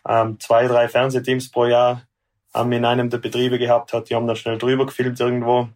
ähm, 0.08 0.40
zwei, 0.40 0.68
drei 0.68 0.88
Fernsehteams 0.88 1.52
pro 1.52 1.66
Jahr 1.66 2.04
ähm, 2.56 2.72
in 2.72 2.86
einem 2.86 3.10
der 3.10 3.18
Betriebe 3.18 3.60
gehabt 3.60 3.94
hat. 3.94 4.10
Die 4.10 4.16
haben 4.16 4.28
dann 4.28 4.36
schnell 4.36 4.58
drüber 4.58 4.86
gefilmt 4.86 5.20
irgendwo 5.20 5.70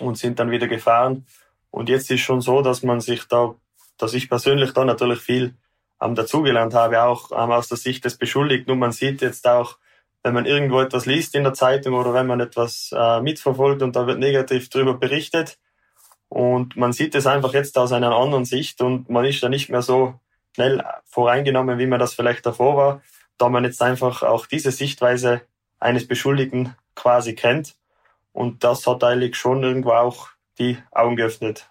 und 0.00 0.18
sind 0.18 0.38
dann 0.38 0.50
wieder 0.50 0.68
gefahren. 0.68 1.26
Und 1.70 1.88
jetzt 1.88 2.10
ist 2.10 2.20
schon 2.20 2.40
so, 2.40 2.62
dass 2.62 2.82
man 2.82 3.00
sich 3.00 3.24
da, 3.28 3.54
dass 3.96 4.14
ich 4.14 4.28
persönlich 4.28 4.72
da 4.72 4.84
natürlich 4.84 5.20
viel 5.20 5.54
ähm, 6.00 6.14
dazugelernt 6.14 6.74
habe, 6.74 7.02
auch 7.02 7.30
ähm, 7.32 7.50
aus 7.50 7.68
der 7.68 7.78
Sicht 7.78 8.04
des 8.04 8.16
Beschuldigten. 8.16 8.72
Und 8.72 8.78
man 8.78 8.92
sieht 8.92 9.22
jetzt 9.22 9.46
auch, 9.46 9.78
wenn 10.22 10.34
man 10.34 10.46
irgendwo 10.46 10.80
etwas 10.80 11.06
liest 11.06 11.34
in 11.34 11.44
der 11.44 11.54
Zeitung 11.54 11.94
oder 11.94 12.12
wenn 12.12 12.26
man 12.26 12.40
etwas 12.40 12.92
äh, 12.94 13.20
mitverfolgt 13.22 13.82
und 13.82 13.96
da 13.96 14.06
wird 14.06 14.18
negativ 14.18 14.68
drüber 14.68 14.94
berichtet. 14.94 15.58
Und 16.30 16.76
man 16.76 16.92
sieht 16.92 17.14
es 17.16 17.26
einfach 17.26 17.52
jetzt 17.54 17.76
aus 17.76 17.92
einer 17.92 18.14
anderen 18.14 18.44
Sicht 18.44 18.80
und 18.80 19.10
man 19.10 19.24
ist 19.24 19.42
da 19.42 19.48
nicht 19.48 19.68
mehr 19.68 19.82
so 19.82 20.14
schnell 20.54 20.82
voreingenommen, 21.04 21.78
wie 21.78 21.86
man 21.86 21.98
das 21.98 22.14
vielleicht 22.14 22.46
davor 22.46 22.76
war, 22.76 23.02
da 23.36 23.48
man 23.48 23.64
jetzt 23.64 23.82
einfach 23.82 24.22
auch 24.22 24.46
diese 24.46 24.70
Sichtweise 24.70 25.42
eines 25.80 26.06
Beschuldigten 26.06 26.76
quasi 26.94 27.34
kennt. 27.34 27.74
Und 28.32 28.62
das 28.62 28.86
hat 28.86 29.02
eigentlich 29.02 29.36
schon 29.36 29.64
irgendwo 29.64 29.90
auch 29.90 30.28
die 30.58 30.78
Augen 30.92 31.16
geöffnet. 31.16 31.68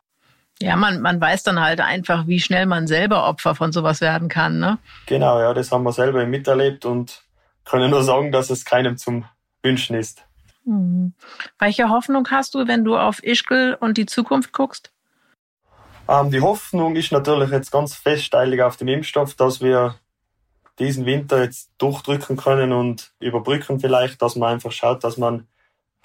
Ja, 0.61 0.75
man, 0.75 1.01
man 1.01 1.21
weiß 1.21 1.43
dann 1.43 1.61
halt 1.61 1.79
einfach, 1.79 2.27
wie 2.27 2.41
schnell 2.41 2.65
man 2.65 2.85
selber 2.85 3.27
Opfer 3.27 3.55
von 3.55 3.71
sowas 3.71 4.01
werden 4.01 4.27
kann, 4.27 4.59
ne? 4.59 4.77
Genau, 5.05 5.39
ja, 5.39 5.53
das 5.53 5.71
haben 5.71 5.83
wir 5.83 5.93
selber 5.93 6.25
miterlebt 6.25 6.83
und 6.83 7.23
können 7.63 7.91
nur 7.91 8.03
sagen, 8.03 8.33
dass 8.33 8.49
es 8.49 8.65
keinem 8.65 8.97
zum 8.97 9.23
Wünschen 9.63 9.95
ist. 9.95 10.25
Mhm. 10.65 11.13
Welche 11.57 11.89
Hoffnung 11.89 12.27
hast 12.29 12.55
du, 12.55 12.67
wenn 12.67 12.83
du 12.83 12.97
auf 12.97 13.23
Ischgl 13.23 13.77
und 13.79 13.97
die 13.97 14.05
Zukunft 14.05 14.53
guckst? 14.53 14.91
Ähm, 16.07 16.31
die 16.31 16.41
Hoffnung 16.41 16.95
ist 16.95 17.11
natürlich 17.11 17.51
jetzt 17.51 17.71
ganz 17.71 17.95
feststeilig 17.95 18.61
auf 18.63 18.77
dem 18.77 18.87
Impfstoff, 18.87 19.35
dass 19.35 19.61
wir 19.61 19.95
diesen 20.79 21.05
Winter 21.05 21.43
jetzt 21.43 21.71
durchdrücken 21.77 22.37
können 22.37 22.71
und 22.71 23.11
überbrücken 23.19 23.79
vielleicht, 23.79 24.21
dass 24.21 24.35
man 24.35 24.53
einfach 24.53 24.71
schaut, 24.71 25.03
dass 25.03 25.17
man 25.17 25.47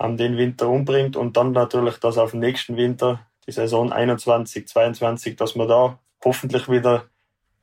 ähm, 0.01 0.17
den 0.17 0.37
Winter 0.37 0.69
umbringt 0.69 1.17
und 1.17 1.37
dann 1.37 1.53
natürlich, 1.53 1.99
dass 1.99 2.19
auf 2.19 2.33
den 2.33 2.41
nächsten 2.41 2.77
Winter, 2.77 3.21
die 3.47 3.53
Saison 3.53 3.93
21, 3.93 4.67
22, 4.69 5.37
dass 5.37 5.55
wir 5.55 5.67
da 5.67 5.99
hoffentlich 6.25 6.69
wieder 6.69 7.05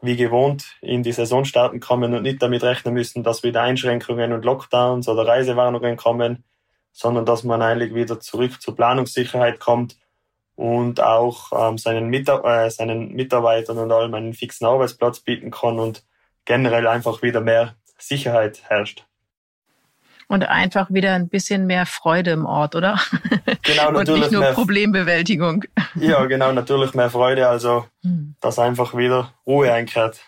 wie 0.02 0.16
gewohnt 0.16 0.78
in 0.82 1.04
die 1.04 1.12
Saison 1.12 1.46
starten 1.46 1.80
kommen 1.80 2.14
und 2.14 2.24
nicht 2.24 2.42
damit 2.42 2.64
rechnen 2.64 2.94
müssen, 2.94 3.24
dass 3.24 3.44
wieder 3.44 3.62
Einschränkungen 3.62 4.34
und 4.34 4.46
Lockdowns 4.46 5.08
oder 5.08 5.28
Reisewarnungen 5.28 5.96
kommen, 5.96 6.44
sondern 6.92 7.26
dass 7.26 7.44
man 7.44 7.62
eigentlich 7.62 7.94
wieder 7.94 8.20
zurück 8.20 8.62
zur 8.62 8.76
Planungssicherheit 8.76 9.60
kommt 9.60 9.98
und 10.56 11.02
auch 11.02 11.52
ähm, 11.54 11.78
seinen, 11.78 12.08
Mitar 12.08 12.46
äh, 12.46 12.70
seinen 12.70 13.14
Mitarbeitern 13.14 13.78
und 13.78 13.92
allem 13.92 14.14
einen 14.14 14.34
fixen 14.34 14.66
Arbeitsplatz 14.68 15.20
bieten 15.22 15.52
kann 15.52 15.80
und 15.80 16.04
generell 16.46 16.88
einfach 16.88 17.22
wieder 17.22 17.42
mehr 17.42 17.76
Sicherheit 17.98 18.62
herrscht. 18.64 19.06
Und 20.28 20.44
einfach 20.44 20.90
wieder 20.90 21.14
ein 21.14 21.28
bisschen 21.28 21.68
mehr 21.68 21.86
Freude 21.86 22.32
im 22.32 22.46
Ort, 22.46 22.76
oder? 22.76 23.00
Genau, 23.64 23.92
natürlich. 23.92 24.10
und 24.10 24.20
nicht 24.20 24.32
nur 24.32 24.42
mehr, 24.42 24.54
Problembewältigung. 24.54 25.66
Ja, 25.96 26.26
genau, 26.26 26.54
natürlich 26.54 26.94
mehr 26.94 27.10
Freude, 27.10 27.50
also 27.50 27.86
hm. 28.04 28.36
dass 28.40 28.58
einfach 28.58 28.96
wieder 28.96 29.34
Ruhe 29.46 29.74
einkehrt. 29.74 30.22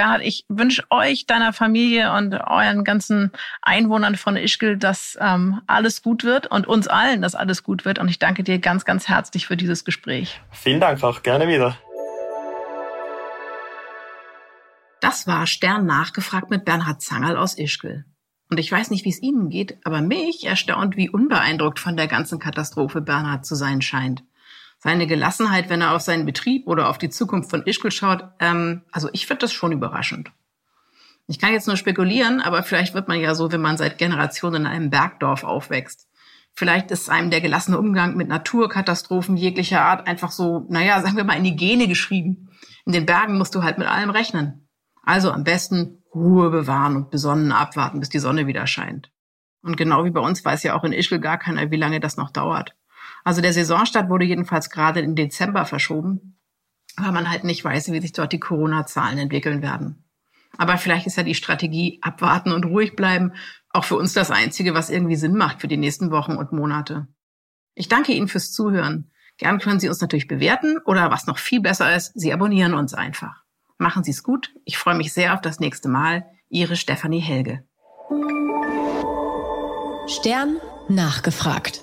Bernhard, 0.00 0.22
ich 0.22 0.46
wünsche 0.48 0.82
euch, 0.88 1.26
deiner 1.26 1.52
Familie 1.52 2.14
und 2.14 2.32
euren 2.32 2.84
ganzen 2.84 3.32
Einwohnern 3.60 4.16
von 4.16 4.34
Ischgl, 4.34 4.78
dass 4.78 5.18
ähm, 5.20 5.60
alles 5.66 6.00
gut 6.00 6.24
wird 6.24 6.46
und 6.46 6.66
uns 6.66 6.88
allen, 6.88 7.20
dass 7.20 7.34
alles 7.34 7.62
gut 7.62 7.84
wird. 7.84 7.98
Und 7.98 8.08
ich 8.08 8.18
danke 8.18 8.42
dir 8.42 8.58
ganz, 8.60 8.86
ganz 8.86 9.08
herzlich 9.08 9.46
für 9.46 9.58
dieses 9.58 9.84
Gespräch. 9.84 10.40
Vielen 10.52 10.80
Dank 10.80 11.02
auch, 11.02 11.22
gerne 11.22 11.48
wieder. 11.48 11.76
Das 15.02 15.26
war 15.26 15.46
Stern 15.46 15.84
nachgefragt 15.84 16.48
mit 16.48 16.64
Bernhard 16.64 17.02
Zangerl 17.02 17.36
aus 17.36 17.58
Ischgl. 17.58 18.06
Und 18.48 18.58
ich 18.58 18.72
weiß 18.72 18.88
nicht, 18.88 19.04
wie 19.04 19.10
es 19.10 19.20
Ihnen 19.20 19.50
geht, 19.50 19.84
aber 19.84 20.00
mich 20.00 20.46
erstaunt, 20.46 20.96
wie 20.96 21.10
unbeeindruckt 21.10 21.78
von 21.78 21.98
der 21.98 22.06
ganzen 22.06 22.38
Katastrophe 22.38 23.02
Bernhard 23.02 23.44
zu 23.44 23.54
sein 23.54 23.82
scheint 23.82 24.22
seine 24.82 25.06
Gelassenheit, 25.06 25.68
wenn 25.68 25.82
er 25.82 25.94
auf 25.94 26.02
seinen 26.02 26.24
Betrieb 26.24 26.66
oder 26.66 26.88
auf 26.88 26.98
die 26.98 27.10
Zukunft 27.10 27.50
von 27.50 27.64
Ischgl 27.66 27.90
schaut, 27.90 28.24
ähm, 28.40 28.82
also 28.90 29.10
ich 29.12 29.26
finde 29.26 29.42
das 29.42 29.52
schon 29.52 29.72
überraschend. 29.72 30.32
Ich 31.26 31.38
kann 31.38 31.52
jetzt 31.52 31.68
nur 31.68 31.76
spekulieren, 31.76 32.40
aber 32.40 32.62
vielleicht 32.62 32.94
wird 32.94 33.06
man 33.06 33.20
ja 33.20 33.34
so, 33.34 33.52
wenn 33.52 33.60
man 33.60 33.76
seit 33.76 33.98
Generationen 33.98 34.62
in 34.62 34.66
einem 34.66 34.90
Bergdorf 34.90 35.44
aufwächst. 35.44 36.08
Vielleicht 36.54 36.90
ist 36.90 37.08
einem 37.08 37.30
der 37.30 37.40
gelassene 37.40 37.78
Umgang 37.78 38.16
mit 38.16 38.26
Naturkatastrophen 38.28 39.36
jeglicher 39.36 39.82
Art 39.82 40.08
einfach 40.08 40.32
so, 40.32 40.66
naja, 40.68 41.00
sagen 41.00 41.16
wir 41.16 41.24
mal, 41.24 41.36
in 41.36 41.44
die 41.44 41.56
Gene 41.56 41.86
geschrieben. 41.86 42.48
In 42.84 42.92
den 42.92 43.06
Bergen 43.06 43.38
musst 43.38 43.54
du 43.54 43.62
halt 43.62 43.78
mit 43.78 43.86
allem 43.86 44.10
rechnen. 44.10 44.66
Also 45.04 45.30
am 45.30 45.44
besten 45.44 46.02
Ruhe 46.14 46.50
bewahren 46.50 46.96
und 46.96 47.10
besonnen 47.10 47.52
abwarten, 47.52 48.00
bis 48.00 48.08
die 48.08 48.18
Sonne 48.18 48.46
wieder 48.46 48.66
scheint. 48.66 49.12
Und 49.62 49.76
genau 49.76 50.04
wie 50.04 50.10
bei 50.10 50.20
uns 50.20 50.44
weiß 50.44 50.62
ja 50.64 50.74
auch 50.74 50.84
in 50.84 50.92
Ischgl 50.92 51.20
gar 51.20 51.38
keiner, 51.38 51.70
wie 51.70 51.76
lange 51.76 52.00
das 52.00 52.16
noch 52.16 52.30
dauert. 52.30 52.74
Also 53.24 53.40
der 53.40 53.52
Saisonstart 53.52 54.08
wurde 54.08 54.24
jedenfalls 54.24 54.70
gerade 54.70 55.00
im 55.00 55.14
Dezember 55.14 55.64
verschoben, 55.64 56.38
weil 56.96 57.12
man 57.12 57.30
halt 57.30 57.44
nicht 57.44 57.64
weiß, 57.64 57.92
wie 57.92 58.00
sich 58.00 58.12
dort 58.12 58.32
die 58.32 58.40
Corona-Zahlen 58.40 59.18
entwickeln 59.18 59.62
werden. 59.62 60.04
Aber 60.58 60.78
vielleicht 60.78 61.06
ist 61.06 61.16
ja 61.16 61.22
die 61.22 61.34
Strategie 61.34 61.98
abwarten 62.02 62.52
und 62.52 62.64
ruhig 62.64 62.96
bleiben 62.96 63.32
auch 63.72 63.84
für 63.84 63.96
uns 63.96 64.12
das 64.12 64.30
Einzige, 64.30 64.74
was 64.74 64.90
irgendwie 64.90 65.16
Sinn 65.16 65.36
macht 65.36 65.60
für 65.60 65.68
die 65.68 65.76
nächsten 65.76 66.10
Wochen 66.10 66.32
und 66.32 66.52
Monate. 66.52 67.06
Ich 67.74 67.88
danke 67.88 68.12
Ihnen 68.12 68.28
fürs 68.28 68.52
Zuhören. 68.52 69.10
Gern 69.38 69.58
können 69.58 69.80
Sie 69.80 69.88
uns 69.88 70.00
natürlich 70.00 70.26
bewerten 70.26 70.78
oder 70.84 71.10
was 71.10 71.26
noch 71.26 71.38
viel 71.38 71.60
besser 71.60 71.94
ist, 71.94 72.12
Sie 72.18 72.32
abonnieren 72.32 72.74
uns 72.74 72.94
einfach. 72.94 73.44
Machen 73.78 74.04
Sie 74.04 74.10
es 74.10 74.22
gut. 74.22 74.52
Ich 74.64 74.76
freue 74.76 74.96
mich 74.96 75.12
sehr 75.12 75.32
auf 75.32 75.40
das 75.40 75.60
nächste 75.60 75.88
Mal. 75.88 76.26
Ihre 76.48 76.76
Stefanie 76.76 77.20
Helge. 77.20 77.64
Stern 80.06 80.56
nachgefragt. 80.88 81.82